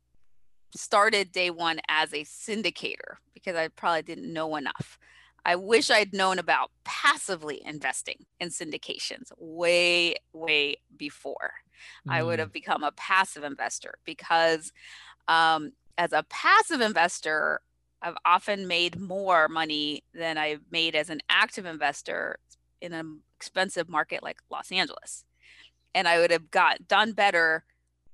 started 0.75 1.31
day 1.31 1.49
one 1.49 1.79
as 1.87 2.13
a 2.13 2.23
syndicator 2.23 3.17
because 3.33 3.55
I 3.55 3.67
probably 3.69 4.03
didn't 4.03 4.31
know 4.31 4.55
enough 4.55 4.99
I 5.47 5.55
wish 5.55 5.89
I'd 5.89 6.13
known 6.13 6.39
about 6.39 6.71
passively 6.83 7.61
investing 7.65 8.25
in 8.37 8.49
syndications 8.49 9.31
way, 9.39 10.15
way 10.33 10.75
before. 10.97 11.53
Mm. 12.05 12.11
I 12.11 12.23
would 12.23 12.35
mm. 12.35 12.41
have 12.41 12.51
become 12.51 12.83
a 12.83 12.91
passive 12.91 13.45
investor 13.45 13.97
because 14.03 14.73
um, 15.29 15.71
as 15.97 16.11
a 16.11 16.25
passive 16.29 16.81
investor, 16.81 17.61
I've 18.01 18.17
often 18.25 18.67
made 18.67 18.99
more 18.99 19.47
money 19.47 20.03
than 20.13 20.37
I've 20.37 20.63
made 20.69 20.95
as 20.95 21.09
an 21.09 21.21
active 21.29 21.65
investor 21.65 22.39
in 22.81 22.91
an 22.91 23.21
expensive 23.37 23.87
market 23.87 24.21
like 24.21 24.39
Los 24.51 24.69
Angeles. 24.69 25.23
And 25.95 26.09
I 26.09 26.19
would 26.19 26.31
have 26.31 26.51
got 26.51 26.89
done 26.89 27.13
better 27.13 27.63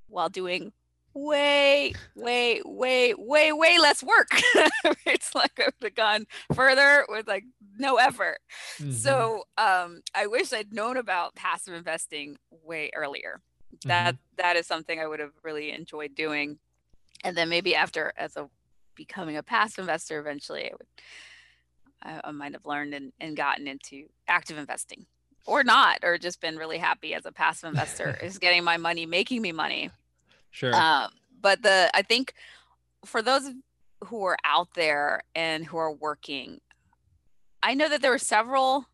while 0.08 0.30
doing 0.30 0.72
way, 1.14 1.94
way, 2.16 2.62
way, 2.66 3.14
way, 3.14 3.52
way 3.52 3.80
less 3.80 4.04
work. 4.04 4.30
it's 5.06 5.34
like 5.36 5.52
I 5.60 5.66
would 5.66 5.74
have 5.84 5.96
gone 5.96 6.26
further 6.54 7.06
with 7.10 7.28
like 7.28 7.46
no 7.78 7.98
effort. 7.98 8.40
Mm-hmm. 8.80 8.92
So 8.92 9.44
um, 9.58 10.02
I 10.16 10.28
wish 10.28 10.54
I'd 10.54 10.74
known 10.74 10.98
about 10.98 11.36
passive 11.36 11.74
investing 11.74 12.38
way 12.50 12.92
earlier. 12.96 13.42
That, 13.86 14.16
mm-hmm. 14.16 14.36
that 14.38 14.56
is 14.56 14.68
something 14.68 15.00
I 15.00 15.08
would 15.08 15.20
have 15.20 15.34
really 15.44 15.72
enjoyed 15.72 16.16
doing. 16.16 16.58
And 17.24 17.36
then 17.36 17.50
maybe 17.50 17.76
after 17.76 18.14
as 18.18 18.36
a 18.36 18.50
becoming 18.96 19.38
a 19.38 19.44
passive 19.44 19.84
investor, 19.84 20.20
eventually 20.20 20.66
I 20.66 20.72
would 20.74 20.88
I, 22.04 22.22
I 22.26 22.32
might 22.32 22.54
have 22.54 22.66
learned 22.66 22.94
and, 22.94 23.12
and 23.20 23.36
gotten 23.36 23.68
into 23.68 24.08
active 24.28 24.58
investing 24.58 25.06
or 25.46 25.64
not, 25.64 26.00
or 26.04 26.18
just 26.18 26.42
been 26.42 26.58
really 26.58 26.78
happy 26.78 27.14
as 27.14 27.26
a 27.26 27.32
passive 27.32 27.70
investor 27.70 28.18
is 28.24 28.38
getting 28.38 28.64
my 28.64 28.78
money, 28.78 29.06
making 29.06 29.42
me 29.42 29.52
money 29.52 29.90
Sure. 30.54 30.74
Um, 30.74 31.10
but 31.42 31.64
the 31.64 31.90
I 31.94 32.04
think 32.04 32.34
for 33.06 33.22
those 33.22 33.50
who 34.06 34.24
are 34.24 34.38
out 34.46 34.76
there 34.76 35.24
and 35.36 35.66
who 35.66 35.78
are 35.78 35.92
working, 35.92 36.62
I 37.62 37.74
know 37.74 37.90
that 37.90 38.02
there 38.02 38.12
were 38.12 38.18
several 38.18 38.86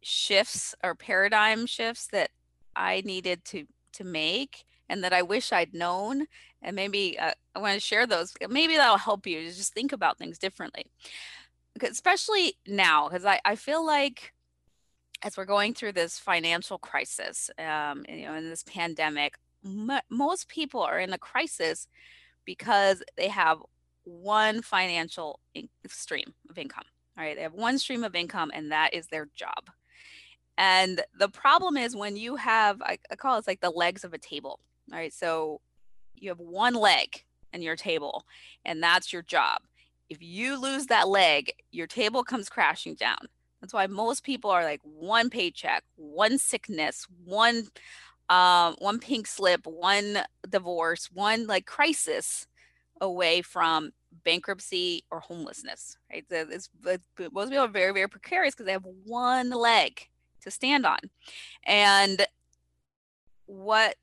shifts 0.00 0.74
or 0.82 0.94
paradigm 0.94 1.66
shifts 1.66 2.06
that 2.12 2.30
I 2.74 3.02
needed 3.04 3.44
to 3.46 3.66
to 3.92 4.04
make 4.04 4.64
and 4.88 5.02
that 5.02 5.12
I 5.12 5.22
wish 5.22 5.52
I'd 5.52 5.74
known. 5.74 6.26
And 6.62 6.76
maybe 6.76 7.18
uh, 7.18 7.32
I 7.54 7.58
want 7.58 7.74
to 7.74 7.80
share 7.80 8.06
those. 8.06 8.34
Maybe 8.48 8.76
that'll 8.76 8.96
help 8.96 9.26
you 9.26 9.40
to 9.40 9.54
just 9.54 9.74
think 9.74 9.92
about 9.92 10.18
things 10.18 10.38
differently. 10.38 10.86
Especially 11.82 12.54
now, 12.66 13.08
because 13.08 13.24
I, 13.24 13.40
I 13.44 13.56
feel 13.56 13.84
like 13.84 14.32
as 15.22 15.36
we're 15.36 15.44
going 15.46 15.74
through 15.74 15.92
this 15.92 16.18
financial 16.18 16.78
crisis, 16.78 17.50
um, 17.58 18.04
you 18.08 18.26
know, 18.26 18.34
in 18.34 18.48
this 18.48 18.62
pandemic, 18.62 19.34
most 20.10 20.48
people 20.48 20.82
are 20.82 20.98
in 20.98 21.12
a 21.12 21.18
crisis 21.18 21.88
because 22.44 23.02
they 23.16 23.28
have 23.28 23.58
one 24.04 24.62
financial 24.62 25.40
in- 25.54 25.68
stream 25.88 26.34
of 26.50 26.58
income. 26.58 26.84
All 27.16 27.24
right, 27.24 27.36
They 27.36 27.42
have 27.42 27.54
one 27.54 27.78
stream 27.78 28.04
of 28.04 28.14
income, 28.14 28.50
and 28.52 28.72
that 28.72 28.92
is 28.92 29.06
their 29.06 29.28
job. 29.34 29.70
And 30.58 31.02
the 31.18 31.28
problem 31.28 31.76
is 31.76 31.96
when 31.96 32.16
you 32.16 32.36
have, 32.36 32.80
I, 32.82 32.98
I 33.10 33.16
call 33.16 33.38
it 33.38 33.46
like 33.46 33.60
the 33.60 33.70
legs 33.70 34.04
of 34.04 34.14
a 34.14 34.18
table. 34.18 34.60
All 34.92 34.98
right. 34.98 35.12
So 35.12 35.60
you 36.16 36.28
have 36.28 36.38
one 36.38 36.74
leg 36.74 37.24
in 37.52 37.62
your 37.62 37.76
table, 37.76 38.26
and 38.64 38.82
that's 38.82 39.12
your 39.12 39.22
job. 39.22 39.62
If 40.10 40.18
you 40.22 40.60
lose 40.60 40.86
that 40.86 41.08
leg, 41.08 41.52
your 41.70 41.86
table 41.86 42.22
comes 42.24 42.48
crashing 42.48 42.94
down. 42.94 43.18
That's 43.60 43.72
why 43.72 43.86
most 43.86 44.24
people 44.24 44.50
are 44.50 44.64
like 44.64 44.80
one 44.82 45.30
paycheck, 45.30 45.84
one 45.96 46.38
sickness, 46.38 47.06
one 47.24 47.68
um, 48.28 48.76
one 48.78 48.98
pink 48.98 49.26
slip, 49.26 49.66
one 49.66 50.18
divorce, 50.48 51.10
one 51.12 51.46
like 51.46 51.66
crisis 51.66 52.46
away 53.00 53.42
from 53.42 53.92
bankruptcy 54.24 55.04
or 55.10 55.20
homelessness, 55.20 55.96
right? 56.10 56.24
It's, 56.30 56.68
it's, 56.84 57.00
most 57.32 57.50
people 57.50 57.64
are 57.64 57.68
very, 57.68 57.92
very 57.92 58.08
precarious 58.08 58.54
because 58.54 58.66
they 58.66 58.72
have 58.72 58.86
one 59.04 59.50
leg 59.50 60.08
to 60.42 60.50
stand 60.50 60.86
on. 60.86 60.98
And 61.66 62.26
what 63.46 63.96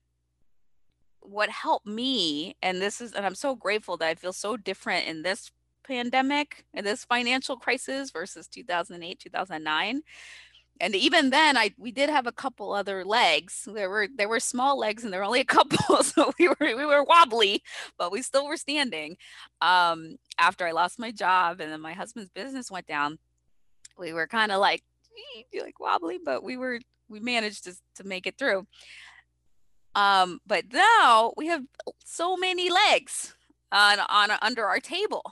what 1.24 1.50
helped 1.50 1.86
me 1.86 2.56
and 2.62 2.82
this 2.82 3.00
is 3.00 3.14
and 3.14 3.26
i'm 3.26 3.36
so 3.36 3.56
grateful 3.56 3.96
that 3.96 4.08
i 4.08 4.16
feel 4.16 4.34
so 4.34 4.58
different 4.58 5.08
in 5.08 5.22
this 5.22 5.52
pandemic 5.84 6.66
and 6.74 6.86
this 6.86 7.06
financial 7.06 7.58
crisis 7.58 8.12
versus 8.12 8.48
2008 8.48 9.20
2009 9.20 10.02
and 10.82 10.96
even 10.96 11.30
then 11.30 11.56
i 11.56 11.72
we 11.78 11.92
did 11.92 12.10
have 12.10 12.28
a 12.28 12.32
couple 12.32 12.74
other 12.74 13.06
legs. 13.06 13.68
There 13.72 13.90
were 13.90 14.08
there 14.14 14.28
were 14.28 14.40
small 14.40 14.78
legs 14.78 15.04
and 15.04 15.14
there 15.14 15.22
were 15.22 15.26
only 15.26 15.40
a 15.42 15.46
couple 15.58 16.04
so 16.04 16.34
we 16.38 16.50
were 16.50 16.56
we 16.60 16.86
were 16.86 17.04
wobbly 17.04 17.64
but 17.98 18.12
we 18.12 18.22
still 18.22 18.48
were 18.48 18.58
standing. 18.58 19.16
Um 19.62 20.18
after 20.38 20.66
i 20.66 20.72
lost 20.72 21.00
my 21.00 21.12
job 21.12 21.62
and 21.62 21.72
then 21.72 21.80
my 21.80 21.94
husband's 21.94 22.32
business 22.32 22.72
went 22.72 22.88
down 22.88 23.20
we 23.98 24.12
were 24.12 24.28
kind 24.28 24.52
of 24.52 24.60
like 24.60 24.84
like 25.54 25.80
wobbly 25.80 26.20
but 26.24 26.44
we 26.44 26.58
were 26.58 26.80
we 27.08 27.20
managed 27.20 27.66
to, 27.66 27.74
to 27.96 28.04
make 28.04 28.26
it 28.26 28.38
through. 28.38 28.66
Um 29.96 30.40
but 30.48 30.66
now 30.74 31.34
we 31.38 31.48
have 31.48 31.64
so 32.04 32.36
many 32.36 32.70
legs 32.70 33.36
on 33.72 34.00
on 34.10 34.32
under 34.42 34.66
our 34.66 34.80
table. 34.80 35.24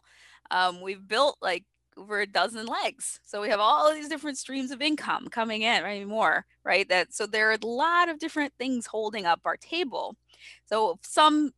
Um 0.52 0.82
we've 0.82 1.08
built 1.08 1.38
like 1.42 1.64
over 2.00 2.22
a 2.22 2.28
dozen 2.28 2.66
legs. 2.66 3.20
So 3.26 3.42
we 3.42 3.50
have 3.50 3.60
all 3.60 3.94
these 3.94 4.10
different 4.10 4.38
streams 4.38 4.72
of 4.72 4.82
income 4.82 5.28
coming 5.30 5.62
in, 5.62 5.84
right? 5.84 6.08
More, 6.08 6.46
right? 6.64 6.88
That 6.90 7.14
so 7.14 7.26
there 7.26 7.50
are 7.50 7.58
a 7.62 7.66
lot 7.66 8.10
of 8.10 8.20
different 8.20 8.54
things 8.58 8.86
holding 8.86 9.26
up 9.26 9.42
our 9.46 9.58
table. 9.58 10.16
So 10.66 10.92
if 10.92 11.00
some 11.04 11.52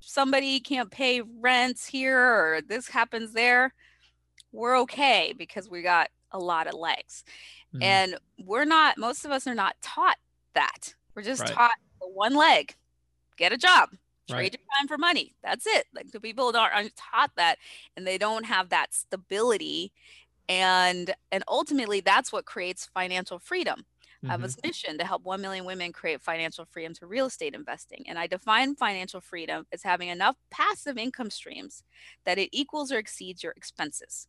somebody 0.00 0.58
can't 0.60 0.90
pay 0.90 1.20
rents 1.20 1.86
here 1.86 2.18
or 2.18 2.60
this 2.66 2.88
happens 2.88 3.32
there, 3.32 3.74
we're 4.50 4.78
okay 4.80 5.34
because 5.36 5.68
we 5.68 5.82
got 5.82 6.08
a 6.32 6.38
lot 6.38 6.66
of 6.66 6.74
legs. 6.74 7.24
Mm-hmm. 7.74 7.82
And 7.82 8.18
we're 8.38 8.64
not 8.64 8.98
most 8.98 9.24
of 9.24 9.30
us 9.30 9.46
are 9.46 9.54
not 9.54 9.76
taught 9.82 10.18
that. 10.54 10.94
We're 11.14 11.22
just 11.22 11.42
right. 11.42 11.52
taught 11.52 11.72
one 12.00 12.34
leg. 12.34 12.74
Get 13.36 13.52
a 13.52 13.58
job 13.58 13.90
trade 14.28 14.36
right. 14.36 14.52
your 14.52 14.78
time 14.78 14.88
for 14.88 14.98
money 14.98 15.34
that's 15.42 15.66
it 15.66 15.86
like 15.94 16.10
the 16.12 16.20
people 16.20 16.56
aren't, 16.56 16.74
aren't 16.74 16.96
taught 16.96 17.30
that 17.36 17.58
and 17.96 18.06
they 18.06 18.18
don't 18.18 18.44
have 18.44 18.68
that 18.68 18.94
stability 18.94 19.92
and 20.48 21.14
and 21.30 21.44
ultimately 21.48 22.00
that's 22.00 22.32
what 22.32 22.44
creates 22.44 22.86
financial 22.94 23.38
freedom 23.38 23.80
mm-hmm. 23.80 24.30
I 24.30 24.32
have 24.32 24.44
a 24.44 24.48
mm-hmm. 24.48 24.66
mission 24.66 24.98
to 24.98 25.04
help 25.04 25.24
1 25.24 25.40
million 25.40 25.64
women 25.64 25.92
create 25.92 26.20
financial 26.20 26.64
freedom 26.64 26.94
to 26.94 27.06
real 27.06 27.26
estate 27.26 27.54
investing. 27.54 28.04
And 28.06 28.18
I 28.18 28.26
define 28.26 28.76
financial 28.76 29.20
freedom 29.20 29.66
as 29.72 29.82
having 29.82 30.08
enough 30.08 30.36
passive 30.50 30.96
income 30.96 31.30
streams 31.30 31.82
that 32.24 32.38
it 32.38 32.48
equals 32.52 32.92
or 32.92 32.98
exceeds 32.98 33.42
your 33.42 33.52
expenses. 33.56 34.28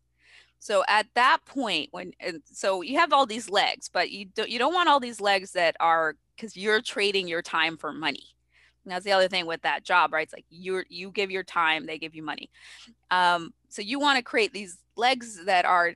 So 0.64 0.86
at 0.88 1.08
that 1.16 1.40
point, 1.46 1.90
when 1.92 2.14
so 2.46 2.82
you 2.82 2.98
have 2.98 3.12
all 3.12 3.26
these 3.26 3.50
legs, 3.50 3.90
but 3.92 4.12
you 4.12 4.28
don't 4.34 4.50
you 4.50 4.58
don't 4.58 4.74
want 4.74 4.88
all 4.88 5.02
these 5.02 5.20
legs 5.20 5.52
that 5.52 5.76
are 5.82 6.16
because 6.38 6.56
you're 6.56 6.82
trading 6.82 7.28
your 7.28 7.42
time 7.42 7.76
for 7.76 7.92
money. 7.92 8.34
And 8.84 8.92
that's 8.92 9.06
the 9.06 9.12
other 9.12 9.28
thing 9.28 9.46
with 9.46 9.62
that 9.62 9.84
job, 9.84 10.14
right? 10.14 10.24
It's 10.24 10.34
like 10.34 10.46
you 10.50 10.84
you 10.90 11.12
give 11.12 11.32
your 11.32 11.44
time, 11.44 11.86
they 11.86 11.98
give 11.98 12.16
you 12.16 12.24
money. 12.24 12.50
Um, 13.12 13.54
so 13.70 13.82
you 13.82 14.00
want 14.00 14.18
to 14.18 14.24
create 14.24 14.54
these 14.54 14.78
legs 14.96 15.46
that 15.46 15.66
are 15.66 15.94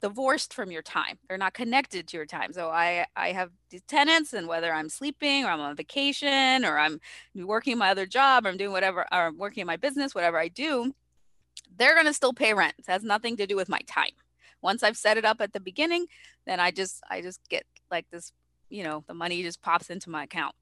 divorced 0.00 0.54
from 0.54 0.70
your 0.70 0.82
time. 0.82 1.18
They're 1.28 1.38
not 1.38 1.52
connected 1.52 2.08
to 2.08 2.16
your 2.16 2.26
time. 2.26 2.52
So 2.52 2.70
I 2.70 3.06
I 3.16 3.32
have 3.32 3.50
these 3.70 3.82
tenants, 3.82 4.32
and 4.32 4.48
whether 4.48 4.72
I'm 4.72 4.88
sleeping 4.88 5.44
or 5.44 5.48
I'm 5.48 5.60
on 5.60 5.76
vacation 5.76 6.64
or 6.64 6.78
I'm 6.78 7.00
working 7.34 7.78
my 7.78 7.90
other 7.90 8.06
job 8.06 8.46
or 8.46 8.48
I'm 8.48 8.56
doing 8.56 8.72
whatever 8.72 9.00
or 9.12 9.26
I'm 9.26 9.38
working 9.38 9.62
in 9.62 9.66
my 9.66 9.76
business, 9.76 10.14
whatever 10.14 10.38
I 10.38 10.48
do, 10.48 10.94
they're 11.76 11.94
gonna 11.94 12.14
still 12.14 12.32
pay 12.32 12.54
rent. 12.54 12.74
It 12.78 12.86
has 12.88 13.02
nothing 13.02 13.36
to 13.36 13.46
do 13.46 13.56
with 13.56 13.68
my 13.68 13.80
time. 13.86 14.12
Once 14.62 14.82
I've 14.82 14.96
set 14.96 15.16
it 15.16 15.24
up 15.24 15.40
at 15.40 15.52
the 15.52 15.60
beginning, 15.60 16.06
then 16.46 16.60
I 16.60 16.70
just 16.70 17.02
I 17.10 17.20
just 17.20 17.40
get 17.48 17.64
like 17.90 18.06
this, 18.10 18.32
you 18.70 18.82
know, 18.84 19.04
the 19.06 19.14
money 19.14 19.42
just 19.42 19.62
pops 19.62 19.90
into 19.90 20.10
my 20.10 20.24
account 20.24 20.54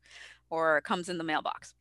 or 0.51 0.81
comes 0.83 1.09
in 1.09 1.19
the 1.19 1.25
mailbox. 1.25 1.75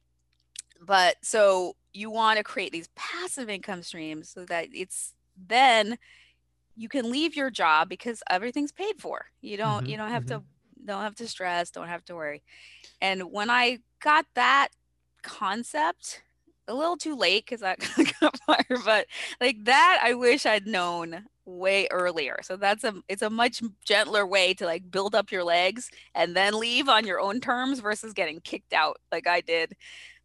But 0.82 1.18
so 1.22 1.76
you 1.94 2.10
want 2.10 2.38
to 2.38 2.44
create 2.44 2.72
these 2.72 2.90
passive 2.96 3.50
income 3.50 3.82
streams 3.82 4.30
so 4.30 4.46
that 4.46 4.68
it's 4.74 5.14
then 5.48 5.98
you 6.76 6.90
can 6.90 7.12
leave 7.12 7.36
your 7.36 7.50
job 7.50 7.90
because 7.90 8.22
everything's 8.30 8.72
paid 8.72 9.00
for. 9.00 9.26
You 9.42 9.58
don't 9.58 9.84
mm-hmm, 9.84 9.88
you 9.88 9.98
don't 9.98 10.12
have 10.12 10.26
mm-hmm. 10.26 10.40
to 10.40 10.86
don't 10.86 11.02
have 11.02 11.16
to 11.16 11.28
stress, 11.28 11.72
don't 11.72 11.88
have 11.88 12.06
to 12.06 12.16
worry. 12.16 12.44
And 13.02 13.32
when 13.32 13.50
I 13.50 13.80
got 14.02 14.26
that 14.36 14.70
concept, 15.24 16.22
a 16.68 16.74
little 16.74 16.98
too 16.98 17.16
late 17.16 17.46
because 17.46 17.64
I 17.64 17.76
got 18.22 18.40
fired, 18.46 18.84
but 18.86 19.08
like 19.40 19.64
that 19.66 20.00
I 20.04 20.14
wish 20.14 20.46
I'd 20.46 20.68
known 20.68 21.26
way 21.46 21.88
earlier. 21.92 22.38
So 22.44 22.58
that's 22.58 22.84
a 22.84 22.94
it's 23.08 23.22
a 23.22 23.30
much 23.30 23.64
gentler 23.86 24.26
way 24.26 24.54
to 24.56 24.66
like 24.66 24.92
build 24.92 25.16
up 25.16 25.32
your 25.32 25.44
legs 25.44 25.90
and 26.14 26.36
then 26.36 26.60
leave 26.60 26.90
on 26.90 27.06
your 27.06 27.20
own 27.20 27.40
terms 27.40 27.80
versus 27.80 28.14
getting 28.14 28.40
kicked 28.42 28.74
out 28.74 28.98
like 29.12 29.28
I 29.28 29.42
did 29.42 29.74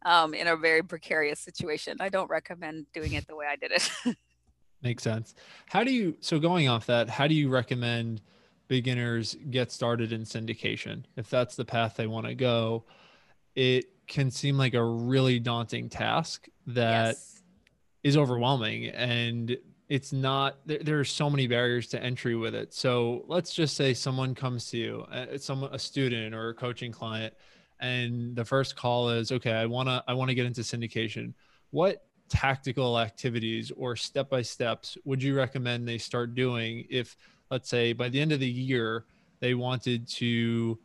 um, 0.05 0.33
in 0.33 0.47
a 0.47 0.57
very 0.57 0.83
precarious 0.83 1.39
situation. 1.39 1.97
I 1.99 2.09
don't 2.09 2.29
recommend 2.29 2.87
doing 2.93 3.13
it 3.13 3.27
the 3.27 3.35
way 3.35 3.45
I 3.47 3.55
did 3.55 3.71
it. 3.71 3.91
Makes 4.83 5.03
sense. 5.03 5.33
How 5.67 5.83
do 5.83 5.91
you 5.91 6.17
so 6.19 6.39
going 6.39 6.67
off 6.67 6.85
that, 6.87 7.09
how 7.09 7.27
do 7.27 7.33
you 7.33 7.49
recommend 7.49 8.21
beginners 8.67 9.35
get 9.49 9.71
started 9.71 10.11
in 10.11 10.23
syndication 10.23 11.03
if 11.15 11.29
that's 11.29 11.55
the 11.55 11.65
path 11.65 11.95
they 11.95 12.07
want 12.07 12.25
to 12.27 12.35
go? 12.35 12.83
It 13.55 13.85
can 14.07 14.29
seem 14.29 14.57
like 14.57 14.73
a 14.73 14.83
really 14.83 15.39
daunting 15.39 15.89
task 15.89 16.47
that 16.67 17.09
yes. 17.09 17.41
is 18.03 18.17
overwhelming 18.17 18.87
and 18.87 19.57
it's 19.89 20.13
not 20.13 20.57
there, 20.65 20.79
there, 20.79 20.99
are 20.99 21.05
so 21.05 21.29
many 21.29 21.45
barriers 21.47 21.87
to 21.87 22.01
entry 22.01 22.35
with 22.35 22.55
it 22.55 22.73
so 22.73 23.23
let's 23.27 23.53
just 23.53 23.75
say 23.75 23.93
someone 23.93 24.33
comes 24.33 24.69
to 24.69 24.77
you 24.77 25.05
uh, 25.11 25.37
someone 25.37 25.73
a 25.73 25.79
student 25.79 26.33
or 26.33 26.49
a 26.49 26.53
coaching 26.53 26.91
client 26.91 27.33
and 27.79 28.35
the 28.35 28.45
first 28.45 28.75
call 28.75 29.09
is 29.09 29.31
okay 29.31 29.53
i 29.53 29.65
want 29.65 29.87
to 29.87 30.03
i 30.07 30.13
want 30.13 30.29
to 30.29 30.35
get 30.35 30.45
into 30.45 30.61
syndication 30.61 31.33
what 31.71 32.05
tactical 32.29 32.97
activities 32.97 33.71
or 33.75 33.95
step 33.95 34.29
by 34.29 34.41
steps 34.41 34.97
would 35.05 35.21
you 35.21 35.35
recommend 35.35 35.87
they 35.87 35.97
start 35.97 36.33
doing 36.33 36.85
if 36.89 37.15
let's 37.51 37.69
say 37.69 37.93
by 37.93 38.09
the 38.09 38.19
end 38.19 38.31
of 38.31 38.39
the 38.39 38.47
year 38.47 39.05
they 39.39 39.53
wanted 39.53 40.07
to 40.07 40.79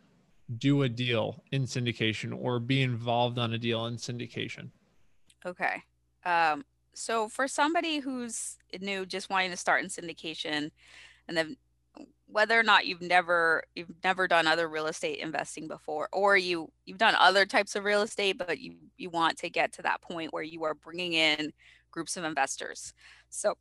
do 0.57 0.83
a 0.83 0.89
deal 0.89 1.43
in 1.53 1.65
syndication 1.65 2.37
or 2.37 2.59
be 2.59 2.83
involved 2.83 3.39
on 3.39 3.53
a 3.53 3.59
deal 3.59 3.87
in 3.87 3.97
syndication 3.97 4.71
okay 5.45 5.83
um, 6.25 6.65
so 6.99 7.29
for 7.29 7.47
somebody 7.47 8.01
who's 8.01 8.57
new, 8.81 9.07
just 9.07 9.31
wanting 9.31 9.51
to 9.51 9.57
start 9.57 9.83
in 9.83 9.89
syndication, 9.89 10.71
and 11.29 11.37
then 11.37 11.57
whether 12.27 12.59
or 12.59 12.63
not 12.63 12.87
you've 12.87 13.01
never 13.01 13.65
you've 13.75 13.93
never 14.03 14.29
done 14.29 14.47
other 14.47 14.69
real 14.69 14.87
estate 14.87 15.21
investing 15.21 15.69
before, 15.69 16.09
or 16.13 16.37
you 16.37 16.71
you've 16.87 16.99
done 16.99 17.15
other 17.19 17.47
types 17.47 17.77
of 17.77 17.85
real 17.85 18.03
estate, 18.03 18.37
but 18.37 18.59
you 18.59 18.75
you 18.97 19.11
want 19.11 19.39
to 19.39 19.49
get 19.49 19.73
to 19.75 19.83
that 19.83 20.03
point 20.03 20.33
where 20.33 20.43
you 20.43 20.65
are 20.65 20.75
bringing 20.75 21.13
in 21.13 21.53
groups 21.91 22.17
of 22.17 22.25
investors. 22.25 22.93
So 23.31 23.57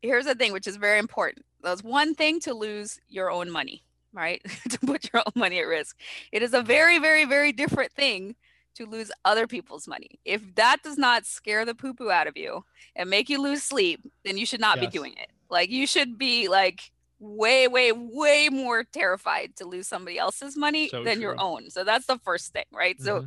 here's 0.00 0.26
the 0.26 0.34
thing, 0.34 0.52
which 0.52 0.66
is 0.66 0.76
very 0.76 0.98
important. 0.98 1.44
There's 1.62 1.82
one 1.82 2.14
thing 2.14 2.40
to 2.40 2.54
lose 2.54 3.00
your 3.08 3.30
own 3.30 3.50
money, 3.50 3.82
right? 4.12 4.42
to 4.70 4.78
put 4.80 5.10
your 5.12 5.22
own 5.26 5.32
money 5.34 5.58
at 5.58 5.66
risk. 5.66 5.96
It 6.32 6.42
is 6.42 6.54
a 6.54 6.62
very, 6.62 6.98
very, 6.98 7.24
very 7.24 7.52
different 7.52 7.92
thing 7.92 8.36
to 8.76 8.86
lose 8.86 9.10
other 9.24 9.46
people's 9.46 9.88
money. 9.88 10.20
If 10.24 10.54
that 10.54 10.78
does 10.82 10.98
not 10.98 11.26
scare 11.26 11.64
the 11.64 11.74
poo 11.74 11.94
poo 11.94 12.10
out 12.10 12.26
of 12.26 12.36
you 12.36 12.64
and 12.96 13.10
make 13.10 13.28
you 13.28 13.42
lose 13.42 13.62
sleep, 13.62 14.00
then 14.24 14.38
you 14.38 14.46
should 14.46 14.60
not 14.60 14.80
yes. 14.80 14.86
be 14.86 14.98
doing 14.98 15.14
it. 15.18 15.30
Like 15.48 15.70
you 15.70 15.86
should 15.86 16.18
be 16.18 16.48
like 16.48 16.80
way, 17.18 17.68
way, 17.68 17.92
way 17.92 18.48
more 18.50 18.84
terrified 18.84 19.56
to 19.56 19.66
lose 19.66 19.88
somebody 19.88 20.18
else's 20.18 20.56
money 20.56 20.88
so 20.88 21.04
than 21.04 21.14
true. 21.16 21.22
your 21.22 21.40
own. 21.40 21.68
So 21.70 21.84
that's 21.84 22.06
the 22.06 22.18
first 22.18 22.52
thing, 22.52 22.64
right? 22.72 22.96
Mm-hmm. 22.96 23.04
So 23.04 23.26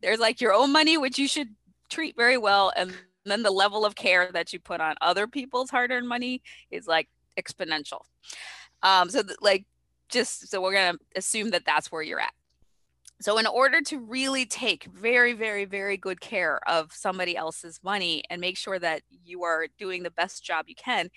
there's 0.00 0.20
like 0.20 0.40
your 0.40 0.54
own 0.54 0.72
money, 0.72 0.96
which 0.96 1.18
you 1.18 1.28
should 1.28 1.48
treat 1.90 2.16
very 2.16 2.38
well. 2.38 2.72
And 2.74 2.94
then 3.24 3.42
the 3.42 3.50
level 3.50 3.84
of 3.84 3.94
care 3.94 4.30
that 4.32 4.52
you 4.52 4.60
put 4.60 4.80
on 4.80 4.96
other 5.00 5.26
people's 5.26 5.70
hard 5.70 5.90
earned 5.90 6.08
money 6.08 6.42
is 6.70 6.86
like 6.86 7.08
exponential. 7.38 8.02
Um, 8.82 9.10
so 9.10 9.22
th- 9.22 9.38
like 9.40 9.64
just 10.08 10.48
so 10.48 10.60
we're 10.60 10.72
gonna 10.72 10.98
assume 11.16 11.50
that 11.50 11.64
that's 11.64 11.90
where 11.90 12.02
you're 12.02 12.20
at. 12.20 12.32
So, 13.20 13.38
in 13.38 13.46
order 13.46 13.80
to 13.80 13.98
really 14.00 14.44
take 14.44 14.84
very, 14.84 15.32
very, 15.32 15.64
very 15.64 15.96
good 15.96 16.20
care 16.20 16.60
of 16.68 16.92
somebody 16.92 17.36
else's 17.36 17.80
money 17.82 18.22
and 18.28 18.40
make 18.40 18.56
sure 18.56 18.78
that 18.78 19.02
you 19.24 19.44
are 19.44 19.66
doing 19.78 20.02
the 20.02 20.10
best 20.10 20.44
job 20.44 20.66
you 20.68 20.74
can, 20.74 21.10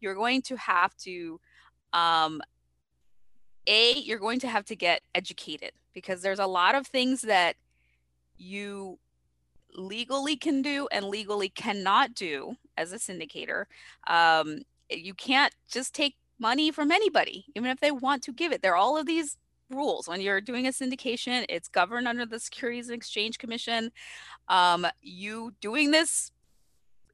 you're 0.00 0.14
going 0.14 0.42
to 0.42 0.56
have 0.56 0.96
to, 0.98 1.40
um, 1.92 2.40
A, 3.66 3.94
you're 3.98 4.18
going 4.18 4.40
to 4.40 4.48
have 4.48 4.64
to 4.66 4.76
get 4.76 5.02
educated 5.14 5.72
because 5.92 6.22
there's 6.22 6.38
a 6.38 6.46
lot 6.46 6.76
of 6.76 6.86
things 6.86 7.22
that 7.22 7.56
you 8.38 8.98
legally 9.74 10.36
can 10.36 10.62
do 10.62 10.88
and 10.92 11.04
legally 11.04 11.48
cannot 11.48 12.14
do 12.14 12.56
as 12.78 12.92
a 12.92 12.96
syndicator. 12.96 13.64
Um, 14.06 14.62
you 14.88 15.14
can't 15.14 15.54
just 15.70 15.94
take 15.94 16.16
money 16.40 16.70
from 16.70 16.90
anybody, 16.90 17.44
even 17.54 17.70
if 17.70 17.80
they 17.80 17.90
want 17.90 18.22
to 18.24 18.32
give 18.32 18.52
it. 18.52 18.62
There 18.62 18.72
are 18.72 18.76
all 18.76 18.96
of 18.96 19.06
these 19.06 19.36
rules 19.70 20.08
when 20.08 20.20
you're 20.20 20.40
doing 20.40 20.66
a 20.66 20.70
syndication 20.70 21.44
it's 21.48 21.68
governed 21.68 22.08
under 22.08 22.26
the 22.26 22.40
securities 22.40 22.88
and 22.88 22.96
exchange 22.96 23.38
commission 23.38 23.90
um, 24.48 24.86
you 25.00 25.54
doing 25.60 25.92
this 25.92 26.32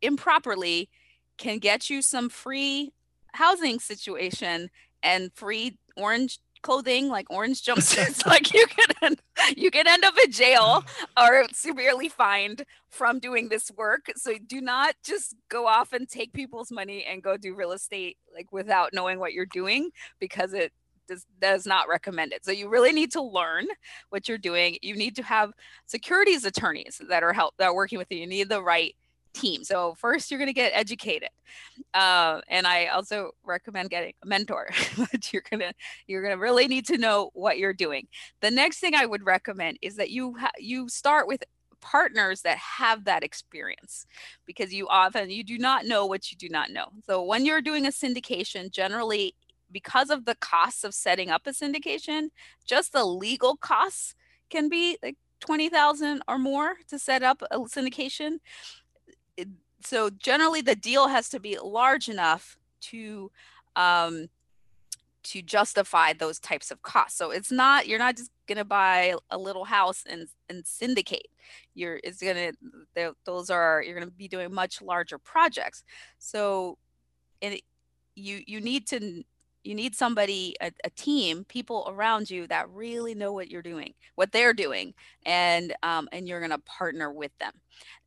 improperly 0.03 0.89
can 1.37 1.59
get 1.59 1.91
you 1.91 2.01
some 2.01 2.29
free 2.29 2.93
housing 3.35 3.79
situation 3.79 4.71
and 5.03 5.31
free 5.35 5.77
orange 5.97 6.39
clothing 6.67 7.09
like 7.09 7.31
orange 7.31 7.63
jumpsuits 7.67 8.27
like 8.27 8.53
you 8.53 8.67
can 8.67 9.17
you 9.57 9.71
can 9.71 9.87
end 9.87 10.05
up 10.05 10.15
in 10.25 10.33
jail 10.33 10.85
or 11.17 11.45
severely 11.53 12.09
fined 12.09 12.65
from 12.91 13.21
doing 13.21 13.49
this 13.49 13.71
work 13.77 14.11
so 14.17 14.35
do 14.49 14.61
not 14.61 14.97
just 15.05 15.37
go 15.49 15.69
off 15.69 15.93
and 15.93 16.09
take 16.09 16.33
people's 16.33 16.73
money 16.73 17.05
and 17.09 17.23
go 17.23 17.37
do 17.37 17.55
real 17.55 17.71
estate 17.71 18.17
like 18.35 18.51
without 18.51 18.91
knowing 18.93 19.21
what 19.21 19.33
you're 19.33 19.47
doing 19.47 19.91
because 20.19 20.53
it 20.53 20.73
does, 21.07 21.25
does 21.41 21.67
not 21.67 21.89
recommend 21.89 22.33
it. 22.33 22.45
So 22.45 22.51
you 22.51 22.69
really 22.69 22.91
need 22.91 23.13
to 23.13 23.23
learn 23.23 23.67
what 24.11 24.29
you're 24.29 24.39
doing. 24.39 24.77
You 24.83 24.97
need 24.97 25.15
to 25.15 25.23
have 25.23 25.53
securities 25.87 26.45
attorneys 26.45 27.01
that 27.09 27.23
are 27.23 27.33
help 27.33 27.55
that 27.59 27.67
are 27.67 27.75
working 27.77 27.97
with 27.97 28.11
you. 28.11 28.19
You 28.19 28.27
need 28.27 28.49
the 28.49 28.61
right 28.61 28.97
team. 29.37 29.65
So 29.65 29.95
first, 29.99 30.31
you're 30.31 30.39
going 30.39 30.49
to 30.49 30.55
get 30.55 30.73
educated, 30.75 31.31
uh, 31.95 32.41
and 32.49 32.67
I 32.67 32.87
also 32.87 33.33
recommend 33.45 33.91
getting 33.91 34.15
a 34.23 34.27
mentor. 34.27 34.69
but 34.99 35.33
you're 35.33 35.45
gonna 35.51 35.73
you're 36.07 36.23
gonna 36.23 36.39
really 36.39 36.69
need 36.69 36.87
to 36.87 36.99
know 36.99 37.31
what 37.35 37.59
you're 37.59 37.75
doing. 37.75 38.07
The 38.41 38.51
next 38.51 38.79
thing 38.79 38.95
I 38.95 39.07
would 39.07 39.25
recommend 39.25 39.79
is 39.83 39.97
that 39.97 40.11
you 40.11 40.37
ha- 40.39 40.51
you 40.59 40.89
start 40.89 41.27
with 41.27 41.45
partners 41.81 42.43
that 42.43 42.57
have 42.57 43.05
that 43.05 43.23
experience 43.23 44.07
because 44.47 44.73
you 44.73 44.89
often 44.89 45.31
you 45.31 45.45
do 45.45 45.59
not 45.59 45.85
know 45.85 46.07
what 46.07 46.33
you 46.33 46.37
do 46.37 46.49
not 46.49 46.71
know 46.71 46.87
so 47.07 47.23
when 47.23 47.45
you're 47.45 47.61
doing 47.61 47.87
a 47.87 47.91
syndication 47.91 48.71
generally 48.71 49.35
because 49.71 50.11
of 50.11 50.25
the 50.25 50.35
costs 50.37 50.85
of 50.85 50.95
setting 50.95 51.31
up 51.31 51.47
a 51.47 51.51
syndication, 51.51 52.29
just 52.67 52.93
the 52.93 53.05
legal 53.05 53.57
costs 53.57 54.15
can 54.51 54.69
be 54.69 54.99
like 55.03 55.17
20,000 55.41 56.23
or 56.29 56.39
more 56.39 56.77
to 56.89 56.99
set 56.99 57.23
up 57.23 57.43
a 57.51 57.59
syndication. 57.59 58.39
So 59.83 60.11
generally 60.11 60.61
the 60.61 60.75
deal 60.75 61.09
has 61.09 61.29
to 61.31 61.41
be 61.41 61.59
large 61.63 62.09
enough 62.09 62.59
to 62.81 63.31
um, 63.77 64.29
to 65.23 65.43
justify 65.43 66.13
those 66.13 66.39
types 66.39 66.71
of 66.71 66.83
costs. 66.83 67.19
So 67.19 67.31
it's 67.31 67.51
not 67.51 67.87
you're 67.87 67.99
not 67.99 68.17
just 68.17 68.31
going 68.47 68.59
to 68.59 68.65
buy 68.65 69.15
a 69.31 69.39
little 69.39 69.65
house 69.65 70.05
and 70.09 70.29
and 70.49 70.67
syndicate. 70.67 71.29
You're 71.75 72.01
it's 72.03 72.23
going 72.23 72.55
to 72.95 73.15
those 73.25 73.51
are 73.51 73.83
you're 73.85 73.97
going 73.97 74.09
to 74.09 74.15
be 74.15 74.29
doing 74.29 74.53
much 74.53 74.81
larger 74.83 75.19
projects. 75.19 75.85
So 76.19 76.79
and 77.43 77.59
you 78.15 78.43
you 78.47 78.61
need 78.61 78.87
to 78.89 79.25
you 79.67 79.75
need 79.75 79.97
somebody 79.97 80.55
a, 80.63 80.71
a, 80.85 80.91
team 80.91 81.45
people 81.45 81.87
around 81.89 82.31
you 82.31 82.47
that 82.47 82.71
really 82.71 83.17
know 83.17 83.33
what 83.33 83.51
you're 83.51 83.63
doing 83.63 83.93
what 84.15 84.31
they're 84.31 84.55
doing 84.55 84.95
and 85.25 85.75
um, 85.83 86.09
and 86.13 86.29
you're 86.29 86.39
going 86.39 86.53
to 86.53 86.59
partner 86.59 87.13
with 87.13 87.37
them 87.39 87.53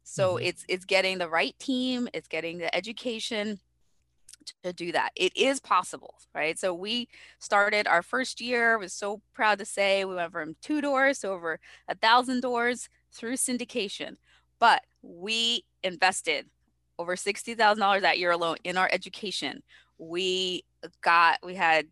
so 0.09 0.35
mm-hmm. 0.35 0.45
it's 0.47 0.65
it's 0.67 0.85
getting 0.85 1.17
the 1.17 1.29
right 1.29 1.57
team 1.59 2.07
it's 2.13 2.27
getting 2.27 2.57
the 2.57 2.73
education 2.75 3.59
to 4.63 4.73
do 4.73 4.91
that. 4.91 5.11
It 5.15 5.35
is 5.37 5.59
possible 5.59 6.15
right? 6.33 6.57
So 6.57 6.73
we 6.73 7.07
started 7.39 7.87
our 7.87 8.01
first 8.01 8.41
year 8.41 8.77
was 8.77 8.93
so 8.93 9.21
proud 9.33 9.59
to 9.59 9.65
say 9.65 10.05
we 10.05 10.15
went 10.15 10.31
from 10.31 10.55
two 10.61 10.81
doors 10.81 11.19
to 11.19 11.29
over 11.29 11.59
a 11.87 11.95
thousand 11.95 12.41
doors 12.41 12.89
through 13.11 13.33
syndication. 13.33 14.15
But 14.59 14.83
we 15.01 15.63
invested 15.83 16.47
over 16.97 17.15
$60000 17.15 18.01
that 18.01 18.19
year 18.19 18.31
alone 18.31 18.57
in 18.63 18.77
our 18.77 18.89
education. 18.91 19.63
We 19.97 20.63
got 21.01 21.39
we 21.43 21.55
had 21.55 21.87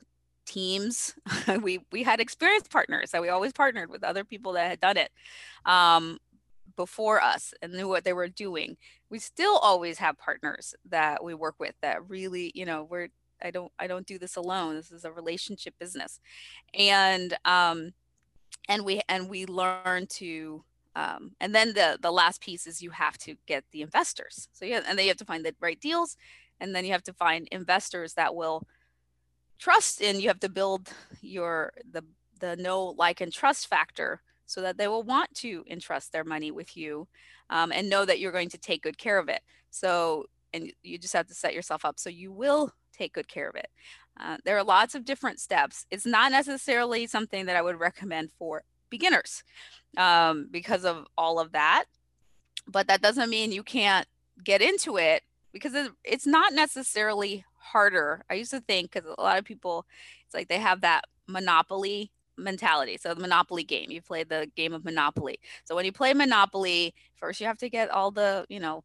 teams 0.46 1.14
we 1.62 1.80
we 1.92 2.04
had 2.04 2.22
experienced 2.22 2.72
partners 2.72 3.12
that 3.12 3.22
we 3.22 3.28
always 3.28 3.52
partnered 3.52 3.90
with 3.90 4.04
other 4.04 4.24
people 4.24 4.54
that 4.54 4.70
had 4.70 4.80
done 4.80 4.98
it. 4.98 5.12
Um, 5.66 6.20
before 6.78 7.22
us 7.22 7.54
and 7.62 7.74
knew 7.74 7.90
what 7.90 8.06
they 8.06 8.14
were 8.14 8.30
doing 8.30 8.78
we 9.10 9.20
still 9.20 9.58
always 9.58 9.98
have 9.98 10.18
partners 10.18 10.74
that 10.86 11.22
we 11.22 11.34
work 11.34 11.56
with 11.60 11.76
that 11.82 12.08
really 12.10 12.52
you 12.56 12.66
know 12.66 12.88
we're 12.90 13.10
i 13.44 13.52
don't 13.52 13.72
i 13.78 13.88
don't 13.88 14.08
do 14.08 14.18
this 14.18 14.36
alone 14.36 14.76
this 14.76 14.92
is 14.92 15.04
a 15.04 15.12
relationship 15.12 15.74
business. 15.80 16.20
And 16.74 17.36
um 17.46 17.92
and 18.70 18.86
we 18.86 19.02
and 19.10 19.30
we 19.30 19.46
learn 19.46 20.08
to 20.08 20.64
um, 20.96 21.34
and 21.40 21.54
then 21.54 21.74
the 21.74 22.00
the 22.02 22.12
last 22.12 22.42
piece 22.42 22.66
is 22.66 22.82
you 22.82 22.90
have 22.90 23.20
to 23.20 23.36
get 23.46 23.64
the 23.72 23.82
investors. 23.82 24.48
So 24.54 24.66
yeah 24.66 24.82
and 24.88 24.98
then 24.98 25.06
you 25.06 25.12
have 25.12 25.18
to 25.18 25.26
find 25.26 25.46
the 25.46 25.56
right 25.60 25.80
deals 25.80 26.18
and 26.60 26.74
then 26.74 26.86
you 26.86 26.92
have 26.92 27.04
to 27.04 27.14
find 27.14 27.48
investors 27.52 28.14
that 28.14 28.36
will 28.36 28.64
trust 29.60 30.02
in 30.02 30.20
you 30.20 30.28
have 30.28 30.40
to 30.40 30.50
build 30.50 30.90
your 31.22 31.74
the 31.92 32.04
the 32.40 32.56
no 32.58 32.86
like 32.98 33.22
and 33.22 33.34
trust 33.34 33.68
factor 33.68 34.22
so 34.48 34.62
that 34.62 34.78
they 34.78 34.88
will 34.88 35.04
want 35.04 35.32
to 35.36 35.64
entrust 35.70 36.12
their 36.12 36.24
money 36.24 36.50
with 36.50 36.76
you 36.76 37.08
um, 37.50 37.72
and 37.72 37.90
know 37.90 38.06
that 38.06 38.20
you're 38.20 38.32
going 38.32 38.50
to 38.50 38.58
take 38.58 38.82
good 38.82 38.98
care 38.98 39.20
of 39.20 39.30
it 39.30 39.42
so 39.70 40.26
and 40.54 40.72
you 40.82 40.98
just 40.98 41.14
have 41.14 41.28
to 41.28 41.34
set 41.34 41.54
yourself 41.54 41.86
up 41.86 42.00
so 42.00 42.10
you 42.10 42.32
will 42.32 42.74
take 42.98 43.14
good 43.14 43.28
care 43.28 43.50
of 43.50 43.56
it. 43.56 43.70
Uh, 44.20 44.38
there 44.44 44.58
are 44.58 44.64
lots 44.64 44.96
of 44.96 45.06
different 45.06 45.40
steps. 45.40 45.86
It's 45.92 46.06
not 46.06 46.32
necessarily 46.32 47.08
something 47.08 47.46
that 47.46 47.56
I 47.56 47.62
would 47.62 47.80
recommend 47.80 48.32
for 48.38 48.64
beginners 48.90 49.44
um, 49.96 50.48
because 50.50 50.86
of 50.86 51.06
all 51.18 51.40
of 51.40 51.52
that. 51.52 51.86
But 52.68 52.88
that 52.88 53.02
doesn't 53.02 53.30
mean 53.30 53.52
you 53.52 53.64
can't 53.64 54.08
get 54.44 54.62
into 54.62 54.98
it 54.98 55.24
because 55.54 55.74
it's 56.04 56.28
not 56.28 56.54
necessarily 56.54 57.46
harder. 57.58 58.24
I 58.30 58.36
used 58.36 58.52
to 58.52 58.62
think 58.62 58.92
because 58.92 59.10
a 59.18 59.22
lot 59.22 59.38
of 59.38 59.46
people, 59.46 59.86
it's 60.26 60.34
like 60.34 60.48
they 60.48 60.60
have 60.60 60.82
that 60.82 61.06
monopoly 61.28 62.12
mentality. 62.38 62.98
So 62.98 63.14
the 63.14 63.22
Monopoly 63.22 63.64
game, 63.64 63.92
you 63.92 64.02
play 64.02 64.24
the 64.24 64.50
game 64.56 64.74
of 64.74 64.86
Monopoly. 64.86 65.40
So 65.66 65.76
when 65.76 65.86
you 65.86 65.92
play 65.92 66.14
Monopoly, 66.14 66.94
first 67.16 67.42
you 67.42 67.48
have 67.48 67.58
to 67.60 67.70
get 67.70 67.90
all 67.90 68.12
the, 68.12 68.46
you 68.50 68.60
know, 68.60 68.84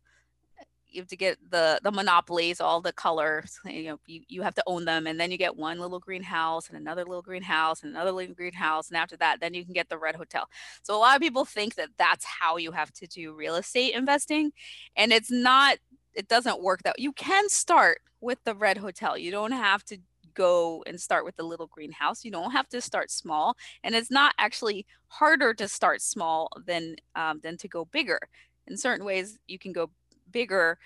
you 0.92 1.00
have 1.00 1.08
to 1.08 1.16
get 1.16 1.38
the 1.50 1.80
the 1.82 1.90
monopolies 1.90 2.60
all 2.60 2.80
the 2.80 2.92
colors 2.92 3.58
you 3.64 3.84
know 3.84 3.98
you, 4.06 4.20
you 4.28 4.42
have 4.42 4.54
to 4.54 4.62
own 4.66 4.84
them 4.84 5.06
and 5.06 5.18
then 5.18 5.30
you 5.30 5.38
get 5.38 5.56
one 5.56 5.78
little 5.78 5.98
greenhouse 5.98 6.68
and 6.68 6.76
another 6.76 7.04
little 7.04 7.22
greenhouse 7.22 7.82
and 7.82 7.92
another 7.92 8.12
little 8.12 8.34
greenhouse 8.34 8.88
and 8.88 8.96
after 8.96 9.16
that 9.16 9.40
then 9.40 9.54
you 9.54 9.64
can 9.64 9.72
get 9.72 9.88
the 9.88 9.98
red 9.98 10.14
hotel 10.14 10.48
so 10.82 10.94
a 10.94 10.98
lot 10.98 11.16
of 11.16 11.22
people 11.22 11.44
think 11.44 11.74
that 11.74 11.88
that's 11.98 12.24
how 12.24 12.56
you 12.56 12.72
have 12.72 12.92
to 12.92 13.06
do 13.06 13.34
real 13.34 13.56
estate 13.56 13.94
investing 13.94 14.52
and 14.96 15.12
it's 15.12 15.30
not 15.30 15.78
it 16.14 16.28
doesn't 16.28 16.62
work 16.62 16.82
that 16.82 16.98
you 16.98 17.12
can 17.12 17.48
start 17.48 18.00
with 18.20 18.38
the 18.44 18.54
red 18.54 18.76
hotel 18.76 19.16
you 19.16 19.30
don't 19.30 19.52
have 19.52 19.82
to 19.84 19.98
go 20.34 20.82
and 20.86 21.00
start 21.00 21.24
with 21.24 21.36
the 21.36 21.42
little 21.42 21.66
greenhouse 21.66 22.24
you 22.24 22.30
don't 22.30 22.52
have 22.52 22.68
to 22.68 22.80
start 22.80 23.10
small 23.10 23.56
and 23.84 23.94
it's 23.94 24.10
not 24.10 24.34
actually 24.38 24.86
harder 25.08 25.54
to 25.54 25.68
start 25.68 26.00
small 26.00 26.48
than 26.66 26.96
um, 27.14 27.40
than 27.42 27.56
to 27.56 27.68
go 27.68 27.84
bigger 27.84 28.18
in 28.66 28.76
certain 28.76 29.04
ways 29.04 29.38
you 29.46 29.58
can 29.58 29.72
go 29.72 29.90
bigger, 30.30 30.78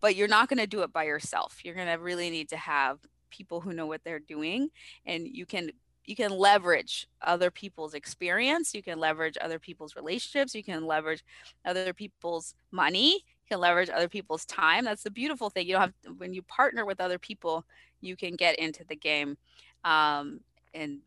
but 0.00 0.16
you're 0.16 0.28
not 0.28 0.48
going 0.48 0.58
to 0.58 0.66
do 0.66 0.82
it 0.82 0.92
by 0.92 1.04
yourself. 1.04 1.60
You're 1.64 1.74
going 1.74 1.88
to 1.88 1.94
really 1.94 2.30
need 2.30 2.48
to 2.50 2.56
have 2.56 2.98
people 3.30 3.60
who 3.60 3.72
know 3.72 3.86
what 3.86 4.02
they're 4.04 4.18
doing 4.18 4.68
and 5.04 5.26
you 5.26 5.44
can 5.44 5.70
you 6.04 6.14
can 6.14 6.30
leverage 6.30 7.08
other 7.20 7.50
people's 7.50 7.92
experience 7.92 8.72
you 8.72 8.82
can 8.82 9.00
leverage 9.00 9.36
other 9.40 9.58
people's 9.58 9.96
relationships 9.96 10.54
you 10.54 10.62
can 10.62 10.86
leverage 10.86 11.24
other 11.64 11.92
people's 11.92 12.54
money 12.70 13.24
can 13.46 13.60
leverage 13.60 13.90
other 13.90 14.08
people's 14.08 14.44
time 14.44 14.84
that's 14.84 15.02
the 15.02 15.10
beautiful 15.10 15.50
thing 15.50 15.66
you 15.66 15.72
don't 15.72 15.82
have 15.82 16.18
when 16.18 16.34
you 16.34 16.42
partner 16.42 16.84
with 16.84 17.00
other 17.00 17.18
people 17.18 17.64
you 18.00 18.16
can 18.16 18.34
get 18.34 18.58
into 18.58 18.84
the 18.84 18.96
game 18.96 19.36
um, 19.84 20.40
and 20.74 20.98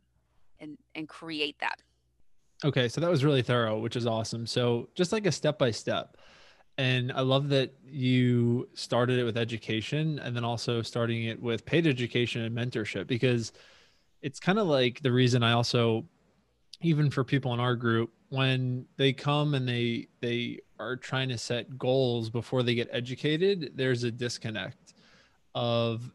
and 0.60 0.78
and 0.96 1.08
create 1.08 1.58
that. 1.60 1.82
Okay 2.64 2.90
so 2.90 3.00
that 3.00 3.10
was 3.10 3.24
really 3.24 3.42
thorough 3.42 3.80
which 3.80 3.96
is 3.96 4.06
awesome 4.06 4.46
so 4.46 4.90
just 4.96 5.12
like 5.12 5.26
a 5.26 5.32
step 5.32 5.58
by 5.58 5.72
step 5.72 6.18
and 6.78 7.12
I 7.12 7.22
love 7.22 7.50
that 7.50 7.74
you 7.86 8.70
started 8.74 9.20
it 9.20 9.24
with 9.24 9.38
education 9.38 10.20
and 10.20 10.36
then 10.36 10.46
also 10.46 10.82
starting 10.82 11.26
it 11.26 11.42
with 11.42 11.66
paid 11.66 11.86
education 11.88 12.42
and 12.42 12.56
mentorship 12.56 13.08
because 13.08 13.52
it's 14.22 14.40
kind 14.40 14.60
of 14.60 14.68
like 14.68 15.02
the 15.02 15.12
reason 15.12 15.44
I 15.44 15.54
also 15.54 16.06
even 16.82 17.10
for 17.10 17.24
people 17.24 17.54
in 17.54 17.60
our 17.60 17.76
group 17.76 18.12
when 18.30 18.86
they 18.98 19.14
come 19.14 19.54
and 19.54 19.68
they 19.68 20.08
they 20.22 20.60
are 20.80 20.96
trying 20.96 21.30
to 21.30 21.38
set 21.38 21.78
goals 21.78 22.30
before 22.30 22.64
they 22.64 22.76
get 22.76 22.90
educated 22.92 23.72
there's 23.76 24.04
a 24.04 24.12
disconnect 24.12 24.94
of 25.56 26.12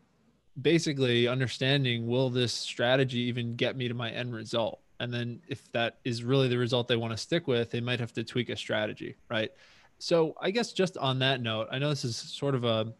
basically 0.60 1.26
understanding 1.26 2.06
will 2.06 2.30
this 2.30 2.52
strategy 2.52 3.18
even 3.18 3.56
get 3.56 3.76
me 3.76 3.88
to 3.88 3.94
my 3.94 4.10
end 4.10 4.34
result 4.34 4.80
and 5.00 5.12
then 5.12 5.40
if 5.48 5.70
that 5.72 5.98
is 6.04 6.22
really 6.22 6.48
the 6.48 6.56
result 6.56 6.86
they 6.86 6.96
want 6.96 7.12
to 7.12 7.16
stick 7.16 7.46
with 7.46 7.70
they 7.70 7.80
might 7.80 8.00
have 8.00 8.12
to 8.12 8.22
tweak 8.22 8.48
a 8.48 8.56
strategy 8.56 9.16
right 9.28 9.50
so 9.98 10.34
I 10.40 10.50
guess 10.50 10.72
just 10.72 10.96
on 10.98 11.20
that 11.20 11.40
note, 11.40 11.68
I 11.70 11.78
know 11.78 11.88
this 11.88 12.04
is 12.04 12.16
sort 12.16 12.54
of 12.54 12.64
a 12.64 12.92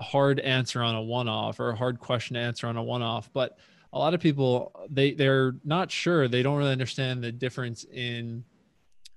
hard 0.00 0.40
answer 0.40 0.82
on 0.82 0.94
a 0.94 1.02
one-off 1.02 1.60
or 1.60 1.70
a 1.70 1.76
hard 1.76 1.98
question 1.98 2.34
to 2.34 2.40
answer 2.40 2.66
on 2.66 2.76
a 2.76 2.82
one-off, 2.82 3.30
but 3.32 3.58
a 3.92 3.98
lot 3.98 4.14
of 4.14 4.20
people 4.20 4.72
they 4.88 5.12
they're 5.12 5.56
not 5.64 5.90
sure. 5.90 6.28
They 6.28 6.42
don't 6.42 6.56
really 6.56 6.72
understand 6.72 7.22
the 7.22 7.32
difference 7.32 7.84
in 7.92 8.44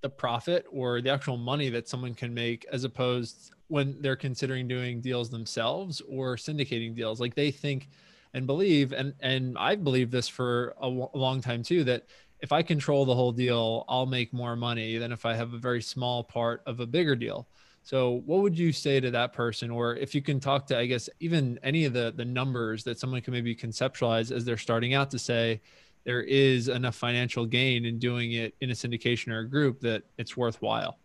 the 0.01 0.09
profit 0.09 0.65
or 0.71 1.01
the 1.01 1.09
actual 1.09 1.37
money 1.37 1.69
that 1.69 1.87
someone 1.87 2.13
can 2.13 2.33
make 2.33 2.65
as 2.71 2.83
opposed 2.83 3.51
when 3.67 3.99
they're 4.01 4.15
considering 4.15 4.67
doing 4.67 5.01
deals 5.01 5.29
themselves 5.29 6.01
or 6.07 6.35
syndicating 6.35 6.95
deals. 6.95 7.19
Like 7.19 7.35
they 7.35 7.51
think 7.51 7.89
and 8.33 8.45
believe 8.45 8.91
and 8.91 9.13
and 9.21 9.57
I've 9.57 9.83
believed 9.83 10.11
this 10.11 10.27
for 10.27 10.75
a, 10.77 10.85
w- 10.85 11.09
a 11.13 11.17
long 11.17 11.41
time 11.41 11.63
too 11.63 11.83
that 11.85 12.03
if 12.41 12.51
I 12.51 12.61
control 12.61 13.05
the 13.05 13.15
whole 13.15 13.31
deal, 13.31 13.85
I'll 13.87 14.05
make 14.05 14.33
more 14.33 14.55
money 14.55 14.97
than 14.97 15.11
if 15.11 15.25
I 15.25 15.33
have 15.33 15.53
a 15.53 15.57
very 15.57 15.81
small 15.81 16.23
part 16.23 16.61
of 16.65 16.79
a 16.79 16.85
bigger 16.85 17.15
deal. 17.15 17.47
So 17.81 18.21
what 18.25 18.41
would 18.41 18.57
you 18.57 18.71
say 18.71 18.99
to 18.99 19.11
that 19.11 19.31
person? 19.31 19.71
Or 19.71 19.95
if 19.95 20.13
you 20.13 20.21
can 20.21 20.39
talk 20.39 20.67
to, 20.67 20.77
I 20.77 20.85
guess, 20.85 21.09
even 21.19 21.59
any 21.63 21.85
of 21.85 21.93
the 21.93 22.13
the 22.15 22.25
numbers 22.25 22.83
that 22.83 22.99
someone 22.99 23.21
can 23.21 23.33
maybe 23.33 23.55
conceptualize 23.55 24.31
as 24.31 24.43
they're 24.43 24.57
starting 24.57 24.93
out 24.93 25.09
to 25.11 25.19
say 25.19 25.61
there 26.05 26.21
is 26.21 26.67
enough 26.67 26.95
financial 26.95 27.45
gain 27.45 27.85
in 27.85 27.99
doing 27.99 28.33
it 28.33 28.53
in 28.61 28.69
a 28.69 28.73
syndication 28.73 29.29
or 29.29 29.39
a 29.39 29.49
group 29.49 29.81
that 29.81 30.03
it's 30.17 30.37
worthwhile. 30.37 30.97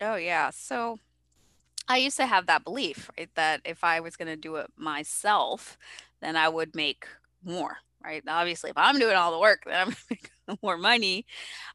Oh 0.00 0.16
yeah. 0.16 0.50
So 0.50 0.98
I 1.88 1.98
used 1.98 2.16
to 2.16 2.26
have 2.26 2.46
that 2.46 2.64
belief, 2.64 3.10
right? 3.18 3.30
That 3.34 3.60
if 3.64 3.84
I 3.84 4.00
was 4.00 4.16
going 4.16 4.28
to 4.28 4.36
do 4.36 4.56
it 4.56 4.70
myself, 4.76 5.78
then 6.20 6.36
I 6.36 6.48
would 6.48 6.74
make 6.74 7.06
more 7.44 7.78
right? 8.04 8.22
Obviously, 8.26 8.70
if 8.70 8.76
I'm 8.76 8.98
doing 8.98 9.16
all 9.16 9.32
the 9.32 9.38
work, 9.38 9.62
then 9.64 9.74
I'm 9.88 9.96
making 10.10 10.58
more 10.62 10.76
money. 10.76 11.26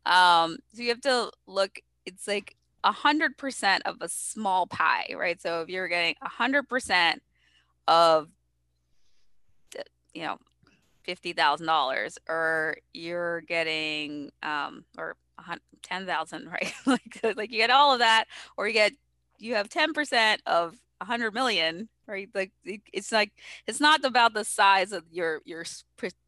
Um, 0.06 0.58
so 0.74 0.82
you 0.82 0.90
have 0.90 1.02
to 1.02 1.32
look. 1.46 1.80
It's 2.06 2.28
like 2.28 2.56
a 2.84 2.92
hundred 2.92 3.38
percent 3.38 3.84
of 3.86 3.98
a 4.02 4.10
small 4.10 4.68
pie, 4.68 5.14
right? 5.18 5.42
So 5.42 5.62
if 5.62 5.70
you're 5.70 5.88
getting 5.88 6.16
a 6.22 6.30
hundred 6.30 6.70
percent 6.70 7.22
of, 7.88 8.30
you 10.14 10.24
know, 10.24 10.38
fifty 11.08 11.34
thousand 11.34 11.66
dollars, 11.66 12.20
or 12.30 12.78
you're 12.94 13.42
getting, 13.42 14.32
um, 14.44 14.86
or 14.98 15.16
ten 15.82 16.06
thousand, 16.06 16.48
right? 16.52 16.74
like, 16.86 17.20
like 17.36 17.52
you 17.52 17.58
get 17.58 17.72
all 17.72 17.94
of 17.94 18.00
that, 18.00 18.26
or 18.58 18.68
you 18.68 18.74
get, 18.74 18.92
you 19.40 19.56
have 19.56 19.70
ten 19.70 19.94
percent 19.94 20.42
of 20.46 20.76
a 21.02 21.06
hundred 21.06 21.34
million 21.34 21.90
right 22.08 22.30
like 22.34 22.52
it's 22.66 23.12
like 23.12 23.32
it's 23.68 23.80
not 23.80 24.04
about 24.04 24.34
the 24.34 24.44
size 24.44 24.92
of 24.92 25.04
your 25.12 25.42
your 25.46 25.64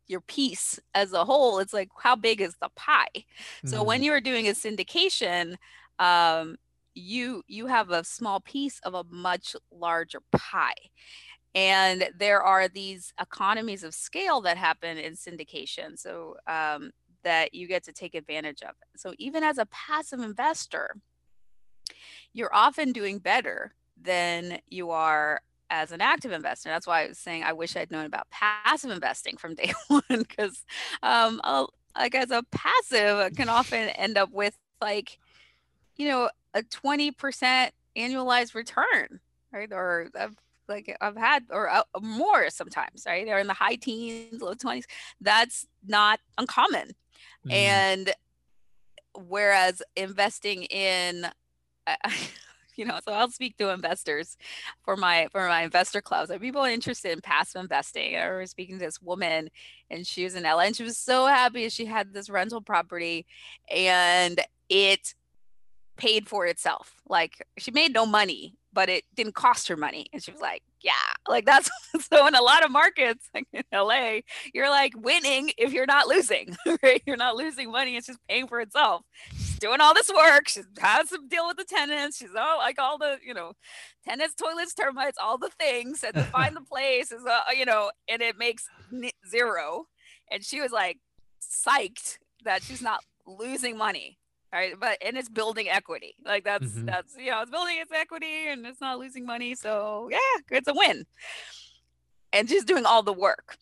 your 0.07 0.21
piece 0.21 0.79
as 0.93 1.13
a 1.13 1.25
whole 1.25 1.59
it's 1.59 1.73
like 1.73 1.89
how 1.97 2.15
big 2.15 2.41
is 2.41 2.55
the 2.61 2.69
pie 2.75 3.05
mm-hmm. 3.15 3.67
so 3.67 3.83
when 3.83 4.01
mm. 4.01 4.05
you're 4.05 4.21
doing 4.21 4.47
a 4.47 4.51
syndication 4.51 5.55
um 5.99 6.55
you 6.93 7.43
you 7.47 7.67
have 7.67 7.89
a 7.91 8.03
small 8.03 8.39
piece 8.39 8.79
of 8.83 8.93
a 8.93 9.03
much 9.09 9.55
larger 9.71 10.19
pie 10.31 10.73
and 11.55 12.09
there 12.17 12.41
are 12.43 12.67
these 12.67 13.13
economies 13.19 13.83
of 13.83 13.93
scale 13.93 14.41
that 14.41 14.57
happen 14.57 14.97
in 14.97 15.13
syndication 15.13 15.97
so 15.97 16.35
um, 16.47 16.91
that 17.23 17.53
you 17.53 17.67
get 17.67 17.83
to 17.83 17.93
take 17.93 18.15
advantage 18.15 18.61
of 18.61 18.75
so 18.95 19.13
even 19.17 19.43
as 19.43 19.57
a 19.57 19.65
passive 19.67 20.19
investor 20.19 20.95
you're 22.33 22.53
often 22.53 22.91
doing 22.91 23.19
better 23.19 23.73
than 24.01 24.59
you 24.67 24.91
are 24.91 25.41
as 25.69 25.91
an 25.91 26.01
active 26.01 26.31
investor. 26.31 26.69
That's 26.69 26.87
why 26.87 27.03
I 27.03 27.07
was 27.07 27.17
saying 27.17 27.43
I 27.43 27.53
wish 27.53 27.75
I'd 27.75 27.91
known 27.91 28.05
about 28.05 28.29
passive 28.29 28.91
investing 28.91 29.37
from 29.37 29.55
day 29.55 29.73
one 29.87 30.01
because, 30.09 30.63
um, 31.03 31.41
like 31.97 32.15
as 32.15 32.31
a 32.31 32.43
passive, 32.51 33.35
can 33.35 33.49
often 33.49 33.89
end 33.89 34.17
up 34.17 34.31
with 34.31 34.57
like, 34.81 35.17
you 35.95 36.07
know, 36.07 36.29
a 36.53 36.63
twenty 36.63 37.11
percent 37.11 37.73
annualized 37.97 38.55
return, 38.55 39.19
right? 39.51 39.71
Or 39.71 40.09
like 40.69 40.95
I've 41.01 41.17
had 41.17 41.43
or 41.49 41.69
uh, 41.69 41.83
more 42.01 42.49
sometimes, 42.49 43.03
right? 43.05 43.25
They're 43.25 43.39
in 43.39 43.47
the 43.47 43.53
high 43.53 43.75
teens, 43.75 44.41
low 44.41 44.53
twenties. 44.53 44.87
That's 45.19 45.67
not 45.85 46.19
uncommon, 46.37 46.89
mm-hmm. 47.45 47.51
and 47.51 48.13
whereas 49.27 49.81
investing 49.95 50.63
in 50.63 51.27
you 52.75 52.85
know 52.85 52.99
so 53.03 53.11
i'll 53.11 53.29
speak 53.29 53.57
to 53.57 53.69
investors 53.69 54.37
for 54.83 54.95
my 54.95 55.27
for 55.31 55.47
my 55.47 55.63
investor 55.63 56.01
clubs 56.01 56.31
are 56.31 56.39
people 56.39 56.63
interested 56.63 57.11
in 57.11 57.21
passive 57.21 57.61
investing 57.61 58.15
i 58.15 58.23
remember 58.23 58.45
speaking 58.45 58.79
to 58.79 58.85
this 58.85 59.01
woman 59.01 59.49
and 59.89 60.07
she 60.07 60.23
was 60.23 60.35
in 60.35 60.43
la 60.43 60.59
and 60.59 60.75
she 60.75 60.83
was 60.83 60.97
so 60.97 61.25
happy 61.25 61.67
she 61.69 61.85
had 61.85 62.13
this 62.13 62.29
rental 62.29 62.61
property 62.61 63.25
and 63.69 64.39
it 64.69 65.13
paid 65.97 66.27
for 66.27 66.45
itself 66.45 67.01
like 67.09 67.45
she 67.57 67.71
made 67.71 67.93
no 67.93 68.05
money 68.05 68.55
but 68.73 68.89
it 68.89 69.03
didn't 69.15 69.35
cost 69.35 69.67
her 69.67 69.77
money 69.77 70.07
and 70.13 70.23
she 70.23 70.31
was 70.31 70.41
like 70.41 70.63
yeah 70.81 70.91
like 71.27 71.45
that's 71.45 71.69
so 72.11 72.27
in 72.27 72.35
a 72.35 72.41
lot 72.41 72.63
of 72.63 72.71
markets 72.71 73.29
like 73.33 73.47
in 73.53 73.63
la 73.73 74.19
you're 74.53 74.69
like 74.69 74.93
winning 74.95 75.51
if 75.57 75.73
you're 75.73 75.85
not 75.85 76.07
losing 76.07 76.55
right 76.83 77.01
you're 77.05 77.17
not 77.17 77.35
losing 77.35 77.71
money 77.71 77.95
it's 77.95 78.07
just 78.07 78.19
paying 78.27 78.47
for 78.47 78.59
itself 78.59 79.03
She's 79.59 79.67
doing 79.67 79.81
all 79.81 79.93
this 79.93 80.09
work. 80.09 80.47
She 80.47 80.61
has 80.79 81.09
to 81.09 81.19
deal 81.27 81.45
with 81.47 81.57
the 81.57 81.65
tenants. 81.65 82.17
She's 82.17 82.35
all 82.37 82.59
like 82.59 82.79
all 82.79 82.97
the, 82.97 83.17
you 83.25 83.33
know, 83.33 83.53
tenants, 84.07 84.35
toilets, 84.35 84.73
termites, 84.73 85.17
all 85.21 85.37
the 85.37 85.49
things, 85.59 86.03
and 86.03 86.13
to 86.13 86.23
find 86.31 86.55
the 86.55 86.61
place 86.61 87.11
is, 87.11 87.25
uh, 87.25 87.41
you 87.55 87.65
know, 87.65 87.91
and 88.07 88.21
it 88.21 88.37
makes 88.37 88.67
zero. 89.29 89.87
And 90.31 90.43
she 90.45 90.61
was 90.61 90.71
like 90.71 90.99
psyched 91.41 92.19
that 92.45 92.63
she's 92.63 92.81
not 92.81 93.03
losing 93.25 93.77
money. 93.77 94.18
Right. 94.51 94.73
But 94.79 94.97
and 95.05 95.17
it's 95.17 95.29
building 95.29 95.69
equity. 95.69 96.15
Like 96.25 96.43
that's 96.43 96.65
mm-hmm. 96.65 96.85
that's 96.85 97.15
you 97.17 97.31
know, 97.31 97.41
it's 97.41 97.51
building 97.51 97.77
its 97.79 97.91
equity 97.91 98.47
and 98.47 98.65
it's 98.65 98.81
not 98.81 98.99
losing 98.99 99.25
money. 99.25 99.55
So 99.55 100.09
yeah, 100.11 100.17
it's 100.49 100.67
a 100.67 100.73
win. 100.73 101.05
and 102.33 102.47
just 102.47 102.67
doing 102.67 102.85
all 102.85 103.03
the 103.03 103.13
work. 103.13 103.57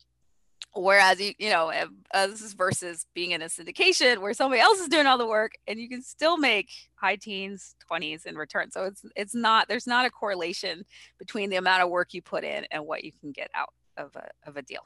Whereas 0.74 1.20
you, 1.20 1.34
you 1.40 1.50
know, 1.50 1.72
uh, 2.14 2.28
this 2.28 2.42
is 2.42 2.54
versus 2.54 3.08
being 3.16 3.32
in 3.32 3.42
a 3.42 3.46
syndication 3.46 4.20
where 4.20 4.34
somebody 4.34 4.62
else 4.62 4.80
is 4.80 4.90
doing 4.90 5.08
all 5.08 5.18
the 5.18 5.26
work 5.26 5.54
and 5.68 5.80
you 5.80 5.90
can 5.90 6.04
still 6.04 6.38
make 6.38 6.70
high 6.96 7.16
teens, 7.16 7.76
20s 7.90 8.26
in 8.26 8.36
return. 8.36 8.70
So 8.72 8.86
it's 8.86 9.04
it's 9.16 9.36
not 9.36 9.68
there's 9.68 9.88
not 9.88 10.06
a 10.06 10.12
correlation 10.12 10.86
between 11.18 11.50
the 11.50 11.56
amount 11.56 11.84
of 11.84 11.90
work 11.90 12.14
you 12.14 12.22
put 12.22 12.44
in 12.44 12.66
and 12.72 12.86
what 12.86 13.04
you 13.04 13.12
can 13.20 13.32
get 13.32 13.50
out 13.56 13.74
of 13.98 14.16
a 14.16 14.30
of 14.48 14.58
a 14.58 14.62
deal. 14.62 14.86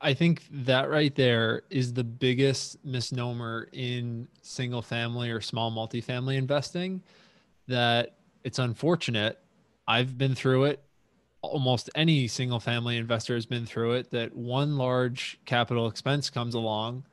I 0.00 0.14
think 0.14 0.42
that 0.50 0.90
right 0.90 1.14
there 1.14 1.62
is 1.70 1.94
the 1.94 2.04
biggest 2.04 2.84
misnomer 2.84 3.68
in 3.72 4.28
single 4.42 4.82
family 4.82 5.30
or 5.30 5.40
small 5.40 5.72
multifamily 5.72 6.36
investing 6.36 7.02
that 7.66 8.16
it's 8.44 8.58
unfortunate. 8.58 9.38
I've 9.88 10.18
been 10.18 10.34
through 10.34 10.64
it. 10.64 10.82
Almost 11.40 11.90
any 11.94 12.28
single 12.28 12.60
family 12.60 12.96
investor 12.96 13.34
has 13.34 13.46
been 13.46 13.64
through 13.64 13.92
it 13.92 14.10
that 14.10 14.36
one 14.36 14.76
large 14.76 15.38
capital 15.46 15.86
expense 15.86 16.28
comes 16.28 16.54
along. 16.54 17.04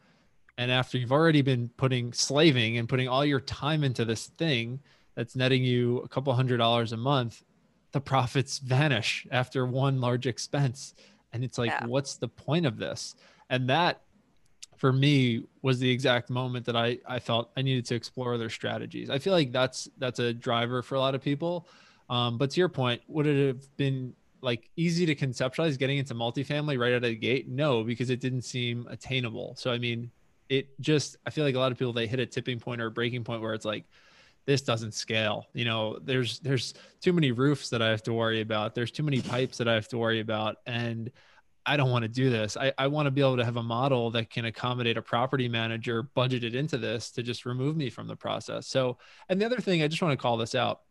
And 0.58 0.70
after 0.70 0.98
you've 0.98 1.12
already 1.12 1.42
been 1.42 1.70
putting 1.78 2.14
slaving 2.14 2.78
and 2.78 2.90
putting 2.90 3.08
all 3.08 3.26
your 3.26 3.40
time 3.40 3.84
into 3.84 4.06
this 4.06 4.28
thing 4.28 4.82
that's 5.16 5.36
netting 5.36 5.64
you 5.64 6.00
a 6.00 6.08
couple 6.08 6.34
hundred 6.34 6.58
dollars 6.58 6.92
a 6.92 6.98
month, 6.98 7.44
the 7.92 8.02
profits 8.02 8.58
vanish 8.60 9.26
after 9.32 9.66
one 9.66 10.02
large 10.02 10.28
expense 10.28 10.94
and 11.34 11.44
it's 11.44 11.58
like 11.58 11.72
yeah. 11.72 11.86
what's 11.86 12.16
the 12.16 12.28
point 12.28 12.66
of 12.66 12.78
this 12.78 13.16
and 13.50 13.70
that 13.70 14.02
for 14.78 14.92
me 14.92 15.44
was 15.62 15.80
the 15.80 15.90
exact 15.90 16.30
moment 16.30 16.66
that 16.66 16.76
I, 16.76 16.98
I 17.08 17.20
felt 17.20 17.52
I 17.56 17.62
needed 17.62 17.86
to 17.86 17.96
explore 17.96 18.34
other 18.34 18.50
strategies. 18.50 19.10
I 19.10 19.18
feel 19.18 19.32
like 19.32 19.52
that's 19.54 19.90
that's 19.98 20.20
a 20.20 20.34
driver 20.34 20.82
for 20.82 20.96
a 20.96 21.00
lot 21.00 21.16
of 21.16 21.22
people. 21.22 21.70
Um, 22.10 22.38
but 22.38 22.52
to 22.52 22.60
your 22.60 22.68
point, 22.68 23.02
would 23.08 23.26
it 23.26 23.48
have 23.48 23.78
been 23.78 24.14
like 24.42 24.70
easy 24.76 25.06
to 25.06 25.16
conceptualize 25.16 25.80
getting 25.80 26.00
into 26.00 26.14
multifamily 26.16 26.78
right 26.78 26.92
out 26.92 26.98
of 26.98 27.04
the 27.04 27.16
gate? 27.16 27.48
No, 27.48 27.84
because 27.84 28.10
it 28.10 28.20
didn't 28.20 28.42
seem 28.42 28.86
attainable. 28.90 29.56
So 29.58 29.72
I 29.72 29.78
mean, 29.78 30.12
it 30.50 30.68
just 30.82 31.16
I 31.26 31.30
feel 31.30 31.46
like 31.46 31.56
a 31.56 31.60
lot 31.60 31.72
of 31.72 31.78
people 31.78 31.94
they 31.94 32.08
hit 32.08 32.20
a 32.20 32.26
tipping 32.26 32.60
point 32.60 32.82
or 32.82 32.88
a 32.88 32.92
breaking 32.92 33.24
point 33.24 33.42
where 33.42 33.54
it's 33.54 33.66
like, 33.66 33.86
this 34.46 34.62
doesn't 34.62 34.94
scale. 34.94 35.48
You 35.54 35.66
know, 35.66 36.00
there's 36.04 36.40
there's 36.40 36.74
too 37.02 37.14
many 37.14 37.32
roofs 37.32 37.70
that 37.70 37.82
I 37.82 37.90
have 37.90 38.04
to 38.04 38.14
worry 38.14 38.42
about. 38.42 38.76
There's 38.76 38.92
too 38.92 39.04
many 39.04 39.22
pipes 39.22 39.58
that 39.58 39.68
I 39.68 39.74
have 39.74 39.88
to 39.90 39.98
worry 39.98 40.20
about. 40.20 40.58
And 40.66 41.12
I 41.66 41.78
don't 41.78 41.92
want 41.92 42.04
to 42.04 42.10
do 42.10 42.30
this. 42.30 42.58
I, 42.58 42.74
I 42.78 42.88
want 42.88 43.06
to 43.06 43.12
be 43.12 43.22
able 43.22 43.38
to 43.38 43.46
have 43.46 43.56
a 43.56 43.64
model 43.64 44.12
that 44.12 44.30
can 44.30 44.46
accommodate 44.46 44.98
a 44.98 45.02
property 45.02 45.48
manager 45.48 46.10
budgeted 46.16 46.56
into 46.56 46.78
this 46.78 47.10
to 47.12 47.24
just 47.24 47.46
remove 47.46 47.78
me 47.78 47.90
from 47.90 48.08
the 48.08 48.16
process. 48.16 48.68
So, 48.68 48.98
and 49.30 49.40
the 49.40 49.46
other 49.46 49.60
thing, 49.60 49.82
I 49.82 49.88
just 49.88 50.02
want 50.02 50.12
to 50.12 50.22
call 50.22 50.36
this 50.36 50.56
out 50.56 50.82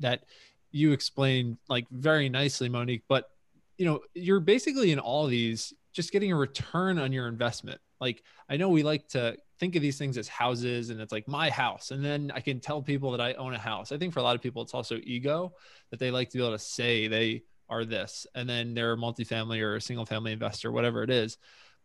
that 0.00 0.24
you 0.72 0.92
explained 0.92 1.56
like 1.68 1.86
very 1.90 2.28
nicely, 2.28 2.68
Monique, 2.68 3.04
but 3.08 3.30
you 3.78 3.86
know, 3.86 4.00
you're 4.14 4.40
basically 4.40 4.92
in 4.92 4.98
all 4.98 5.26
these 5.26 5.72
just 5.92 6.12
getting 6.12 6.32
a 6.32 6.36
return 6.36 6.98
on 6.98 7.12
your 7.12 7.26
investment. 7.28 7.80
Like, 8.00 8.22
I 8.48 8.56
know 8.56 8.68
we 8.68 8.82
like 8.82 9.08
to 9.08 9.36
think 9.64 9.76
of 9.76 9.80
these 9.80 9.96
things 9.96 10.18
as 10.18 10.28
houses 10.28 10.90
and 10.90 11.00
it's 11.00 11.10
like 11.10 11.26
my 11.26 11.48
house. 11.48 11.90
And 11.90 12.04
then 12.04 12.30
I 12.34 12.40
can 12.40 12.60
tell 12.60 12.82
people 12.82 13.10
that 13.12 13.20
I 13.22 13.32
own 13.32 13.54
a 13.54 13.58
house. 13.58 13.92
I 13.92 13.96
think 13.96 14.12
for 14.12 14.20
a 14.20 14.22
lot 14.22 14.36
of 14.36 14.42
people, 14.42 14.60
it's 14.60 14.74
also 14.74 15.00
ego 15.02 15.54
that 15.90 15.98
they 15.98 16.10
like 16.10 16.28
to 16.28 16.36
be 16.36 16.44
able 16.44 16.52
to 16.52 16.58
say 16.58 17.08
they 17.08 17.44
are 17.70 17.86
this, 17.86 18.26
and 18.34 18.46
then 18.46 18.74
they're 18.74 18.92
a 18.92 18.96
multifamily 18.98 19.62
or 19.62 19.76
a 19.76 19.80
single 19.80 20.04
family 20.04 20.32
investor, 20.32 20.70
whatever 20.70 21.02
it 21.02 21.08
is. 21.08 21.38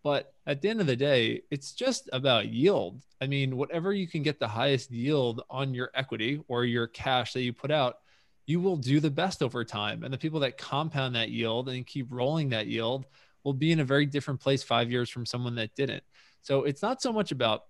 But 0.04 0.34
at 0.46 0.62
the 0.62 0.68
end 0.68 0.82
of 0.82 0.88
the 0.88 0.96
day, 0.98 1.44
it's 1.52 1.72
just 1.72 2.10
about 2.12 2.50
yield. 2.50 3.02
I 3.22 3.28
mean, 3.28 3.56
whatever 3.56 3.94
you 3.94 4.10
can 4.10 4.24
get 4.24 4.42
the 4.42 4.48
highest 4.50 4.92
yield 4.92 5.42
on 5.50 5.74
your 5.74 5.90
equity 5.94 6.42
or 6.50 6.66
your 6.66 6.88
cash 6.88 7.32
that 7.32 7.44
you 7.44 7.54
put 7.54 7.72
out, 7.72 8.00
you 8.46 8.60
will 8.60 8.76
do 8.76 9.00
the 9.00 9.10
best 9.10 9.42
over 9.42 9.64
time. 9.64 10.04
And 10.04 10.14
the 10.14 10.18
people 10.18 10.42
that 10.42 10.58
compound 10.58 11.16
that 11.16 11.30
yield 11.30 11.70
and 11.70 11.88
keep 11.88 12.08
rolling 12.12 12.50
that 12.50 12.68
yield 12.68 13.06
will 13.46 13.54
be 13.54 13.72
in 13.72 13.80
a 13.80 13.86
very 13.86 14.06
different 14.06 14.42
place 14.42 14.64
five 14.64 14.92
years 14.92 15.10
from 15.10 15.26
someone 15.26 15.56
that 15.56 15.76
didn't. 15.76 16.04
So 16.42 16.64
it's 16.64 16.82
not 16.82 17.02
so 17.02 17.12
much 17.12 17.32
about 17.32 17.64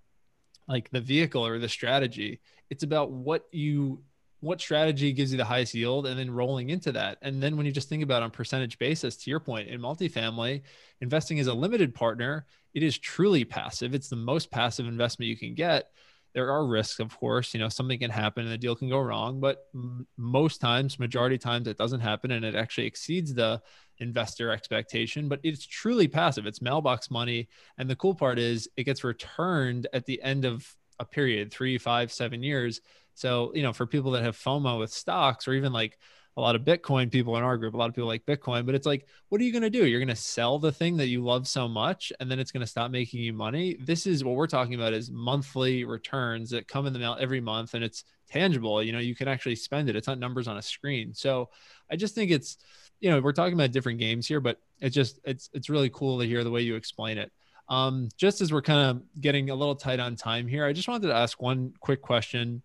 like 0.69 0.89
the 0.91 1.01
vehicle 1.01 1.45
or 1.45 1.59
the 1.59 1.67
strategy, 1.67 2.39
it's 2.69 2.83
about 2.83 3.11
what 3.11 3.45
you 3.51 4.03
what 4.41 4.61
strategy 4.61 5.11
gives 5.11 5.33
you 5.33 5.37
the 5.37 5.43
highest 5.43 5.73
yield 5.73 6.07
and 6.07 6.17
then 6.17 6.31
rolling 6.31 6.69
into 6.69 6.93
that. 6.93 7.17
And 7.21 7.43
then 7.43 7.57
when 7.57 7.65
you 7.65 7.73
just 7.73 7.89
think 7.89 8.03
about 8.03 8.23
on 8.23 8.31
percentage 8.31 8.79
basis, 8.79 9.17
to 9.17 9.29
your 9.29 9.41
point, 9.41 9.67
in 9.67 9.81
multifamily, 9.81 10.61
investing 11.01 11.41
as 11.41 11.47
a 11.47 11.53
limited 11.53 11.93
partner, 11.93 12.45
it 12.73 12.81
is 12.81 12.97
truly 12.97 13.43
passive. 13.43 13.93
It's 13.93 14.07
the 14.07 14.15
most 14.15 14.49
passive 14.49 14.87
investment 14.87 15.27
you 15.27 15.35
can 15.35 15.55
get. 15.55 15.89
There 16.33 16.51
are 16.51 16.65
risks, 16.65 16.99
of 16.99 17.17
course, 17.17 17.53
you 17.53 17.59
know, 17.59 17.69
something 17.69 17.99
can 17.99 18.11
happen 18.11 18.43
and 18.43 18.51
the 18.51 18.57
deal 18.57 18.75
can 18.75 18.89
go 18.89 18.99
wrong, 18.99 19.39
but 19.39 19.65
m- 19.73 20.07
most 20.17 20.61
times, 20.61 20.99
majority 20.99 21.37
times 21.37 21.67
it 21.67 21.77
doesn't 21.77 22.01
happen 22.01 22.31
and 22.31 22.45
it 22.45 22.55
actually 22.55 22.87
exceeds 22.87 23.33
the 23.33 23.61
investor 23.97 24.51
expectation, 24.51 25.27
but 25.27 25.39
it's 25.43 25.65
truly 25.65 26.07
passive. 26.07 26.45
It's 26.45 26.61
mailbox 26.61 27.09
money. 27.09 27.49
And 27.77 27.89
the 27.89 27.95
cool 27.95 28.15
part 28.15 28.39
is 28.39 28.69
it 28.77 28.83
gets 28.83 29.03
returned 29.03 29.87
at 29.91 30.05
the 30.05 30.21
end 30.21 30.45
of 30.45 30.75
a 30.99 31.05
period, 31.05 31.51
three, 31.51 31.77
five, 31.77 32.11
seven 32.11 32.43
years 32.43 32.81
so, 33.19 33.51
you 33.53 33.63
know, 33.63 33.73
for 33.73 33.85
people 33.85 34.11
that 34.11 34.23
have 34.23 34.37
FOMO 34.37 34.79
with 34.79 34.93
stocks 34.93 35.45
or 35.45 35.53
even 35.53 35.73
like 35.73 35.99
a 36.39 36.41
lot 36.41 36.55
of 36.55 36.61
Bitcoin 36.63 37.11
people 37.11 37.35
in 37.37 37.43
our 37.43 37.57
group, 37.57 37.73
a 37.73 37.77
lot 37.77 37.89
of 37.89 37.95
people 37.95 38.07
like 38.07 38.25
Bitcoin, 38.25 38.65
but 38.65 38.73
it's 38.73 38.85
like, 38.85 39.05
what 39.27 39.41
are 39.41 39.43
you 39.43 39.51
going 39.51 39.61
to 39.61 39.69
do? 39.69 39.85
You're 39.85 39.99
going 39.99 40.07
to 40.07 40.15
sell 40.15 40.57
the 40.57 40.71
thing 40.71 40.95
that 40.97 41.07
you 41.07 41.21
love 41.21 41.47
so 41.47 41.67
much 41.67 42.13
and 42.19 42.31
then 42.31 42.39
it's 42.39 42.51
going 42.51 42.61
to 42.61 42.67
stop 42.67 42.91
making 42.91 43.21
you 43.21 43.33
money. 43.33 43.77
This 43.81 44.07
is 44.07 44.23
what 44.23 44.35
we're 44.35 44.47
talking 44.47 44.75
about 44.75 44.93
is 44.93 45.11
monthly 45.11 45.83
returns 45.83 46.49
that 46.51 46.67
come 46.67 46.87
in 46.87 46.93
the 46.93 46.99
mail 46.99 47.17
every 47.19 47.41
month 47.41 47.73
and 47.73 47.83
it's 47.83 48.05
tangible. 48.29 48.81
You 48.81 48.93
know, 48.93 48.99
you 48.99 49.15
can 49.15 49.27
actually 49.27 49.57
spend 49.57 49.89
it. 49.89 49.97
It's 49.97 50.07
not 50.07 50.17
numbers 50.17 50.47
on 50.47 50.57
a 50.57 50.61
screen. 50.61 51.13
So 51.13 51.49
I 51.91 51.97
just 51.97 52.15
think 52.15 52.31
it's, 52.31 52.57
you 53.01 53.09
know, 53.09 53.19
we're 53.19 53.33
talking 53.33 53.53
about 53.53 53.71
different 53.71 53.99
games 53.99 54.25
here, 54.25 54.39
but 54.39 54.61
it's 54.79 54.95
just, 54.95 55.19
it's, 55.25 55.49
it's 55.53 55.69
really 55.69 55.89
cool 55.89 56.19
to 56.19 56.25
hear 56.25 56.45
the 56.45 56.51
way 56.51 56.61
you 56.61 56.75
explain 56.75 57.17
it. 57.17 57.33
Um, 57.67 58.07
just 58.17 58.39
as 58.39 58.51
we're 58.51 58.61
kind 58.61 58.89
of 58.89 59.21
getting 59.21 59.49
a 59.49 59.55
little 59.55 59.75
tight 59.75 59.99
on 59.99 60.15
time 60.15 60.47
here, 60.47 60.65
I 60.65 60.73
just 60.73 60.87
wanted 60.87 61.07
to 61.07 61.13
ask 61.13 61.41
one 61.41 61.73
quick 61.79 62.01
question. 62.01 62.63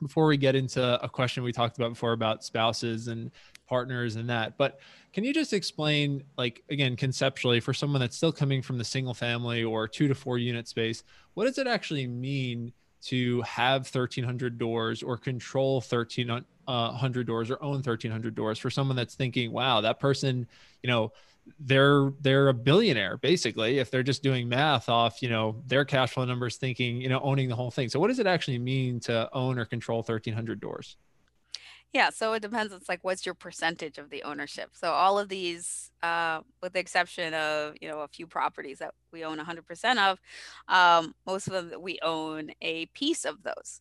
Before 0.00 0.26
we 0.26 0.36
get 0.36 0.54
into 0.54 1.02
a 1.02 1.08
question 1.08 1.42
we 1.42 1.52
talked 1.52 1.76
about 1.78 1.90
before 1.90 2.12
about 2.12 2.44
spouses 2.44 3.08
and 3.08 3.30
partners 3.66 4.16
and 4.16 4.28
that 4.28 4.56
but 4.58 4.80
can 5.12 5.24
you 5.24 5.32
just 5.32 5.52
explain 5.52 6.22
like 6.36 6.62
again 6.70 6.96
conceptually 6.96 7.60
for 7.60 7.72
someone 7.72 8.00
that's 8.00 8.16
still 8.16 8.32
coming 8.32 8.60
from 8.60 8.78
the 8.78 8.84
single 8.84 9.14
family 9.14 9.64
or 9.64 9.88
two 9.88 10.08
to 10.08 10.14
four 10.14 10.38
unit 10.38 10.68
space 10.68 11.02
what 11.34 11.44
does 11.44 11.58
it 11.58 11.66
actually 11.66 12.06
mean 12.06 12.72
to 13.02 13.40
have 13.42 13.82
1300 13.82 14.58
doors 14.58 15.02
or 15.02 15.16
control 15.16 15.76
1300 15.76 16.44
uh, 16.68 17.22
doors 17.22 17.50
or 17.50 17.62
own 17.62 17.74
1300 17.74 18.34
doors 18.34 18.58
for 18.58 18.70
someone 18.70 18.96
that's 18.96 19.14
thinking 19.14 19.50
wow 19.52 19.80
that 19.80 19.98
person 19.98 20.46
you 20.82 20.88
know 20.88 21.10
they're 21.58 22.12
they're 22.20 22.48
a 22.48 22.54
billionaire 22.54 23.16
basically 23.16 23.78
if 23.78 23.90
they're 23.90 24.02
just 24.02 24.22
doing 24.22 24.48
math 24.48 24.88
off 24.88 25.22
you 25.22 25.28
know 25.28 25.62
their 25.66 25.84
cash 25.84 26.12
flow 26.12 26.24
numbers 26.24 26.56
thinking 26.56 27.00
you 27.00 27.08
know 27.08 27.20
owning 27.20 27.48
the 27.48 27.56
whole 27.56 27.70
thing. 27.70 27.88
So 27.88 27.98
what 28.00 28.08
does 28.08 28.18
it 28.18 28.26
actually 28.26 28.58
mean 28.58 29.00
to 29.00 29.28
own 29.32 29.58
or 29.58 29.64
control 29.64 29.98
1300 29.98 30.60
doors? 30.60 30.96
Yeah 31.92 32.10
so 32.10 32.32
it 32.34 32.40
depends. 32.40 32.72
It's 32.72 32.88
like 32.88 33.02
what's 33.02 33.26
your 33.26 33.34
percentage 33.34 33.98
of 33.98 34.10
the 34.10 34.22
ownership? 34.22 34.70
So 34.72 34.92
all 34.92 35.18
of 35.18 35.28
these 35.28 35.90
uh, 36.02 36.40
with 36.62 36.72
the 36.72 36.80
exception 36.80 37.34
of 37.34 37.74
you 37.80 37.88
know 37.88 38.00
a 38.00 38.08
few 38.08 38.26
properties 38.26 38.78
that 38.78 38.94
we 39.12 39.24
own 39.24 39.38
100% 39.38 39.98
of 39.98 40.20
um, 40.68 41.14
most 41.26 41.48
of 41.48 41.70
them 41.70 41.82
we 41.82 41.98
own 42.02 42.50
a 42.60 42.86
piece 42.86 43.24
of 43.24 43.42
those. 43.42 43.80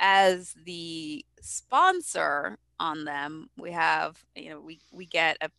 As 0.00 0.54
the 0.64 1.24
sponsor 1.40 2.58
on 2.78 3.04
them 3.04 3.50
we 3.56 3.72
have 3.72 4.24
you 4.36 4.50
know 4.50 4.60
we 4.60 4.80
we 4.92 5.04
get 5.04 5.36
a 5.40 5.50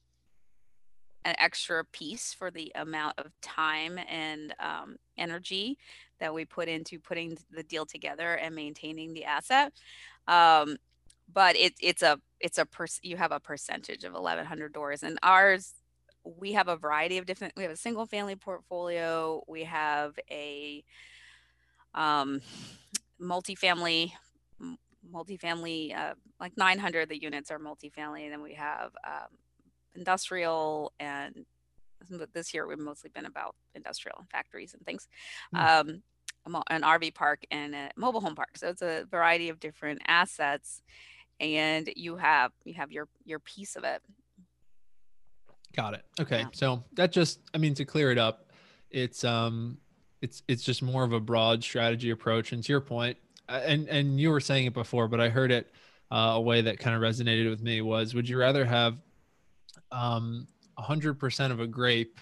an 1.26 1.36
extra 1.38 1.84
piece 1.86 2.34
for 2.34 2.50
the 2.50 2.72
amount 2.76 3.20
of 3.20 3.32
time 3.42 4.00
and 4.10 4.54
um, 4.60 4.98
energy 5.18 5.78
that 6.20 6.34
we 6.34 6.46
put 6.46 6.68
into 6.68 7.00
putting 7.00 7.38
the 7.52 7.64
deal 7.64 7.86
together 7.86 8.36
and 8.36 8.56
maintaining 8.56 9.14
the 9.14 9.26
asset. 9.26 9.74
Um, 10.28 10.78
but 11.32 11.56
it, 11.56 11.74
it's 11.82 12.02
a 12.02 12.20
it's 12.40 12.58
a 12.58 12.68
you 13.02 13.18
have 13.18 13.32
a 13.32 13.40
percentage 13.40 14.04
of 14.04 14.14
1100 14.14 14.74
doors 14.74 15.04
and 15.04 15.20
ours 15.24 15.74
we 16.24 16.54
have 16.54 16.68
a 16.68 16.76
variety 16.76 17.18
of 17.18 17.26
different 17.26 17.54
we 17.56 17.64
have 17.64 17.72
a 17.72 17.78
single 17.78 18.06
family 18.06 18.36
portfolio 18.36 19.44
we 19.48 19.64
have 19.64 20.18
a 20.30 20.84
um, 21.94 22.42
multifamily 23.22 24.12
multifamily 25.14 25.96
uh, 25.96 26.14
like 26.40 26.56
900 26.58 27.10
the 27.10 27.22
units 27.22 27.52
are 27.52 27.60
multifamily 27.60 28.24
and 28.24 28.34
then 28.34 28.42
we 28.42 28.54
have 28.54 28.92
um, 29.06 29.30
industrial 29.96 30.94
and 31.00 31.46
this 32.34 32.54
year 32.54 32.66
we've 32.66 32.80
mostly 32.80 33.10
been 33.14 33.26
about 33.26 33.56
industrial 33.76 34.18
and 34.20 34.30
factories 34.30 34.74
and 34.74 34.86
things 34.86 35.08
mm. 35.54 35.60
um, 35.60 36.02
an 36.70 36.82
rv 36.82 37.14
park 37.14 37.46
and 37.52 37.76
a 37.76 37.90
mobile 37.96 38.22
home 38.22 38.36
park. 38.36 38.58
So 38.58 38.70
it's 38.70 38.82
a 38.82 39.06
variety 39.10 39.50
of 39.50 39.60
different 39.60 40.02
assets 40.08 40.82
and 41.40 41.90
you 41.96 42.18
have 42.18 42.52
you 42.64 42.74
have 42.74 42.92
your 42.92 43.08
your 43.26 43.40
piece 43.40 43.76
of 43.76 43.84
it. 43.84 44.02
Got 45.76 45.94
it. 45.94 46.04
Okay. 46.20 46.40
Yeah. 46.40 46.48
so 46.54 46.84
that 46.94 47.12
just 47.12 47.40
i 47.54 47.58
mean 47.58 47.74
to 47.76 47.86
clear 47.86 48.12
it 48.12 48.18
up 48.18 48.50
it's 48.90 49.24
um 49.24 49.78
it's 50.22 50.44
it's 50.48 50.64
just 50.64 50.82
more 50.82 51.04
of 51.04 51.14
a 51.14 51.20
broad 51.20 51.64
strategy 51.64 52.10
approach. 52.10 52.52
And 52.52 52.64
to 52.64 52.74
your 52.74 52.82
point 52.82 53.18
and 53.48 53.88
and 53.88 54.20
you 54.20 54.30
were 54.30 54.40
saying 54.40 54.66
it 54.68 54.74
before 54.74 55.08
but 55.08 55.20
i 55.20 55.30
heard 55.30 55.52
it 55.52 55.72
uh, 56.12 56.34
a 56.36 56.42
way 56.42 56.62
that 56.62 56.80
kind 56.80 56.96
of 56.96 57.02
resonated 57.02 57.50
with 57.50 57.62
me 57.62 57.82
was 57.82 58.14
would 58.14 58.28
you 58.28 58.38
rather 58.38 58.66
have 58.66 58.98
um, 59.92 60.48
100% 60.78 61.52
of 61.52 61.60
a 61.60 61.68
grape 61.68 62.20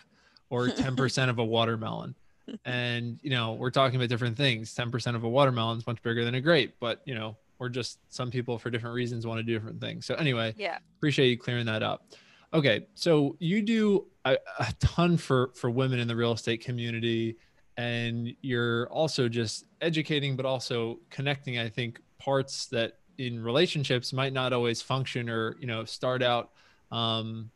or 0.50 0.68
10% 0.68 1.30
of 1.30 1.40
a 1.40 1.46
watermelon. 1.46 2.16
And, 2.64 3.20
you 3.22 3.30
know, 3.30 3.54
we're 3.54 3.72
talking 3.72 3.98
about 3.98 4.10
different 4.10 4.38
things. 4.38 4.74
10% 4.74 5.16
of 5.16 5.24
a 5.24 5.30
watermelon 5.30 5.78
is 5.80 5.86
much 5.88 6.02
bigger 6.02 6.24
than 6.24 6.36
a 6.36 6.42
grape, 6.42 6.76
but, 6.80 7.02
you 7.06 7.14
know, 7.14 7.36
we're 7.60 7.70
just 7.70 8.00
some 8.14 8.30
people 8.32 8.58
for 8.58 8.70
different 8.70 8.96
reasons 8.96 9.26
want 9.28 9.40
to 9.40 9.44
do 9.44 9.54
different 9.54 9.82
things. 9.82 10.06
So, 10.06 10.16
anyway, 10.16 10.54
Yeah. 10.58 10.78
appreciate 10.98 11.30
you 11.30 11.38
clearing 11.38 11.66
that 11.66 11.84
up. 11.84 12.06
Okay, 12.54 12.88
so 12.94 13.36
you 13.40 13.62
do 13.62 14.06
a, 14.24 14.38
a 14.60 14.74
ton 14.80 15.18
for 15.18 15.52
for 15.54 15.70
women 15.70 16.00
in 16.00 16.08
the 16.08 16.16
real 16.16 16.32
estate 16.32 16.64
community, 16.64 17.36
and 17.76 18.34
you're 18.42 18.88
also 18.90 19.28
just 19.28 19.66
educating, 19.82 20.38
but 20.38 20.46
also 20.46 21.00
connecting. 21.10 21.58
I 21.60 21.68
think 21.68 22.00
parts 22.20 22.68
that 22.68 23.00
in 23.18 23.44
relationships 23.44 24.14
might 24.14 24.32
not 24.32 24.54
always 24.54 24.82
function 24.82 25.30
or 25.30 25.58
you 25.60 25.68
know 25.68 25.84
start 25.84 26.24
out 26.24 26.52
um, 26.92 27.52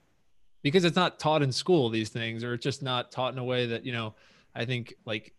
because 0.62 0.84
it's 0.86 0.95
not 0.95 1.20
taught 1.20 1.41
in 1.41 1.51
school 1.51 1.89
these 1.89 2.09
things, 2.09 2.43
or 2.43 2.53
it's 2.53 2.64
just 2.64 2.84
not 2.84 3.12
taught 3.12 3.34
in 3.34 3.39
a 3.39 3.43
way 3.43 3.66
that 3.68 3.86
you 3.86 3.91
know 3.91 4.16
I 4.55 4.66
think 4.66 4.93
like 5.05 5.34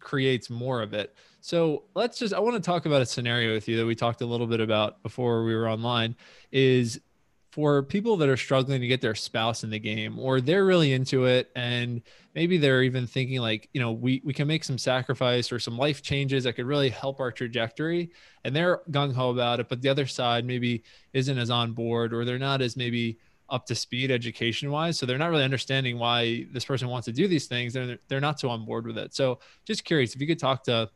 creates 0.00 0.50
more 0.50 0.82
of 0.82 0.94
it. 0.94 1.14
So 1.40 1.84
let's 1.94 2.18
just 2.18 2.34
I 2.34 2.40
want 2.40 2.56
to 2.56 2.60
talk 2.60 2.86
about 2.86 3.02
a 3.02 3.06
scenario 3.06 3.52
with 3.52 3.68
you 3.68 3.76
that 3.78 3.86
we 3.86 3.94
talked 3.94 4.20
a 4.20 4.26
little 4.26 4.46
bit 4.46 4.60
about 4.60 5.02
before 5.02 5.44
we 5.44 5.54
were 5.54 5.68
online 5.68 6.16
is 6.50 7.00
for 7.52 7.82
people 7.82 8.16
that 8.16 8.30
are 8.30 8.36
struggling 8.36 8.80
to 8.80 8.86
get 8.86 9.02
their 9.02 9.14
spouse 9.14 9.62
in 9.62 9.68
the 9.68 9.78
game 9.78 10.18
or 10.18 10.40
they're 10.40 10.64
really 10.64 10.94
into 10.94 11.26
it 11.26 11.50
and 11.54 12.00
maybe 12.34 12.56
they're 12.56 12.82
even 12.82 13.06
thinking 13.06 13.40
like 13.40 13.68
you 13.74 13.80
know 13.80 13.92
we 13.92 14.22
we 14.24 14.32
can 14.32 14.48
make 14.48 14.64
some 14.64 14.78
sacrifice 14.78 15.52
or 15.52 15.58
some 15.58 15.76
life 15.76 16.00
changes 16.00 16.44
that 16.44 16.54
could 16.54 16.64
really 16.64 16.88
help 16.88 17.20
our 17.20 17.30
trajectory 17.30 18.10
and 18.44 18.56
they're 18.56 18.80
gung-ho 18.90 19.30
about 19.30 19.60
it 19.60 19.68
but 19.68 19.82
the 19.82 19.88
other 19.88 20.06
side 20.06 20.46
maybe 20.46 20.82
isn't 21.12 21.36
as 21.36 21.50
on 21.50 21.72
board 21.72 22.14
or 22.14 22.24
they're 22.24 22.38
not 22.38 22.62
as 22.62 22.74
maybe 22.74 23.18
up 23.52 23.66
to 23.66 23.74
speed 23.74 24.10
education 24.10 24.70
wise 24.70 24.98
so 24.98 25.06
they're 25.06 25.18
not 25.18 25.30
really 25.30 25.44
understanding 25.44 25.98
why 25.98 26.44
this 26.52 26.64
person 26.64 26.88
wants 26.88 27.04
to 27.04 27.12
do 27.12 27.28
these 27.28 27.46
things 27.46 27.72
they're, 27.72 27.98
they're 28.08 28.20
not 28.20 28.40
so 28.40 28.48
on 28.48 28.64
board 28.64 28.86
with 28.86 28.98
it 28.98 29.14
so 29.14 29.38
just 29.64 29.84
curious 29.84 30.14
if 30.14 30.20
you 30.20 30.26
could 30.26 30.38
talk 30.38 30.64
to 30.64 30.90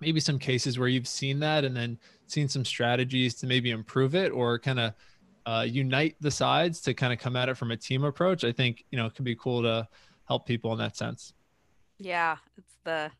maybe 0.00 0.20
some 0.20 0.38
cases 0.38 0.78
where 0.78 0.88
you've 0.88 1.08
seen 1.08 1.40
that 1.40 1.64
and 1.64 1.76
then 1.76 1.98
seen 2.26 2.48
some 2.48 2.64
strategies 2.64 3.34
to 3.34 3.46
maybe 3.46 3.70
improve 3.70 4.14
it 4.14 4.30
or 4.30 4.58
kind 4.58 4.78
of 4.78 4.92
uh, 5.46 5.62
unite 5.62 6.16
the 6.20 6.30
sides 6.30 6.80
to 6.80 6.92
kind 6.92 7.12
of 7.12 7.18
come 7.18 7.36
at 7.36 7.48
it 7.48 7.56
from 7.56 7.70
a 7.70 7.76
team 7.76 8.04
approach, 8.04 8.44
I 8.44 8.52
think 8.52 8.84
you 8.90 8.98
know 8.98 9.06
it 9.06 9.14
could 9.14 9.24
be 9.24 9.36
cool 9.36 9.62
to 9.62 9.88
help 10.26 10.44
people 10.44 10.72
in 10.72 10.78
that 10.78 10.96
sense. 10.96 11.32
Yeah, 11.98 12.36
it's 12.58 12.76
the 12.84 13.10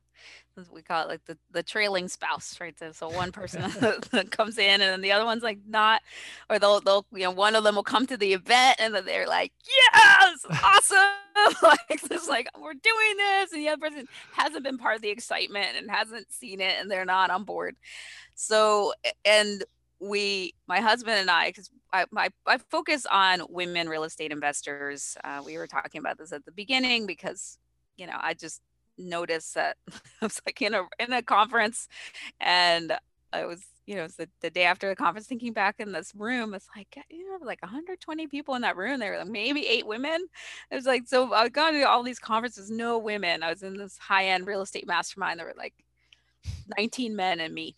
we 0.73 0.83
call 0.83 1.03
it 1.03 1.09
like 1.09 1.25
the, 1.27 1.37
the 1.51 1.63
trailing 1.63 2.09
spouse, 2.09 2.59
right? 2.61 2.79
So, 2.79 2.93
so 2.93 3.09
one 3.09 3.33
person 3.33 3.63
comes 4.31 4.59
in 4.59 4.81
and 4.81 4.93
then 4.93 5.01
the 5.01 5.13
other 5.13 5.25
one's 5.25 5.43
like 5.43 5.59
not, 5.67 6.03
or 6.49 6.59
they'll 6.59 6.81
they'll 6.81 7.07
you 7.13 7.25
know 7.25 7.31
one 7.31 7.55
of 7.55 7.65
them 7.65 7.75
will 7.75 7.83
come 7.83 8.07
to 8.07 8.17
the 8.17 8.33
event 8.33 8.77
and 8.79 8.95
then 8.95 9.05
they're 9.05 9.29
like, 9.29 9.53
yes, 9.67 10.39
awesome, 10.65 11.57
like 11.63 12.01
it's 12.11 12.29
like 12.29 12.49
we're 12.59 12.73
doing 12.73 13.17
this, 13.17 13.53
and 13.53 13.61
the 13.61 13.69
other 13.69 13.81
person 13.81 14.09
hasn't 14.33 14.65
been 14.65 14.79
part 14.79 14.97
of 14.97 15.03
the 15.03 15.11
excitement 15.11 15.77
and 15.77 15.91
hasn't 15.91 16.33
seen 16.33 16.61
it 16.61 16.77
and 16.81 16.91
they're 16.91 17.05
not 17.05 17.31
on 17.31 17.45
board. 17.45 17.77
So 18.35 18.93
and 19.25 19.63
we 19.99 20.55
my 20.67 20.81
husband 20.81 21.19
and 21.19 21.31
i 21.31 21.49
because 21.49 21.71
I, 21.93 22.05
I, 22.15 22.29
I 22.47 22.59
focus 22.59 23.07
on 23.11 23.41
women 23.49 23.89
real 23.89 24.05
estate 24.05 24.31
investors 24.31 25.17
uh, 25.25 25.43
we 25.45 25.57
were 25.57 25.67
talking 25.67 26.01
about 26.01 26.19
this 26.19 26.33
at 26.33 26.45
the 26.45 26.53
beginning 26.53 27.07
because 27.07 27.59
you 27.97 28.07
know 28.07 28.17
i 28.21 28.35
just 28.35 28.61
noticed 28.99 29.55
that 29.55 29.77
i 30.23 30.25
was 30.25 30.41
like 30.47 30.61
in 30.63 30.75
a 30.75 30.83
in 30.99 31.13
a 31.13 31.23
conference 31.23 31.89
and 32.41 32.93
i 33.33 33.45
was 33.45 33.65
you 33.87 33.95
know, 33.95 34.01
it 34.01 34.05
was 34.05 34.17
the, 34.17 34.29
the 34.41 34.51
day 34.51 34.65
after 34.65 34.89
the 34.89 34.97
conference, 34.97 35.29
thinking 35.29 35.53
back 35.53 35.77
in 35.79 35.93
this 35.93 36.13
room, 36.17 36.55
it's 36.55 36.67
like, 36.75 36.99
you 37.09 37.31
know, 37.31 37.39
like 37.47 37.63
120 37.63 38.27
people 38.27 38.57
in 38.57 38.63
that 38.63 38.77
room. 38.77 38.99
There 38.99 39.13
were 39.13 39.19
like 39.19 39.29
maybe 39.29 39.65
eight 39.65 39.87
women. 39.87 40.27
It 40.73 40.75
was 40.75 40.87
like, 40.87 41.07
so 41.07 41.33
I 41.33 41.49
got 41.49 41.71
to 41.71 41.83
all 41.83 42.03
these 42.03 42.19
conferences, 42.19 42.69
no 42.69 42.99
women. 42.99 43.45
I 43.45 43.51
was 43.51 43.63
in 43.63 43.77
this 43.77 43.97
high 43.97 44.27
end 44.27 44.49
real 44.49 44.63
estate 44.63 44.89
mastermind. 44.89 45.39
There 45.39 45.47
were 45.47 45.55
like 45.57 45.75
19 46.77 47.15
men 47.15 47.39
and 47.41 47.55
me 47.55 47.77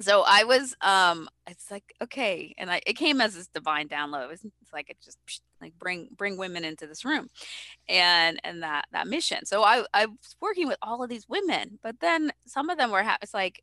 so 0.00 0.24
I 0.26 0.44
was 0.44 0.74
um 0.82 1.28
it's 1.46 1.70
like 1.70 1.94
okay 2.02 2.54
and 2.58 2.70
I 2.70 2.82
it 2.86 2.94
came 2.94 3.20
as 3.20 3.34
this 3.34 3.46
divine 3.46 3.88
download 3.88 4.24
it 4.24 4.28
was, 4.28 4.44
it's 4.44 4.72
like 4.72 4.90
it 4.90 4.98
just 5.02 5.18
like 5.60 5.78
bring 5.78 6.08
bring 6.16 6.36
women 6.36 6.64
into 6.64 6.86
this 6.86 7.04
room 7.04 7.28
and 7.88 8.40
and 8.44 8.62
that 8.62 8.86
that 8.92 9.08
mission. 9.08 9.44
So 9.46 9.62
I 9.62 9.84
I 9.94 10.06
was 10.06 10.36
working 10.40 10.68
with 10.68 10.78
all 10.82 11.02
of 11.02 11.10
these 11.10 11.28
women 11.28 11.78
but 11.82 12.00
then 12.00 12.32
some 12.46 12.70
of 12.70 12.78
them 12.78 12.90
were 12.90 13.02
ha- 13.02 13.18
it's 13.22 13.34
like 13.34 13.62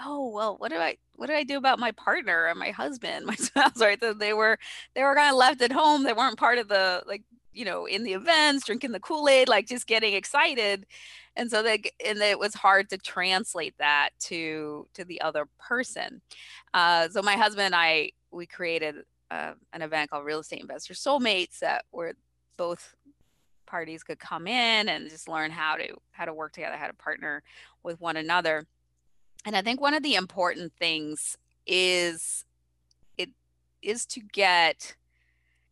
oh 0.00 0.28
well 0.28 0.56
what 0.58 0.70
do 0.70 0.78
I 0.78 0.96
what 1.14 1.26
do 1.28 1.34
I 1.34 1.44
do 1.44 1.58
about 1.58 1.78
my 1.78 1.92
partner 1.92 2.46
and 2.46 2.58
my 2.58 2.70
husband? 2.70 3.26
My 3.26 3.34
spouse 3.34 3.80
right? 3.80 4.00
So 4.00 4.12
they 4.14 4.32
were 4.32 4.58
they 4.94 5.02
were 5.02 5.14
kind 5.14 5.30
of 5.30 5.36
left 5.38 5.62
at 5.62 5.72
home. 5.72 6.04
They 6.04 6.12
weren't 6.12 6.38
part 6.38 6.58
of 6.58 6.68
the 6.68 7.02
like 7.06 7.22
you 7.52 7.64
know 7.64 7.86
in 7.86 8.04
the 8.04 8.12
events 8.12 8.66
drinking 8.66 8.92
the 8.92 9.00
kool-aid 9.00 9.48
like 9.48 9.66
just 9.66 9.86
getting 9.86 10.14
excited. 10.14 10.86
And 11.36 11.50
so 11.50 11.62
they 11.62 11.82
and 12.04 12.18
it 12.18 12.38
was 12.38 12.54
hard 12.54 12.90
to 12.90 12.98
translate 12.98 13.74
that 13.78 14.10
to 14.20 14.86
to 14.94 15.04
the 15.04 15.20
other 15.20 15.46
person. 15.58 16.20
Uh, 16.74 17.08
so 17.08 17.22
my 17.22 17.34
husband 17.34 17.66
and 17.66 17.74
i 17.74 18.10
we 18.30 18.46
created 18.46 18.96
uh, 19.30 19.52
an 19.72 19.82
event 19.82 20.10
called 20.10 20.24
real 20.24 20.40
estate 20.40 20.60
investor 20.60 20.94
soulmates 20.94 21.58
that 21.60 21.84
where 21.90 22.14
both 22.56 22.94
parties 23.66 24.02
could 24.02 24.18
come 24.18 24.46
in 24.46 24.88
and 24.88 25.10
just 25.10 25.28
learn 25.28 25.50
how 25.50 25.76
to 25.76 25.94
how 26.12 26.24
to 26.24 26.32
work 26.32 26.52
together 26.52 26.76
how 26.76 26.86
to 26.86 26.94
partner 26.94 27.42
with 27.82 28.00
one 28.00 28.16
another. 28.16 28.64
And 29.44 29.56
i 29.56 29.62
think 29.62 29.80
one 29.80 29.94
of 29.94 30.02
the 30.02 30.14
important 30.14 30.72
things 30.78 31.36
is 31.66 32.44
it 33.16 33.30
is 33.82 34.06
to 34.06 34.20
get 34.20 34.96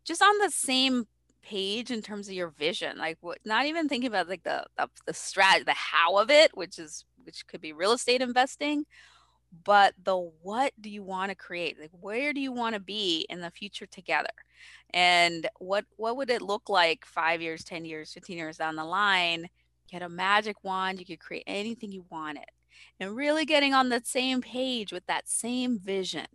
just 0.05 0.23
on 0.23 0.39
the 0.39 0.51
same 0.51 1.07
page 1.43 1.91
in 1.91 2.03
terms 2.03 2.29
of 2.29 2.35
your 2.35 2.49
vision 2.49 2.99
like 2.99 3.19
what 3.21 3.39
not 3.45 3.67
even 3.67 3.89
thinking 3.89 4.09
about 4.09 4.29
like 4.29 4.43
the 4.43 4.65
the, 4.77 4.89
the 5.07 5.13
strat 5.13 5.65
the 5.65 5.73
how 5.73 6.19
of 6.19 6.29
it 6.29 6.51
which 6.57 6.77
is 6.79 7.05
which 7.25 7.47
could 7.47 7.61
be 7.61 7.73
real 7.73 7.93
estate 7.93 8.21
investing 8.21 8.85
but 9.65 9.95
the 10.03 10.17
what 10.43 10.73
do 10.81 10.91
you 10.91 11.03
want 11.03 11.31
to 11.31 11.37
create? 11.37 11.79
Like 11.81 11.91
where 11.93 12.33
do 12.33 12.41
you 12.41 12.53
want 12.53 12.75
to 12.75 12.81
be 12.81 13.27
in 13.29 13.41
the 13.41 13.51
future 13.51 13.87
together? 13.87 14.29
And 14.93 15.49
what 15.59 15.85
what 15.97 16.17
would 16.17 16.31
it 16.31 16.43
look 16.43 16.69
like 16.69 17.05
5 17.05 17.43
years 17.43 17.65
10 17.65 17.85
years 17.85 18.13
15 18.13 18.37
years 18.37 18.57
down 18.57 18.77
the 18.77 18.85
line? 18.85 19.49
Had 19.93 20.03
a 20.03 20.09
magic 20.09 20.65
wand 20.65 20.99
you 20.99 21.07
could 21.07 21.21
create 21.21 21.45
anything 21.47 21.93
you 21.93 22.05
wanted. 22.11 22.47
And 23.01 23.15
really 23.15 23.45
getting 23.45 23.73
on 23.73 23.89
the 23.89 24.03
same 24.05 24.41
page 24.41 24.93
with 24.93 25.07
that 25.07 25.29
same 25.29 25.79
vision. 25.79 26.27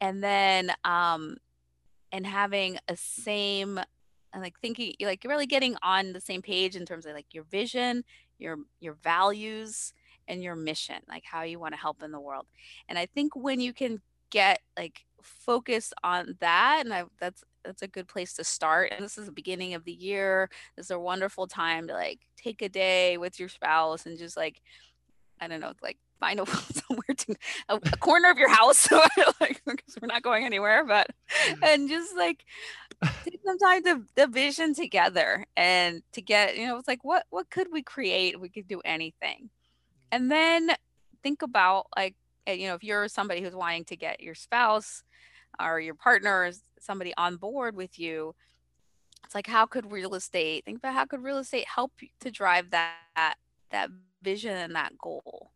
And 0.00 0.22
then 0.22 0.72
um 0.84 1.36
and 2.12 2.26
having 2.26 2.78
a 2.88 2.96
same 2.96 3.80
like 4.38 4.58
thinking 4.60 4.94
like 5.00 5.24
really 5.24 5.46
getting 5.46 5.76
on 5.82 6.12
the 6.12 6.20
same 6.20 6.42
page 6.42 6.76
in 6.76 6.84
terms 6.84 7.06
of 7.06 7.14
like 7.14 7.32
your 7.32 7.44
vision 7.44 8.04
your 8.38 8.58
your 8.80 8.94
values 8.94 9.92
and 10.28 10.42
your 10.42 10.56
mission 10.56 10.96
like 11.08 11.24
how 11.24 11.42
you 11.42 11.58
want 11.58 11.74
to 11.74 11.80
help 11.80 12.02
in 12.02 12.12
the 12.12 12.20
world 12.20 12.46
and 12.88 12.98
i 12.98 13.06
think 13.06 13.34
when 13.34 13.60
you 13.60 13.72
can 13.72 14.00
get 14.30 14.60
like 14.76 15.04
focus 15.22 15.92
on 16.04 16.36
that 16.40 16.82
and 16.84 16.92
I, 16.92 17.04
that's 17.18 17.42
that's 17.64 17.82
a 17.82 17.88
good 17.88 18.06
place 18.06 18.34
to 18.34 18.44
start 18.44 18.92
and 18.92 19.04
this 19.04 19.18
is 19.18 19.26
the 19.26 19.32
beginning 19.32 19.74
of 19.74 19.84
the 19.84 19.92
year 19.92 20.48
this 20.76 20.86
is 20.86 20.90
a 20.90 20.98
wonderful 20.98 21.46
time 21.46 21.88
to 21.88 21.94
like 21.94 22.20
take 22.36 22.62
a 22.62 22.68
day 22.68 23.18
with 23.18 23.40
your 23.40 23.48
spouse 23.48 24.06
and 24.06 24.18
just 24.18 24.36
like 24.36 24.60
i 25.40 25.48
don't 25.48 25.60
know 25.60 25.72
like 25.82 25.98
find 26.20 26.40
a 26.40 26.46
somewhere 26.46 27.16
to 27.16 27.34
a, 27.68 27.76
a 27.76 27.80
corner 27.98 28.30
of 28.30 28.38
your 28.38 28.48
house 28.48 28.78
so 28.78 29.02
like 29.40 29.60
because 29.66 29.96
we're 30.00 30.06
not 30.06 30.22
going 30.22 30.44
anywhere 30.44 30.84
but 30.84 31.08
mm. 31.48 31.58
and 31.62 31.88
just 31.88 32.16
like 32.16 32.44
take 33.24 33.40
some 33.44 33.58
time 33.58 33.82
to 33.82 34.02
the 34.14 34.26
vision 34.26 34.74
together 34.74 35.44
and 35.56 36.02
to 36.12 36.22
get 36.22 36.56
you 36.56 36.66
know 36.66 36.76
it's 36.78 36.88
like 36.88 37.04
what 37.04 37.24
what 37.30 37.50
could 37.50 37.68
we 37.72 37.82
create? 37.82 38.40
We 38.40 38.48
could 38.48 38.68
do 38.68 38.80
anything 38.84 39.50
and 40.12 40.30
then 40.30 40.70
think 41.22 41.42
about 41.42 41.86
like 41.96 42.14
eh, 42.46 42.52
you 42.52 42.68
know 42.68 42.74
if 42.74 42.84
you're 42.84 43.08
somebody 43.08 43.40
who's 43.40 43.54
wanting 43.54 43.84
to 43.84 43.96
get 43.96 44.20
your 44.20 44.34
spouse 44.34 45.02
or 45.60 45.80
your 45.80 45.94
partner 45.94 46.44
or 46.44 46.50
somebody 46.80 47.12
on 47.16 47.36
board 47.36 47.76
with 47.76 47.98
you 47.98 48.34
it's 49.24 49.34
like 49.34 49.46
how 49.46 49.66
could 49.66 49.90
real 49.90 50.14
estate 50.14 50.64
think 50.64 50.78
about 50.78 50.94
how 50.94 51.04
could 51.04 51.22
real 51.22 51.38
estate 51.38 51.66
help 51.66 51.92
to 52.20 52.30
drive 52.30 52.70
that 52.70 53.34
that 53.70 53.90
vision 54.22 54.56
and 54.56 54.74
that 54.74 54.96
goal 54.98 55.50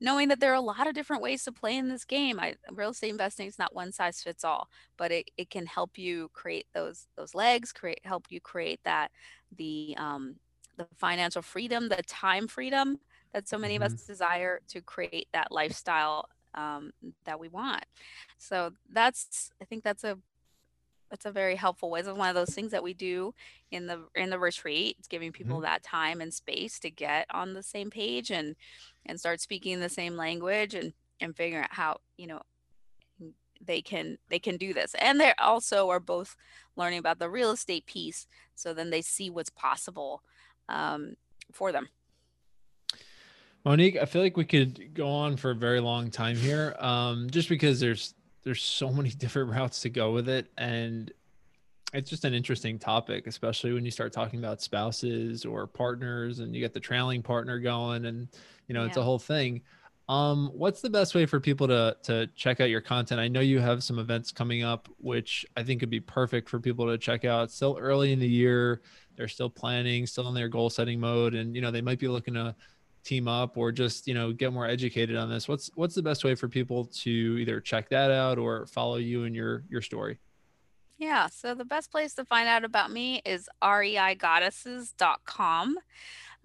knowing 0.00 0.28
that 0.28 0.40
there 0.40 0.52
are 0.52 0.54
a 0.54 0.60
lot 0.60 0.86
of 0.86 0.94
different 0.94 1.22
ways 1.22 1.44
to 1.44 1.52
play 1.52 1.76
in 1.76 1.88
this 1.88 2.04
game. 2.04 2.38
I, 2.38 2.56
real 2.70 2.90
estate 2.90 3.10
investing 3.10 3.46
is 3.46 3.58
not 3.58 3.74
one 3.74 3.92
size 3.92 4.20
fits 4.20 4.44
all, 4.44 4.68
but 4.96 5.10
it, 5.10 5.30
it 5.36 5.50
can 5.50 5.66
help 5.66 5.96
you 5.96 6.30
create 6.32 6.66
those 6.74 7.06
those 7.16 7.34
legs, 7.34 7.72
create 7.72 8.00
help 8.04 8.26
you 8.28 8.40
create 8.40 8.80
that 8.84 9.10
the 9.56 9.94
um, 9.98 10.36
the 10.76 10.86
financial 10.96 11.42
freedom, 11.42 11.88
the 11.88 12.02
time 12.06 12.46
freedom 12.46 12.98
that 13.36 13.46
so 13.46 13.58
many 13.58 13.74
mm-hmm. 13.74 13.82
of 13.82 13.92
us 13.92 14.06
desire 14.06 14.60
to 14.66 14.80
create 14.80 15.28
that 15.34 15.52
lifestyle 15.52 16.30
um, 16.54 16.90
that 17.26 17.38
we 17.38 17.48
want. 17.48 17.84
So 18.38 18.72
that's 18.90 19.50
I 19.60 19.66
think 19.66 19.84
that's 19.84 20.04
a 20.04 20.16
that's 21.10 21.26
a 21.26 21.30
very 21.30 21.54
helpful 21.54 21.90
way. 21.90 22.00
It's 22.00 22.08
one 22.08 22.30
of 22.30 22.34
those 22.34 22.54
things 22.54 22.72
that 22.72 22.82
we 22.82 22.94
do 22.94 23.34
in 23.70 23.86
the 23.88 24.04
in 24.14 24.30
the 24.30 24.38
retreat. 24.38 24.96
It's 24.98 25.06
giving 25.06 25.32
people 25.32 25.56
mm-hmm. 25.56 25.64
that 25.64 25.82
time 25.82 26.22
and 26.22 26.32
space 26.32 26.78
to 26.80 26.90
get 26.90 27.26
on 27.30 27.52
the 27.52 27.62
same 27.62 27.90
page 27.90 28.30
and 28.30 28.56
and 29.04 29.20
start 29.20 29.42
speaking 29.42 29.80
the 29.80 29.90
same 29.90 30.16
language 30.16 30.74
and 30.74 30.94
and 31.20 31.36
figuring 31.36 31.64
out 31.64 31.74
how 31.74 31.98
you 32.16 32.28
know 32.28 32.40
they 33.60 33.82
can 33.82 34.16
they 34.30 34.38
can 34.38 34.56
do 34.56 34.72
this 34.72 34.94
and 34.98 35.20
they 35.20 35.32
also 35.38 35.90
are 35.90 36.00
both 36.00 36.36
learning 36.74 36.98
about 36.98 37.18
the 37.18 37.28
real 37.28 37.50
estate 37.50 37.84
piece 37.84 38.26
so 38.54 38.72
then 38.72 38.90
they 38.90 39.02
see 39.02 39.28
what's 39.28 39.50
possible 39.50 40.22
um, 40.68 41.16
for 41.52 41.72
them 41.72 41.88
monique 43.66 43.96
i 44.00 44.04
feel 44.04 44.22
like 44.22 44.36
we 44.36 44.44
could 44.44 44.94
go 44.94 45.08
on 45.08 45.36
for 45.36 45.50
a 45.50 45.54
very 45.54 45.80
long 45.80 46.08
time 46.08 46.36
here 46.36 46.76
um, 46.78 47.28
just 47.28 47.48
because 47.48 47.80
there's 47.80 48.14
there's 48.44 48.62
so 48.62 48.90
many 48.90 49.10
different 49.18 49.50
routes 49.50 49.80
to 49.80 49.90
go 49.90 50.12
with 50.12 50.28
it 50.28 50.46
and 50.56 51.12
it's 51.92 52.08
just 52.08 52.24
an 52.24 52.32
interesting 52.32 52.78
topic 52.78 53.26
especially 53.26 53.72
when 53.72 53.84
you 53.84 53.90
start 53.90 54.12
talking 54.12 54.38
about 54.38 54.62
spouses 54.62 55.44
or 55.44 55.66
partners 55.66 56.38
and 56.38 56.54
you 56.54 56.60
get 56.60 56.72
the 56.72 56.80
trailing 56.80 57.22
partner 57.22 57.58
going 57.58 58.06
and 58.06 58.28
you 58.68 58.74
know 58.74 58.82
yeah. 58.82 58.86
it's 58.86 58.96
a 58.96 59.02
whole 59.02 59.18
thing 59.18 59.60
um, 60.08 60.52
what's 60.54 60.80
the 60.80 60.90
best 60.90 61.16
way 61.16 61.26
for 61.26 61.40
people 61.40 61.66
to 61.66 61.96
to 62.04 62.28
check 62.36 62.60
out 62.60 62.70
your 62.70 62.80
content? 62.80 63.20
I 63.20 63.26
know 63.26 63.40
you 63.40 63.58
have 63.58 63.82
some 63.82 63.98
events 63.98 64.30
coming 64.30 64.62
up, 64.62 64.88
which 64.98 65.44
I 65.56 65.64
think 65.64 65.80
could 65.80 65.90
be 65.90 65.98
perfect 65.98 66.48
for 66.48 66.60
people 66.60 66.86
to 66.86 66.96
check 66.96 67.24
out. 67.24 67.44
It's 67.44 67.56
still 67.56 67.76
early 67.80 68.12
in 68.12 68.20
the 68.20 68.28
year; 68.28 68.82
they're 69.16 69.26
still 69.26 69.50
planning, 69.50 70.06
still 70.06 70.28
in 70.28 70.34
their 70.34 70.48
goal 70.48 70.70
setting 70.70 71.00
mode, 71.00 71.34
and 71.34 71.56
you 71.56 71.60
know 71.60 71.72
they 71.72 71.80
might 71.80 71.98
be 71.98 72.06
looking 72.06 72.34
to 72.34 72.54
team 73.06 73.28
up 73.28 73.56
or 73.56 73.72
just 73.72 74.06
you 74.06 74.12
know 74.14 74.32
get 74.32 74.52
more 74.52 74.66
educated 74.66 75.16
on 75.16 75.30
this. 75.30 75.48
What's 75.48 75.70
what's 75.74 75.94
the 75.94 76.02
best 76.02 76.24
way 76.24 76.34
for 76.34 76.48
people 76.48 76.86
to 76.86 77.10
either 77.10 77.60
check 77.60 77.88
that 77.90 78.10
out 78.10 78.38
or 78.38 78.66
follow 78.66 78.96
you 78.96 79.24
and 79.24 79.34
your 79.34 79.64
your 79.68 79.82
story? 79.82 80.18
Yeah, 80.98 81.28
so 81.28 81.54
the 81.54 81.64
best 81.64 81.90
place 81.90 82.14
to 82.14 82.24
find 82.24 82.48
out 82.48 82.64
about 82.64 82.90
me 82.90 83.20
is 83.24 83.48
reigoddesses.com. 83.62 85.78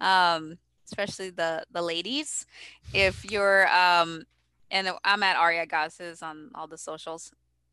Um, 0.00 0.58
especially 0.86 1.30
the 1.30 1.64
the 1.70 1.82
ladies. 1.82 2.46
If 2.92 3.30
you're 3.30 3.68
um 3.68 4.24
and 4.72 4.90
I'm 5.04 5.22
at 5.22 5.40
REI 5.40 5.66
Goddesses 5.66 6.22
on 6.22 6.50
all 6.54 6.66
the 6.66 6.78
socials. 6.78 7.30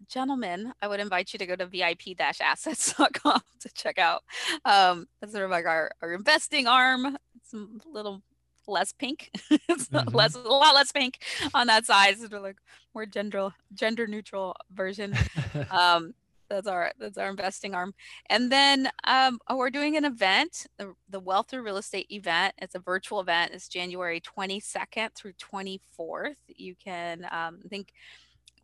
Gentlemen, 0.08 0.74
I 0.82 0.88
would 0.88 1.00
invite 1.00 1.34
you 1.34 1.40
to 1.40 1.46
go 1.46 1.56
to 1.56 1.66
vip-assets.com 1.66 3.42
to 3.62 3.70
check 3.74 3.98
out. 3.98 4.24
Um, 4.66 5.08
that's 5.20 5.34
sort 5.34 5.46
of 5.46 5.52
like 5.52 5.66
our, 5.66 5.92
our 6.02 6.14
investing 6.14 6.68
arm. 6.68 7.18
It's 7.38 7.54
a 7.54 7.66
little 7.90 8.22
less 8.70 8.94
pink. 8.94 9.30
it's 9.50 9.88
mm-hmm. 9.88 10.16
less 10.16 10.36
a 10.36 10.40
lot 10.40 10.76
less 10.76 10.92
pink 10.92 11.20
on 11.54 11.68
that 11.68 11.86
side. 11.86 12.18
So 12.20 12.40
like 12.40 12.58
more 12.94 13.06
gender 13.06 13.50
gender 13.74 14.08
neutral 14.08 14.56
version. 14.72 15.16
um, 15.72 16.14
that's 16.50 16.68
our 16.68 16.92
that's 17.00 17.18
our 17.18 17.30
investing 17.30 17.76
arm 17.76 17.94
and 18.30 18.52
then 18.52 18.90
um, 19.06 19.40
oh, 19.48 19.56
we're 19.56 19.70
doing 19.70 19.96
an 19.96 20.06
event 20.06 20.66
the, 20.78 20.94
the 21.10 21.20
wealth 21.20 21.50
through 21.50 21.62
real 21.62 21.78
estate 21.78 22.08
event 22.10 22.54
it's 22.58 22.76
a 22.76 22.80
virtual 22.80 23.20
event 23.20 23.52
it's 23.54 23.68
january 23.68 24.20
22nd 24.20 25.14
through 25.16 25.34
24th 25.34 26.36
you 26.48 26.76
can 26.84 27.24
um, 27.26 27.60
i 27.64 27.68
think 27.70 27.94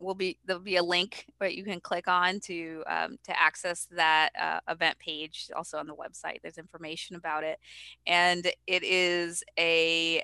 will 0.00 0.14
be 0.14 0.38
there'll 0.44 0.62
be 0.62 0.76
a 0.76 0.82
link 0.82 1.26
that 1.40 1.54
you 1.54 1.64
can 1.64 1.80
click 1.80 2.08
on 2.08 2.40
to 2.40 2.82
um, 2.86 3.18
to 3.24 3.40
access 3.40 3.86
that 3.90 4.30
uh, 4.40 4.60
event 4.68 4.98
page 4.98 5.50
also 5.56 5.78
on 5.78 5.86
the 5.86 5.94
website 5.94 6.40
there's 6.42 6.58
information 6.58 7.16
about 7.16 7.44
it 7.44 7.58
and 8.06 8.46
it 8.66 8.82
is 8.82 9.42
a 9.58 10.22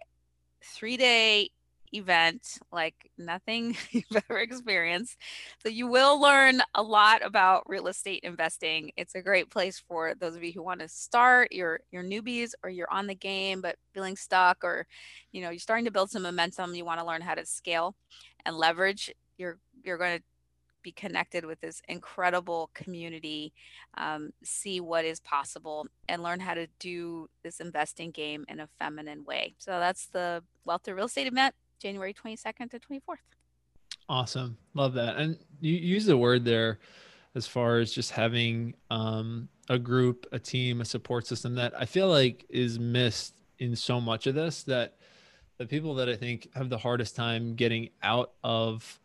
three 0.62 0.96
day 0.96 1.50
event 1.94 2.58
like 2.70 3.10
nothing 3.18 3.76
you've 3.90 4.04
ever 4.28 4.38
experienced. 4.38 5.16
So 5.62 5.68
you 5.68 5.86
will 5.86 6.20
learn 6.20 6.62
a 6.74 6.82
lot 6.82 7.24
about 7.24 7.64
real 7.68 7.86
estate 7.88 8.20
investing. 8.22 8.92
It's 8.96 9.14
a 9.14 9.22
great 9.22 9.50
place 9.50 9.82
for 9.86 10.14
those 10.18 10.34
of 10.34 10.42
you 10.42 10.52
who 10.52 10.62
want 10.62 10.80
to 10.80 10.88
start, 10.88 11.52
your 11.52 11.80
your 11.90 12.02
newbies 12.02 12.52
or 12.62 12.70
you're 12.70 12.92
on 12.92 13.06
the 13.06 13.14
game 13.14 13.60
but 13.60 13.76
feeling 13.94 14.16
stuck 14.16 14.64
or 14.64 14.86
you 15.32 15.42
know, 15.42 15.50
you're 15.50 15.58
starting 15.58 15.84
to 15.84 15.90
build 15.90 16.10
some 16.10 16.22
momentum, 16.22 16.74
you 16.74 16.84
want 16.84 17.00
to 17.00 17.06
learn 17.06 17.22
how 17.22 17.34
to 17.34 17.46
scale 17.46 17.94
and 18.44 18.56
leverage. 18.56 19.12
You're 19.38 19.58
you're 19.84 19.98
going 19.98 20.18
to 20.18 20.24
be 20.82 20.92
connected 20.92 21.44
with 21.44 21.60
this 21.60 21.80
incredible 21.88 22.70
community, 22.74 23.52
um, 23.96 24.32
see 24.42 24.80
what 24.80 25.04
is 25.04 25.20
possible, 25.20 25.86
and 26.08 26.22
learn 26.22 26.40
how 26.40 26.54
to 26.54 26.66
do 26.78 27.28
this 27.42 27.60
investing 27.60 28.10
game 28.10 28.44
in 28.48 28.60
a 28.60 28.68
feminine 28.78 29.24
way. 29.24 29.54
So 29.58 29.78
that's 29.78 30.06
the 30.06 30.42
Wealth 30.64 30.82
Through 30.84 30.96
Real 30.96 31.06
Estate 31.06 31.28
event. 31.28 31.54
January 31.78 32.14
22nd 32.14 32.70
to 32.70 32.78
24th. 32.78 33.16
Awesome. 34.08 34.56
Love 34.74 34.94
that. 34.94 35.16
And 35.16 35.38
you 35.60 35.74
use 35.74 36.06
the 36.06 36.16
word 36.16 36.44
there 36.44 36.78
as 37.34 37.46
far 37.46 37.78
as 37.78 37.92
just 37.92 38.12
having 38.12 38.74
um, 38.90 39.48
a 39.68 39.78
group, 39.78 40.26
a 40.32 40.38
team, 40.38 40.80
a 40.80 40.84
support 40.84 41.26
system 41.26 41.54
that 41.56 41.72
I 41.78 41.86
feel 41.86 42.08
like 42.08 42.44
is 42.48 42.78
missed 42.78 43.34
in 43.58 43.74
so 43.74 44.00
much 44.00 44.26
of 44.26 44.34
this 44.34 44.62
that 44.64 44.96
the 45.58 45.66
people 45.66 45.94
that 45.96 46.08
I 46.08 46.16
think 46.16 46.48
have 46.54 46.68
the 46.68 46.78
hardest 46.78 47.16
time 47.16 47.54
getting 47.54 47.90
out 48.02 48.32
of 48.44 49.00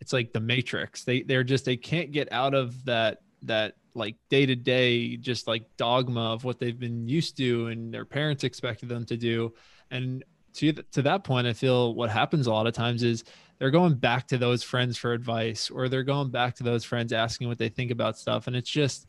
it's 0.00 0.12
like 0.12 0.32
the 0.32 0.40
matrix. 0.40 1.04
They 1.04 1.22
they're 1.22 1.44
just 1.44 1.64
they 1.64 1.76
can't 1.76 2.12
get 2.12 2.32
out 2.32 2.54
of 2.54 2.84
that 2.84 3.18
that 3.42 3.74
like 3.94 4.16
day 4.28 4.46
to 4.46 4.54
day 4.54 5.16
just 5.16 5.46
like 5.46 5.64
dogma 5.76 6.32
of 6.32 6.44
what 6.44 6.58
they've 6.58 6.78
been 6.78 7.08
used 7.08 7.36
to 7.36 7.66
and 7.68 7.92
their 7.92 8.04
parents 8.04 8.44
expected 8.44 8.88
them 8.88 9.04
to 9.06 9.16
do 9.16 9.52
and 9.90 10.24
to 10.54 10.72
to 10.72 11.02
that 11.02 11.24
point, 11.24 11.46
I 11.46 11.52
feel 11.52 11.94
what 11.94 12.10
happens 12.10 12.46
a 12.46 12.52
lot 12.52 12.66
of 12.66 12.74
times 12.74 13.02
is 13.02 13.24
they're 13.58 13.70
going 13.70 13.94
back 13.94 14.28
to 14.28 14.38
those 14.38 14.62
friends 14.62 14.96
for 14.96 15.12
advice, 15.12 15.70
or 15.70 15.88
they're 15.88 16.02
going 16.02 16.30
back 16.30 16.56
to 16.56 16.62
those 16.62 16.84
friends 16.84 17.12
asking 17.12 17.48
what 17.48 17.58
they 17.58 17.68
think 17.68 17.90
about 17.90 18.18
stuff, 18.18 18.46
and 18.46 18.56
it's 18.56 18.70
just 18.70 19.06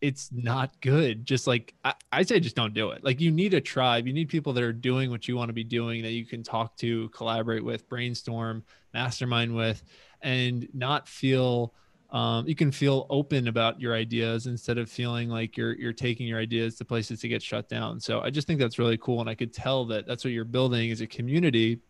it's 0.00 0.30
not 0.32 0.78
good. 0.80 1.24
Just 1.24 1.46
like 1.46 1.74
I, 1.84 1.94
I 2.12 2.22
say, 2.22 2.38
just 2.40 2.56
don't 2.56 2.74
do 2.74 2.90
it. 2.90 3.02
Like 3.02 3.20
you 3.20 3.30
need 3.30 3.54
a 3.54 3.60
tribe. 3.60 4.06
You 4.06 4.12
need 4.12 4.28
people 4.28 4.52
that 4.52 4.62
are 4.62 4.72
doing 4.72 5.10
what 5.10 5.26
you 5.26 5.36
want 5.36 5.48
to 5.48 5.54
be 5.54 5.64
doing 5.64 6.02
that 6.02 6.12
you 6.12 6.26
can 6.26 6.42
talk 6.42 6.76
to, 6.78 7.08
collaborate 7.10 7.64
with, 7.64 7.88
brainstorm, 7.88 8.62
mastermind 8.92 9.54
with, 9.56 9.82
and 10.26 10.68
not 10.74 11.08
feel 11.08 11.72
um, 12.10 12.46
you 12.46 12.54
can 12.54 12.70
feel 12.70 13.06
open 13.10 13.48
about 13.48 13.80
your 13.80 13.94
ideas 13.94 14.46
instead 14.46 14.78
of 14.78 14.90
feeling 14.90 15.28
like 15.28 15.56
you're 15.56 15.74
you're 15.74 15.92
taking 15.92 16.26
your 16.26 16.38
ideas 16.38 16.76
to 16.76 16.84
places 16.84 17.20
to 17.20 17.28
get 17.28 17.42
shut 17.42 17.68
down. 17.68 17.98
So 17.98 18.20
I 18.20 18.30
just 18.30 18.46
think 18.46 18.60
that's 18.60 18.78
really 18.78 18.98
cool, 18.98 19.20
and 19.20 19.30
I 19.30 19.34
could 19.34 19.52
tell 19.52 19.84
that 19.86 20.06
that's 20.06 20.24
what 20.24 20.32
you're 20.32 20.44
building 20.44 20.90
is 20.90 21.00
a 21.00 21.06
community 21.06 21.80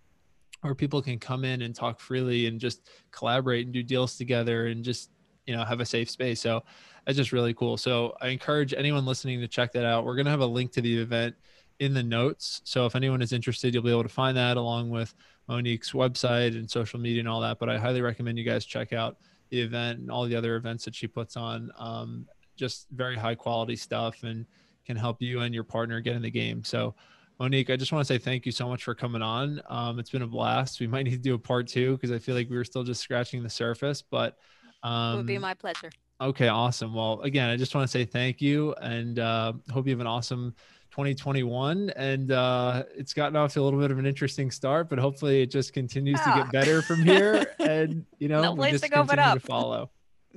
where 0.63 0.75
people 0.75 1.03
can 1.03 1.19
come 1.19 1.45
in 1.45 1.63
and 1.63 1.75
talk 1.75 2.01
freely 2.01 2.47
and 2.47 2.61
just 2.61 2.89
collaborate 3.11 3.67
and 3.67 3.75
do 3.75 3.83
deals 3.83 4.17
together 4.17 4.67
and 4.67 4.85
just 4.85 5.11
you 5.47 5.57
know 5.57 5.65
have 5.65 5.81
a 5.81 5.87
safe 5.87 6.11
space. 6.11 6.41
So 6.41 6.63
that's 7.05 7.17
just 7.17 7.33
really 7.33 7.55
cool. 7.55 7.77
So 7.77 8.15
I 8.21 8.29
encourage 8.29 8.75
anyone 8.75 9.07
listening 9.07 9.41
to 9.41 9.49
check 9.49 9.73
that 9.73 9.85
out. 9.85 10.05
We're 10.05 10.17
gonna 10.17 10.31
have 10.31 10.41
a 10.41 10.47
link 10.47 10.73
to 10.73 10.81
the 10.83 10.99
event 10.99 11.35
in 11.79 11.95
the 11.95 12.03
notes. 12.03 12.63
So 12.65 12.87
if 12.87 12.97
anyone 12.97 13.23
is 13.23 13.33
interested, 13.33 13.75
you'll 13.75 13.83
be 13.83 13.91
able 13.91 14.03
to 14.03 14.09
find 14.09 14.37
that 14.37 14.57
along 14.57 14.91
with 14.91 15.15
Monique's 15.49 15.93
website 15.93 16.57
and 16.57 16.71
social 16.71 16.99
media 16.99 17.21
and 17.21 17.29
all 17.29 17.41
that. 17.41 17.59
But 17.59 17.69
I 17.69 17.79
highly 17.79 18.03
recommend 18.03 18.39
you 18.39 18.45
guys 18.45 18.65
check 18.65 18.93
out 18.93 19.17
the 19.51 19.61
event 19.61 20.01
and 20.01 20.11
all 20.11 20.25
the 20.25 20.35
other 20.35 20.57
events 20.57 20.85
that 20.85 20.95
she 20.95 21.07
puts 21.07 21.37
on. 21.37 21.71
Um, 21.79 22.27
just 22.57 22.87
very 22.91 23.17
high 23.17 23.35
quality 23.35 23.77
stuff 23.77 24.23
and 24.23 24.47
can 24.87 24.97
help 24.97 25.21
you 25.21 25.41
and 25.41 25.55
your 25.55 25.65
partner 25.65 26.01
get 26.01 26.17
in 26.17 26.23
the 26.23 26.31
game. 26.31 26.65
So, 26.65 26.95
Monique, 27.39 27.71
I 27.71 27.77
just 27.77 27.93
want 27.93 28.07
to 28.07 28.13
say 28.13 28.19
thank 28.19 28.47
you 28.47 28.53
so 28.53 28.69
much 28.69 28.85
for 28.85 28.95
coming 28.95 29.21
on. 29.21 29.61
Um, 29.69 29.99
it's 29.99 30.11
been 30.11 30.23
a 30.23 30.27
blast. 30.27 30.81
We 30.81 30.87
might 30.87 31.05
need 31.05 31.11
to 31.11 31.19
do 31.19 31.35
a 31.35 31.39
part 31.39 31.69
two 31.69 31.93
because 31.93 32.11
I 32.11 32.19
feel 32.19 32.35
like 32.35 32.49
we 32.49 32.57
were 32.57 32.65
still 32.65 32.83
just 32.83 33.03
scratching 33.03 33.43
the 33.43 33.51
surface, 33.51 34.03
but 34.03 34.39
um, 34.83 35.15
it 35.15 35.17
would 35.19 35.27
be 35.27 35.39
my 35.39 35.55
pleasure. 35.55 35.91
Okay, 36.19 36.49
awesome. 36.49 36.95
Well, 36.95 37.21
again, 37.21 37.51
I 37.51 37.57
just 37.57 37.75
want 37.75 37.87
to 37.87 37.91
say 37.91 38.07
thank 38.07 38.41
you 38.41 38.73
and 38.81 39.19
uh, 39.19 39.53
hope 39.71 39.87
you 39.87 39.91
have 39.91 40.01
an 40.01 40.07
awesome 40.07 40.55
2021 40.97 41.91
and 41.91 42.33
uh, 42.33 42.83
it's 42.97 43.13
gotten 43.13 43.37
off 43.37 43.53
to 43.53 43.61
a 43.61 43.63
little 43.63 43.79
bit 43.79 43.91
of 43.91 43.99
an 43.99 44.07
interesting 44.07 44.51
start 44.51 44.89
but 44.89 44.99
hopefully 44.99 45.43
it 45.43 45.51
just 45.51 45.75
continues 45.75 46.19
to 46.23 46.33
get 46.35 46.51
better 46.51 46.81
from 46.81 47.03
here 47.03 47.55
and 47.59 48.07
you 48.19 48.29
know 48.29 48.41
no 48.41 48.55
we 48.55 48.71
just 48.71 48.83
to 48.83 48.89
go 48.89 49.05
continue 49.05 49.23
up. 49.23 49.35
to 49.35 49.41
follow. 49.41 49.91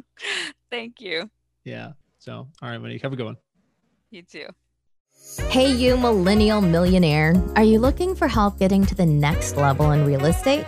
Thank 0.70 1.00
you. 1.00 1.30
Yeah. 1.64 1.94
So 2.18 2.50
all 2.62 2.70
right 2.70 2.78
monique 2.78 3.02
have 3.04 3.14
a 3.14 3.16
good 3.16 3.26
one. 3.26 3.38
You 4.12 4.24
too. 4.24 4.48
Hey 5.48 5.72
you 5.72 5.96
millennial 5.96 6.60
millionaire. 6.60 7.36
Are 7.56 7.64
you 7.64 7.80
looking 7.80 8.14
for 8.14 8.28
help 8.28 8.60
getting 8.60 8.86
to 8.88 8.96
the 8.96 9.06
next 9.06 9.56
level 9.56 9.92
in 9.92 10.06
real 10.06 10.26
estate? 10.26 10.68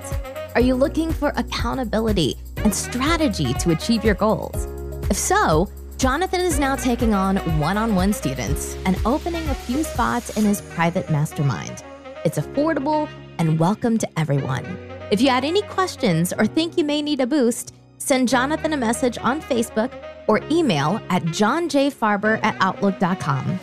Are 0.56 0.62
you 0.62 0.76
looking 0.76 1.12
for 1.12 1.34
accountability 1.36 2.38
and 2.64 2.74
strategy 2.74 3.54
to 3.56 3.72
achieve 3.72 4.06
your 4.06 4.16
goals? 4.16 4.70
If 5.10 5.18
so 5.18 5.70
Jonathan 6.02 6.42
is 6.42 6.58
now 6.58 6.76
taking 6.76 7.14
on 7.14 7.38
one 7.60 7.78
on 7.78 7.94
one 7.94 8.12
students 8.12 8.76
and 8.88 8.98
opening 9.06 9.48
a 9.50 9.54
few 9.54 9.84
spots 9.84 10.36
in 10.36 10.44
his 10.44 10.60
private 10.60 11.08
mastermind. 11.12 11.84
It's 12.26 12.40
affordable 12.40 13.08
and 13.38 13.60
welcome 13.60 14.00
to 14.00 14.10
everyone. 14.20 14.66
If 15.12 15.22
you 15.22 15.30
had 15.30 15.46
any 15.46 15.62
questions 15.62 16.34
or 16.34 16.48
think 16.48 16.76
you 16.76 16.84
may 16.84 17.04
need 17.04 17.22
a 17.22 17.28
boost, 17.28 17.76
send 18.00 18.30
Jonathan 18.30 18.74
a 18.74 18.78
message 18.78 19.20
on 19.20 19.44
Facebook 19.44 19.94
or 20.28 20.42
email 20.50 21.00
at 21.12 21.22
johnjfarber 21.26 22.44
at 22.44 22.58
outlook.com. 22.62 23.60